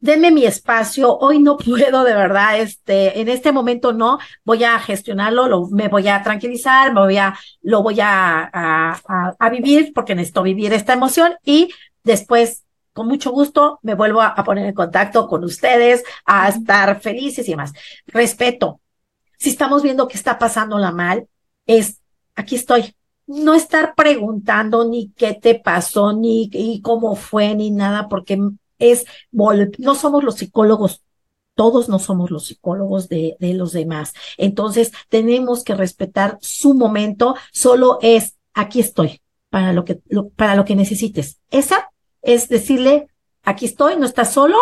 denme 0.00 0.30
mi 0.30 0.44
espacio, 0.44 1.16
hoy 1.18 1.38
no 1.38 1.56
puedo 1.58 2.04
de 2.04 2.14
verdad, 2.14 2.60
este, 2.60 3.20
en 3.20 3.28
este 3.28 3.52
momento 3.52 3.92
no, 3.92 4.18
voy 4.44 4.64
a 4.64 4.78
gestionarlo, 4.78 5.48
lo, 5.48 5.68
me 5.68 5.88
voy 5.88 6.08
a 6.08 6.22
tranquilizar, 6.22 6.92
me 6.92 7.00
voy 7.00 7.16
a, 7.16 7.36
lo 7.62 7.82
voy 7.82 8.00
a, 8.00 8.50
a, 8.52 9.34
a, 9.38 9.50
vivir 9.50 9.92
porque 9.94 10.14
necesito 10.14 10.42
vivir 10.42 10.72
esta 10.72 10.92
emoción 10.92 11.34
y 11.44 11.70
después 12.04 12.64
con 12.96 13.08
mucho 13.08 13.30
gusto 13.30 13.78
me 13.82 13.94
vuelvo 13.94 14.22
a, 14.22 14.34
poner 14.36 14.66
en 14.66 14.74
contacto 14.74 15.28
con 15.28 15.44
ustedes, 15.44 16.02
a 16.24 16.48
estar 16.48 16.98
felices 17.00 17.46
y 17.46 17.50
demás. 17.50 17.72
Respeto, 18.06 18.80
si 19.38 19.50
estamos 19.50 19.82
viendo 19.82 20.08
que 20.08 20.16
está 20.16 20.38
pasándola 20.38 20.92
mal, 20.92 21.28
es, 21.66 22.00
aquí 22.34 22.54
estoy. 22.56 22.94
No 23.26 23.54
estar 23.54 23.94
preguntando 23.96 24.88
ni 24.88 25.10
qué 25.10 25.34
te 25.34 25.56
pasó, 25.56 26.14
ni 26.14 26.48
y 26.52 26.80
cómo 26.80 27.16
fue, 27.16 27.54
ni 27.54 27.70
nada, 27.70 28.08
porque 28.08 28.38
es, 28.78 29.04
no 29.32 29.94
somos 29.94 30.24
los 30.24 30.36
psicólogos 30.36 31.02
todos 31.54 31.88
no 31.88 31.98
somos 31.98 32.30
los 32.30 32.48
psicólogos 32.48 33.08
de, 33.08 33.34
de, 33.40 33.54
los 33.54 33.72
demás. 33.72 34.12
Entonces, 34.36 34.92
tenemos 35.08 35.64
que 35.64 35.74
respetar 35.74 36.36
su 36.42 36.74
momento, 36.74 37.34
solo 37.50 37.98
es, 38.02 38.36
aquí 38.52 38.78
estoy, 38.78 39.22
para 39.48 39.72
lo 39.72 39.86
que, 39.86 39.98
para 40.36 40.54
lo 40.54 40.66
que 40.66 40.76
necesites. 40.76 41.40
Esa 41.50 41.90
es 42.20 42.50
decirle, 42.50 43.08
aquí 43.42 43.64
estoy, 43.64 43.96
no 43.96 44.04
estás 44.04 44.34
solo, 44.34 44.58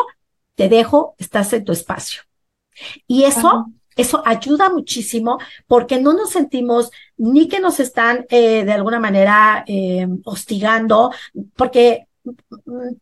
te 0.55 0.69
dejo, 0.69 1.17
estás 1.19 1.53
en 1.53 1.65
tu 1.65 1.73
espacio. 1.73 2.23
Y 3.09 3.25
eso 3.25 3.67
eso 3.97 4.23
ayuda 4.25 4.71
muchísimo 4.71 5.39
porque 5.67 6.01
no 6.01 6.13
nos 6.15 6.31
sentimos 6.31 6.91
ni 7.17 7.49
que 7.49 7.61
nos 7.61 7.81
están 7.81 8.27
eh, 8.29 8.65
de 8.65 8.73
alguna 8.73 8.99
manera 8.99 9.65
eh, 9.67 10.09
hostigando, 10.25 11.13
porque 11.57 12.07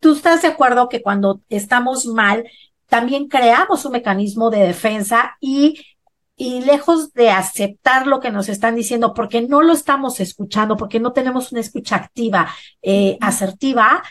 tú 0.00 0.14
estás 0.14 0.42
de 0.42 0.48
acuerdo 0.48 0.88
que 0.88 1.02
cuando 1.02 1.40
estamos 1.48 2.06
mal, 2.06 2.44
también 2.86 3.28
creamos 3.28 3.84
un 3.84 3.92
mecanismo 3.92 4.50
de 4.50 4.66
defensa 4.66 5.36
y 5.40 5.80
y 6.36 6.60
lejos 6.62 7.12
de 7.12 7.30
aceptar 7.30 8.06
lo 8.06 8.18
que 8.18 8.30
nos 8.30 8.48
están 8.48 8.74
diciendo 8.74 9.14
porque 9.14 9.42
no 9.42 9.62
lo 9.62 9.72
estamos 9.72 10.18
escuchando, 10.18 10.76
porque 10.76 10.98
no 10.98 11.12
tenemos 11.12 11.52
una 11.52 11.60
escucha 11.60 11.96
activa, 11.96 12.48
eh, 12.80 13.16
asertiva, 13.20 14.02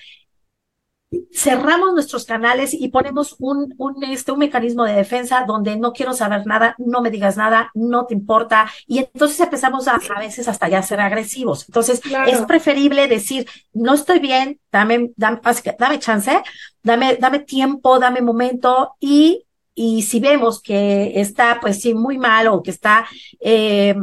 cerramos 1.33 1.93
nuestros 1.93 2.25
canales 2.25 2.73
y 2.73 2.87
ponemos 2.87 3.35
un, 3.39 3.73
un, 3.77 4.03
este, 4.03 4.31
un 4.31 4.39
mecanismo 4.39 4.85
de 4.85 4.93
defensa 4.93 5.43
donde 5.45 5.75
no 5.75 5.91
quiero 5.91 6.13
saber 6.13 6.45
nada, 6.45 6.75
no 6.77 7.01
me 7.01 7.11
digas 7.11 7.35
nada, 7.35 7.69
no 7.73 8.05
te 8.05 8.13
importa. 8.13 8.69
Y 8.87 8.99
entonces 8.99 9.39
empezamos 9.39 9.87
a, 9.87 9.95
a 9.95 10.19
veces 10.19 10.47
hasta 10.47 10.69
ya 10.69 10.81
ser 10.81 11.01
agresivos. 11.01 11.65
Entonces 11.67 12.01
es 12.27 12.41
preferible 12.43 13.07
decir, 13.07 13.47
no 13.73 13.93
estoy 13.93 14.19
bien, 14.19 14.59
dame, 14.71 15.11
dame, 15.17 15.41
dame 15.77 15.99
chance, 15.99 16.41
dame, 16.81 17.17
dame 17.17 17.39
tiempo, 17.39 17.99
dame 17.99 18.21
momento 18.21 18.95
y, 18.99 19.45
y 19.75 20.03
si 20.03 20.21
vemos 20.21 20.61
que 20.61 21.19
está 21.19 21.59
pues 21.59 21.81
sí 21.81 21.93
muy 21.93 22.17
mal 22.17 22.47
o 22.47 22.63
que 22.63 22.71
está, 22.71 23.05
eh, 23.41 23.95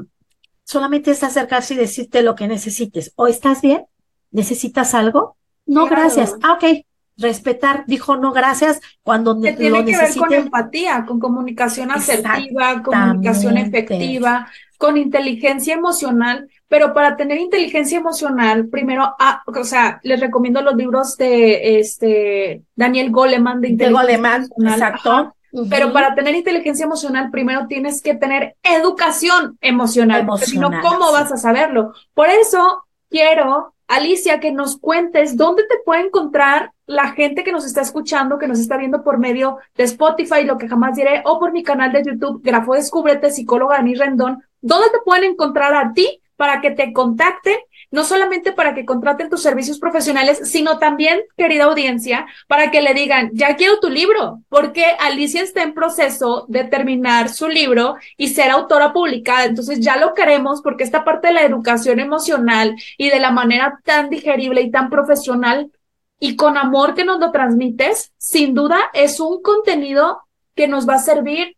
solamente 0.64 1.12
es 1.12 1.22
acercarse 1.22 1.72
y 1.72 1.78
decirte 1.78 2.22
lo 2.22 2.34
que 2.34 2.48
necesites. 2.48 3.12
¿O 3.16 3.26
estás 3.26 3.62
bien? 3.62 3.86
¿Necesitas 4.30 4.92
algo? 4.92 5.38
No, 5.64 5.86
gracias. 5.86 6.34
Ah, 6.42 6.54
ok, 6.54 6.84
respetar, 7.18 7.84
dijo 7.86 8.16
no 8.16 8.32
gracias 8.32 8.80
cuando 9.02 9.40
que 9.40 9.52
tiene 9.52 9.84
que 9.84 9.96
ver 9.96 10.14
con 10.16 10.32
empatía, 10.32 11.04
con 11.06 11.18
comunicación 11.18 11.90
asertiva, 11.90 12.82
comunicación 12.82 13.58
efectiva, 13.58 14.48
con 14.78 14.96
inteligencia 14.96 15.74
emocional, 15.74 16.48
pero 16.68 16.94
para 16.94 17.16
tener 17.16 17.38
inteligencia 17.38 17.98
emocional, 17.98 18.68
primero, 18.68 19.14
ah, 19.18 19.42
o 19.46 19.64
sea, 19.64 20.00
les 20.04 20.20
recomiendo 20.20 20.62
los 20.62 20.76
libros 20.76 21.16
de 21.16 21.80
este 21.80 22.62
Daniel 22.76 23.10
Goleman 23.10 23.60
de 23.60 23.68
inteligencia 23.70 24.14
emocional. 24.14 24.74
Exacto. 24.74 25.34
Pero 25.70 25.92
para 25.92 26.14
tener 26.14 26.34
inteligencia 26.34 26.84
emocional, 26.84 27.30
primero 27.30 27.66
tienes 27.66 28.02
que 28.02 28.14
tener 28.14 28.54
educación 28.62 29.56
emocional, 29.60 30.26
porque 30.26 30.44
si 30.44 30.58
no, 30.58 30.70
¿cómo 30.82 31.10
vas 31.10 31.32
a 31.32 31.38
saberlo? 31.38 31.94
Por 32.12 32.28
eso 32.28 32.84
quiero 33.08 33.74
Alicia, 33.88 34.38
que 34.38 34.52
nos 34.52 34.76
cuentes 34.76 35.36
dónde 35.36 35.64
te 35.64 35.78
puede 35.84 36.02
encontrar 36.02 36.72
la 36.86 37.12
gente 37.12 37.42
que 37.42 37.52
nos 37.52 37.64
está 37.64 37.80
escuchando, 37.80 38.38
que 38.38 38.46
nos 38.46 38.58
está 38.60 38.76
viendo 38.76 39.02
por 39.02 39.18
medio 39.18 39.58
de 39.76 39.84
Spotify, 39.84 40.44
lo 40.44 40.58
que 40.58 40.68
jamás 40.68 40.94
diré, 40.94 41.22
o 41.24 41.38
por 41.38 41.52
mi 41.52 41.62
canal 41.62 41.90
de 41.90 42.04
YouTube, 42.04 42.42
Grafo 42.42 42.74
Descúbrete, 42.74 43.30
psicóloga 43.30 43.78
Ani 43.78 43.94
Rendón. 43.94 44.42
¿Dónde 44.60 44.90
te 44.90 44.98
pueden 45.04 45.32
encontrar 45.32 45.74
a 45.74 45.92
ti 45.94 46.20
para 46.36 46.60
que 46.60 46.70
te 46.70 46.92
contacten 46.92 47.56
no 47.90 48.04
solamente 48.04 48.52
para 48.52 48.74
que 48.74 48.84
contraten 48.84 49.30
tus 49.30 49.42
servicios 49.42 49.78
profesionales, 49.78 50.40
sino 50.44 50.78
también, 50.78 51.20
querida 51.36 51.64
audiencia, 51.64 52.26
para 52.46 52.70
que 52.70 52.82
le 52.82 52.94
digan, 52.94 53.30
ya 53.32 53.56
quiero 53.56 53.80
tu 53.80 53.88
libro, 53.88 54.42
porque 54.48 54.84
Alicia 54.98 55.42
está 55.42 55.62
en 55.62 55.74
proceso 55.74 56.44
de 56.48 56.64
terminar 56.64 57.28
su 57.28 57.48
libro 57.48 57.96
y 58.16 58.28
ser 58.28 58.50
autora 58.50 58.92
publicada. 58.92 59.44
Entonces 59.44 59.80
ya 59.80 59.96
lo 59.96 60.14
queremos 60.14 60.62
porque 60.62 60.84
esta 60.84 61.04
parte 61.04 61.28
de 61.28 61.34
la 61.34 61.44
educación 61.44 62.00
emocional 62.00 62.76
y 62.96 63.10
de 63.10 63.20
la 63.20 63.30
manera 63.30 63.80
tan 63.84 64.10
digerible 64.10 64.60
y 64.62 64.70
tan 64.70 64.90
profesional 64.90 65.70
y 66.20 66.36
con 66.36 66.56
amor 66.56 66.94
que 66.94 67.04
nos 67.04 67.20
lo 67.20 67.30
transmites, 67.30 68.12
sin 68.18 68.54
duda 68.54 68.78
es 68.92 69.20
un 69.20 69.40
contenido 69.42 70.22
que 70.54 70.66
nos 70.66 70.88
va 70.88 70.94
a 70.94 70.98
servir 70.98 71.57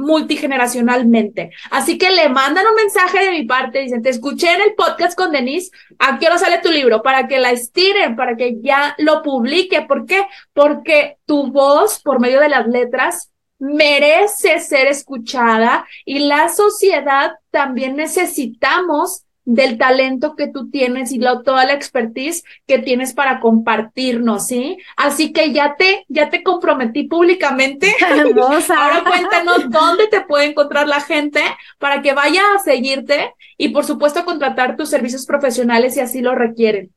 multigeneracionalmente. 0.00 1.50
Así 1.70 1.98
que 1.98 2.10
le 2.10 2.28
mandan 2.28 2.66
un 2.66 2.74
mensaje 2.74 3.24
de 3.24 3.30
mi 3.30 3.44
parte, 3.44 3.80
dicen, 3.80 4.02
te 4.02 4.10
escuché 4.10 4.52
en 4.52 4.62
el 4.62 4.74
podcast 4.74 5.16
con 5.16 5.30
Denise, 5.30 5.70
¿a 5.98 6.18
qué 6.18 6.26
hora 6.26 6.38
sale 6.38 6.58
tu 6.58 6.70
libro? 6.70 7.02
Para 7.02 7.28
que 7.28 7.38
la 7.38 7.52
estiren, 7.52 8.16
para 8.16 8.36
que 8.36 8.60
ya 8.60 8.94
lo 8.98 9.22
publique. 9.22 9.82
¿Por 9.82 10.06
qué? 10.06 10.26
Porque 10.52 11.18
tu 11.26 11.52
voz, 11.52 12.00
por 12.00 12.20
medio 12.20 12.40
de 12.40 12.48
las 12.48 12.66
letras, 12.66 13.30
merece 13.58 14.58
ser 14.58 14.86
escuchada 14.86 15.86
y 16.04 16.20
la 16.20 16.48
sociedad 16.48 17.34
también 17.50 17.94
necesitamos 17.94 19.24
del 19.44 19.78
talento 19.78 20.36
que 20.36 20.48
tú 20.48 20.70
tienes 20.70 21.12
y 21.12 21.18
la, 21.18 21.42
toda 21.42 21.64
la 21.64 21.72
expertise 21.72 22.44
que 22.66 22.78
tienes 22.78 23.14
para 23.14 23.40
compartirnos, 23.40 24.46
¿sí? 24.46 24.78
Así 24.96 25.32
que 25.32 25.52
ya 25.52 25.76
te, 25.76 26.04
ya 26.08 26.30
te 26.30 26.42
comprometí 26.42 27.04
públicamente. 27.04 27.94
Ahora 28.00 29.04
cuéntanos 29.04 29.70
dónde 29.70 30.08
te 30.08 30.20
puede 30.22 30.46
encontrar 30.46 30.88
la 30.88 31.00
gente 31.00 31.42
para 31.78 32.02
que 32.02 32.12
vaya 32.12 32.42
a 32.54 32.60
seguirte 32.60 33.34
y 33.56 33.70
por 33.70 33.84
supuesto 33.84 34.24
contratar 34.24 34.76
tus 34.76 34.90
servicios 34.90 35.26
profesionales 35.26 35.94
si 35.94 36.00
así 36.00 36.20
lo 36.20 36.34
requieren. 36.34 36.92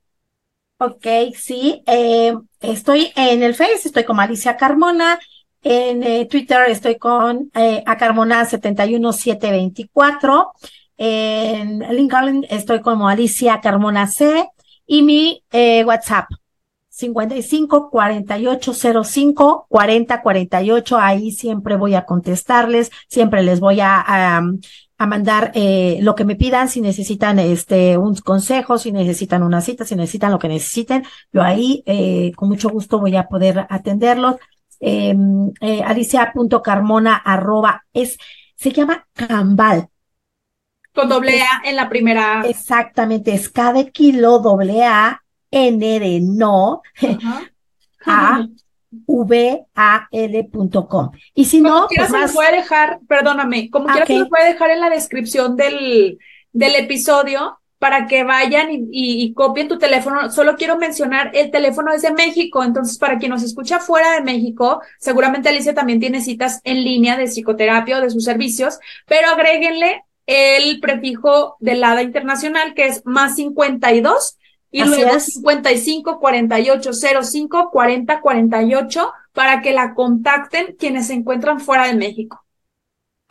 Ok, 0.78 1.06
sí, 1.36 1.82
eh, 1.86 2.34
estoy 2.60 3.12
en 3.16 3.41
el 3.41 3.56
Face, 3.56 3.88
estoy 3.88 4.04
con 4.04 4.20
Alicia 4.20 4.58
Carmona, 4.58 5.18
en 5.64 6.04
eh, 6.04 6.28
Twitter 6.30 6.66
estoy 6.68 6.98
con 6.98 7.50
eh, 7.56 7.82
a 7.86 7.98
Carmona 7.98 8.46
71724. 8.46 10.54
En 11.06 11.80
LinkedIn 11.80 12.45
estoy 12.49 12.80
como 12.80 13.10
Alicia 13.10 13.60
Carmona 13.60 14.08
C 14.08 14.47
y 14.88 15.01
mi 15.01 15.43
eh, 15.51 15.84
WhatsApp 15.84 16.30
55 16.88 17.89
48 17.89 19.04
05 19.04 19.66
40 19.68 20.22
48. 20.22 20.97
Ahí 20.97 21.32
siempre 21.32 21.76
voy 21.76 21.95
a 21.95 22.06
contestarles, 22.06 22.89
siempre 23.10 23.43
les 23.43 23.60
voy 23.60 23.82
a, 23.82 24.01
a, 24.97 25.06
mandar 25.06 25.51
eh, 25.56 25.99
lo 26.01 26.16
que 26.16 26.24
me 26.24 26.38
pidan, 26.38 26.70
si 26.70 26.80
necesitan 26.80 27.38
este 27.38 27.97
un 27.97 28.16
consejo, 28.16 28.78
si 28.78 28.93
necesitan 28.93 29.43
una 29.43 29.60
cita, 29.60 29.84
si 29.84 29.97
necesitan 29.97 30.32
lo 30.32 30.39
que 30.39 30.47
necesiten. 30.47 31.04
Yo 31.34 31.41
ahí 31.41 31.84
eh, 31.86 32.32
con 32.38 32.47
mucho 32.47 32.70
gusto 32.70 32.99
voy 32.99 33.18
a 33.18 33.28
poder 33.28 33.68
atenderlos. 33.70 34.38
Em, 34.80 35.51
eh, 35.60 35.84
alicia.carmona 35.84 37.18
arroba 37.18 37.84
es, 37.91 38.18
se 38.56 38.72
llama 38.72 39.06
Cambal. 39.14 39.89
Con 40.94 41.10
doble 41.10 41.41
A 41.41 41.62
en 41.66 41.76
la 41.76 41.89
primera. 41.89 42.44
Exactamente, 42.46 43.34
es 43.34 43.50
cada 43.50 43.84
kilo 43.86 44.39
doble 44.39 44.84
A 44.84 45.22
N 45.50 46.00
de 46.00 46.20
no, 46.22 46.82
a 48.06 48.46
v 49.06 49.66
a 49.76 50.08
l.com. 50.12 51.12
Y 51.34 51.46
si 51.46 51.62
no, 51.62 51.88
pues 51.96 52.10
más... 52.10 52.32
se 52.32 52.36
puede 52.36 52.58
dejar, 52.58 53.00
perdóname, 53.08 53.70
como 53.70 53.88
quiera 53.88 54.06
se 54.06 54.26
puede 54.26 54.54
dejar 54.54 54.72
en 54.72 54.82
la 54.82 54.89
descripción 54.89 55.56
del, 55.56 56.20
del 56.52 56.76
episodio 56.76 57.60
para 57.80 58.08
que 58.08 58.24
vayan 58.24 58.72
y, 58.72 58.88
y, 58.91 59.34
copien 59.34 59.68
tu 59.68 59.78
teléfono. 59.78 60.32
Solo 60.32 60.56
quiero 60.56 60.78
mencionar, 60.78 61.32
el 61.34 61.52
teléfono 61.52 61.91
es 61.91 62.02
de 62.02 62.14
México, 62.14 62.64
entonces 62.64 62.98
para 62.98 63.18
quien 63.18 63.32
nos 63.32 63.44
escucha 63.44 63.80
fuera 63.80 64.14
de 64.14 64.22
México, 64.22 64.82
seguramente 65.00 65.50
Alicia 65.50 65.74
también 65.74 66.00
tiene 66.00 66.22
citas 66.22 66.62
en 66.64 66.84
línea 66.84 67.18
de 67.18 67.26
psicoterapia 67.26 67.98
o 67.98 68.02
de 68.02 68.10
sus 68.10 68.24
servicios, 68.24 68.80
pero 69.06 69.28
agréguenle 69.28 70.04
el 70.26 70.80
prefijo 70.80 71.58
del 71.60 71.84
ADA 71.84 72.02
internacional 72.04 72.74
que 72.74 72.86
es 72.86 73.06
más 73.06 73.36
52 73.36 74.38
y 74.72 74.84
luego 74.84 75.20
55 75.20 76.20
48 76.20 76.92
05 77.24 77.70
40 77.72 78.22
48 78.22 79.12
para 79.34 79.62
que 79.62 79.72
la 79.72 79.94
contacten 79.94 80.76
quienes 80.78 81.08
se 81.08 81.14
encuentran 81.14 81.60
fuera 81.60 81.88
de 81.88 81.96
México. 81.96 82.43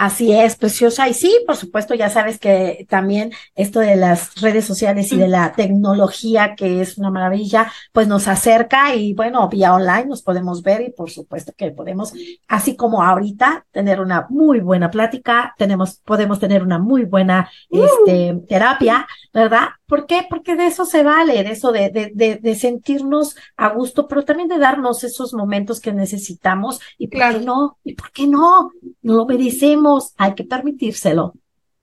Así 0.03 0.33
es, 0.33 0.57
preciosa. 0.57 1.09
Y 1.09 1.15
sí, 1.15 1.33
por 1.47 1.55
supuesto, 1.55 1.95
ya 1.95 2.11
sabes 2.11 2.41
que 2.41 2.89
también 2.89 3.31
esto 3.55 3.79
de 3.79 3.95
las 3.95 4.35
redes 4.41 4.65
sociales 4.65 5.13
y 5.13 5.17
de 5.17 5.29
la 5.29 5.53
tecnología, 5.53 6.57
que 6.57 6.81
es 6.81 6.99
una 6.99 7.13
maravilla, 7.13 7.71
pues 7.93 8.09
nos 8.09 8.27
acerca 8.27 8.97
y 8.97 9.15
bueno, 9.15 9.49
vía 9.49 9.73
online 9.73 10.07
nos 10.07 10.23
podemos 10.23 10.65
ver 10.65 10.81
y 10.81 10.91
por 10.91 11.09
supuesto 11.09 11.53
que 11.57 11.71
podemos, 11.71 12.15
así 12.49 12.75
como 12.75 13.05
ahorita, 13.05 13.65
tener 13.71 14.01
una 14.01 14.27
muy 14.29 14.59
buena 14.59 14.91
plática, 14.91 15.55
tenemos, 15.57 16.01
podemos 16.05 16.41
tener 16.41 16.65
una 16.65 16.81
muy 16.81 17.05
buena 17.05 17.49
uh. 17.71 17.85
este, 17.85 18.43
terapia, 18.49 19.07
¿verdad? 19.33 19.69
¿Por 19.93 20.07
qué? 20.07 20.27
Porque 20.27 20.57
de 20.57 20.69
eso 20.69 20.87
se 20.87 21.03
vale, 21.03 21.45
de 21.45 21.51
eso 21.51 21.71
de, 21.71 21.91
de, 21.91 22.37
de, 22.37 22.55
sentirnos 22.55 23.37
a 23.59 23.69
gusto, 23.69 24.09
pero 24.09 24.25
también 24.25 24.49
de 24.49 24.57
darnos 24.57 25.05
esos 25.05 25.35
momentos 25.35 25.81
que 25.81 25.93
necesitamos. 25.93 26.81
¿Y 26.97 27.09
por 27.09 27.21
qué 27.21 27.41
no? 27.41 27.79
¿Y 27.85 27.93
por 27.93 28.11
qué 28.11 28.27
no? 28.27 28.73
No 29.03 29.15
lo 29.15 29.27
merecemos, 29.27 30.15
hay 30.17 30.35
que 30.35 30.45
permitírselo. 30.45 31.35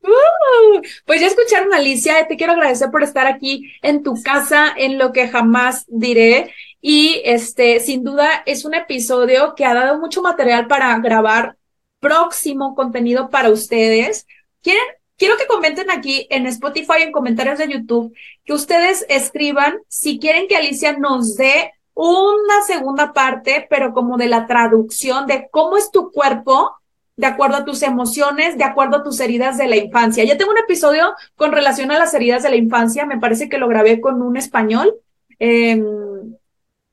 Uh, 0.02 0.82
pues 1.06 1.22
ya 1.22 1.28
escucharon 1.28 1.72
Alicia, 1.72 2.28
te 2.28 2.36
quiero 2.36 2.54
agradecer 2.54 2.90
por 2.90 3.04
estar 3.04 3.28
aquí 3.28 3.72
en 3.84 4.02
tu 4.02 4.20
casa, 4.24 4.74
en 4.76 4.98
lo 4.98 5.12
que 5.12 5.28
jamás 5.28 5.86
diré. 5.88 6.52
Y 6.82 7.22
este, 7.26 7.80
sin 7.80 8.04
duda, 8.04 8.42
es 8.48 8.66
un 8.66 8.74
episodio 8.74 9.54
que 9.54 9.66
ha 9.66 9.76
dado 9.76 10.00
mucho 10.00 10.24
material 10.24 10.66
para 10.66 10.98
grabar 10.98 11.58
próximo 12.00 12.74
contenido 12.74 13.30
para 13.30 13.52
ustedes. 13.52 14.26
¿Quieren 14.64 14.99
Quiero 15.20 15.36
que 15.36 15.48
comenten 15.48 15.92
aquí 15.92 16.26
en 16.30 16.48
Spotify, 16.48 17.02
en 17.02 17.12
comentarios 17.12 17.60
de 17.60 17.68
YouTube, 17.68 18.16
que 18.46 18.54
ustedes 18.54 19.06
escriban 19.10 19.80
si 19.90 20.18
quieren 20.18 20.48
que 20.48 20.56
Alicia 20.56 20.98
nos 20.98 21.36
dé 21.36 21.74
una 21.94 22.62
segunda 22.66 23.12
parte, 23.12 23.68
pero 23.70 23.92
como 23.94 24.16
de 24.16 24.30
la 24.30 24.48
traducción 24.48 25.28
de 25.28 25.50
cómo 25.52 25.76
es 25.76 25.92
tu 25.92 26.12
cuerpo 26.12 26.74
de 27.18 27.28
acuerdo 27.28 27.58
a 27.58 27.66
tus 27.66 27.82
emociones, 27.84 28.58
de 28.58 28.64
acuerdo 28.64 28.96
a 28.96 29.04
tus 29.04 29.20
heridas 29.20 29.58
de 29.58 29.68
la 29.68 29.76
infancia. 29.76 30.24
Ya 30.24 30.38
tengo 30.38 30.52
un 30.52 30.58
episodio 30.58 31.14
con 31.36 31.52
relación 31.52 31.92
a 31.92 32.00
las 32.00 32.14
heridas 32.14 32.44
de 32.44 32.52
la 32.52 32.56
infancia, 32.56 33.06
me 33.06 33.20
parece 33.20 33.50
que 33.50 33.58
lo 33.58 33.68
grabé 33.68 34.00
con 34.00 34.22
un 34.22 34.38
español. 34.38 34.96
Em, 35.38 35.84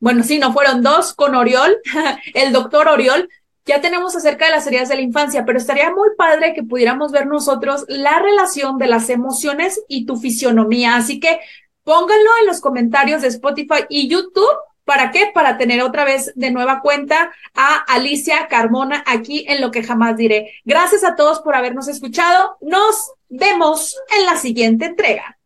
bueno, 0.00 0.24
sí, 0.24 0.40
no 0.40 0.52
fueron 0.52 0.82
dos, 0.82 1.14
con 1.14 1.36
Oriol, 1.36 1.76
el 2.34 2.52
doctor 2.52 2.88
Oriol, 2.88 3.28
ya 3.66 3.80
tenemos 3.80 4.14
acerca 4.14 4.46
de 4.46 4.52
las 4.52 4.66
heridas 4.66 4.88
de 4.88 4.94
la 4.94 5.00
infancia, 5.02 5.44
pero 5.44 5.58
estaría 5.58 5.90
muy 5.90 6.10
padre 6.16 6.54
que 6.54 6.62
pudiéramos 6.62 7.10
ver 7.10 7.26
nosotros 7.26 7.84
la 7.88 8.20
relación 8.20 8.78
de 8.78 8.86
las 8.86 9.10
emociones 9.10 9.82
y 9.88 10.06
tu 10.06 10.16
fisionomía. 10.16 10.94
Así 10.94 11.18
que 11.18 11.40
pónganlo 11.82 12.30
en 12.40 12.46
los 12.46 12.60
comentarios 12.60 13.22
de 13.22 13.28
Spotify 13.28 13.84
y 13.88 14.08
YouTube. 14.08 14.48
¿Para 14.84 15.10
qué? 15.10 15.32
Para 15.34 15.58
tener 15.58 15.82
otra 15.82 16.04
vez 16.04 16.32
de 16.36 16.52
nueva 16.52 16.80
cuenta 16.80 17.32
a 17.54 17.74
Alicia 17.92 18.46
Carmona 18.46 19.02
aquí 19.04 19.44
en 19.48 19.60
lo 19.60 19.72
que 19.72 19.82
jamás 19.82 20.16
diré. 20.16 20.52
Gracias 20.64 21.02
a 21.02 21.16
todos 21.16 21.40
por 21.40 21.56
habernos 21.56 21.88
escuchado. 21.88 22.56
Nos 22.60 23.14
vemos 23.28 23.96
en 24.16 24.26
la 24.26 24.36
siguiente 24.36 24.84
entrega. 24.84 25.38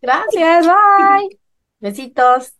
Gracias, 0.00 0.66
bye. 0.66 1.38
Besitos. 1.80 2.59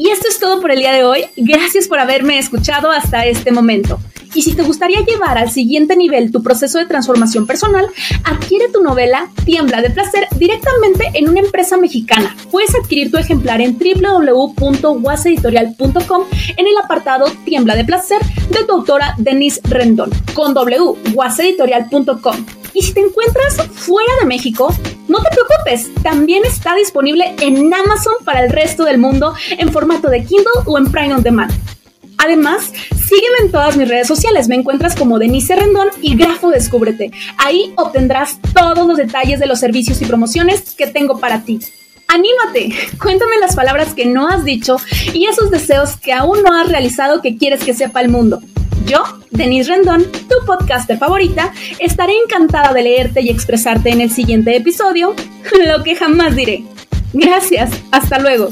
Y 0.00 0.08
esto 0.08 0.28
es 0.28 0.38
todo 0.38 0.62
por 0.62 0.70
el 0.70 0.78
día 0.78 0.94
de 0.94 1.04
hoy. 1.04 1.26
Gracias 1.36 1.86
por 1.86 1.98
haberme 1.98 2.38
escuchado 2.38 2.90
hasta 2.90 3.26
este 3.26 3.50
momento. 3.50 4.00
Y 4.32 4.40
si 4.40 4.54
te 4.54 4.62
gustaría 4.62 5.04
llevar 5.04 5.36
al 5.36 5.50
siguiente 5.50 5.94
nivel 5.94 6.32
tu 6.32 6.42
proceso 6.42 6.78
de 6.78 6.86
transformación 6.86 7.46
personal, 7.46 7.86
adquiere 8.24 8.70
tu 8.70 8.82
novela 8.82 9.28
Tiembla 9.44 9.82
de 9.82 9.90
Placer 9.90 10.26
directamente 10.36 11.04
en 11.12 11.28
una 11.28 11.40
empresa 11.40 11.76
mexicana. 11.76 12.34
Puedes 12.50 12.74
adquirir 12.74 13.10
tu 13.10 13.18
ejemplar 13.18 13.60
en 13.60 13.78
www.waseditorial.com 13.78 16.24
en 16.56 16.66
el 16.66 16.78
apartado 16.82 17.26
Tiembla 17.44 17.76
de 17.76 17.84
Placer 17.84 18.22
de 18.48 18.64
tu 18.64 18.72
autora 18.72 19.14
Denise 19.18 19.60
Rendón 19.64 20.08
con 20.32 20.54
www.waseditorial.com. 20.54 22.59
Y 22.74 22.82
si 22.82 22.92
te 22.92 23.00
encuentras 23.00 23.56
fuera 23.72 24.12
de 24.20 24.26
México, 24.26 24.74
no 25.08 25.18
te 25.22 25.30
preocupes, 25.30 26.02
también 26.02 26.44
está 26.44 26.74
disponible 26.74 27.34
en 27.40 27.72
Amazon 27.72 28.14
para 28.24 28.44
el 28.44 28.50
resto 28.50 28.84
del 28.84 28.98
mundo 28.98 29.34
en 29.58 29.72
formato 29.72 30.08
de 30.08 30.24
Kindle 30.24 30.62
o 30.66 30.78
en 30.78 30.90
Prime 30.90 31.14
on 31.14 31.22
Demand. 31.22 31.52
Además, 32.18 32.70
sígueme 32.90 33.38
en 33.44 33.50
todas 33.50 33.76
mis 33.76 33.88
redes 33.88 34.06
sociales. 34.06 34.46
Me 34.46 34.54
encuentras 34.54 34.94
como 34.94 35.18
Denise 35.18 35.56
Rendón 35.56 35.88
y 36.02 36.16
Grafo 36.16 36.50
Descúbrete. 36.50 37.10
Ahí 37.38 37.72
obtendrás 37.76 38.38
todos 38.54 38.86
los 38.86 38.98
detalles 38.98 39.40
de 39.40 39.46
los 39.46 39.58
servicios 39.58 40.02
y 40.02 40.04
promociones 40.04 40.74
que 40.74 40.86
tengo 40.86 41.18
para 41.18 41.42
ti. 41.44 41.60
¡Anímate! 42.08 42.74
Cuéntame 43.00 43.38
las 43.40 43.56
palabras 43.56 43.94
que 43.94 44.04
no 44.04 44.28
has 44.28 44.44
dicho 44.44 44.76
y 45.14 45.26
esos 45.26 45.50
deseos 45.50 45.96
que 45.96 46.12
aún 46.12 46.42
no 46.42 46.52
has 46.52 46.68
realizado 46.68 47.22
que 47.22 47.38
quieres 47.38 47.64
que 47.64 47.72
sepa 47.72 48.00
el 48.00 48.10
mundo. 48.10 48.42
Yo, 48.86 49.02
Denise 49.30 49.70
Rendón, 49.70 50.04
tu 50.04 50.46
podcaster 50.46 50.98
favorita, 50.98 51.52
estaré 51.78 52.14
encantada 52.24 52.72
de 52.72 52.82
leerte 52.82 53.20
y 53.20 53.28
expresarte 53.28 53.90
en 53.90 54.00
el 54.00 54.10
siguiente 54.10 54.56
episodio, 54.56 55.14
lo 55.66 55.84
que 55.84 55.96
jamás 55.96 56.34
diré. 56.34 56.64
Gracias, 57.12 57.70
hasta 57.90 58.18
luego. 58.18 58.48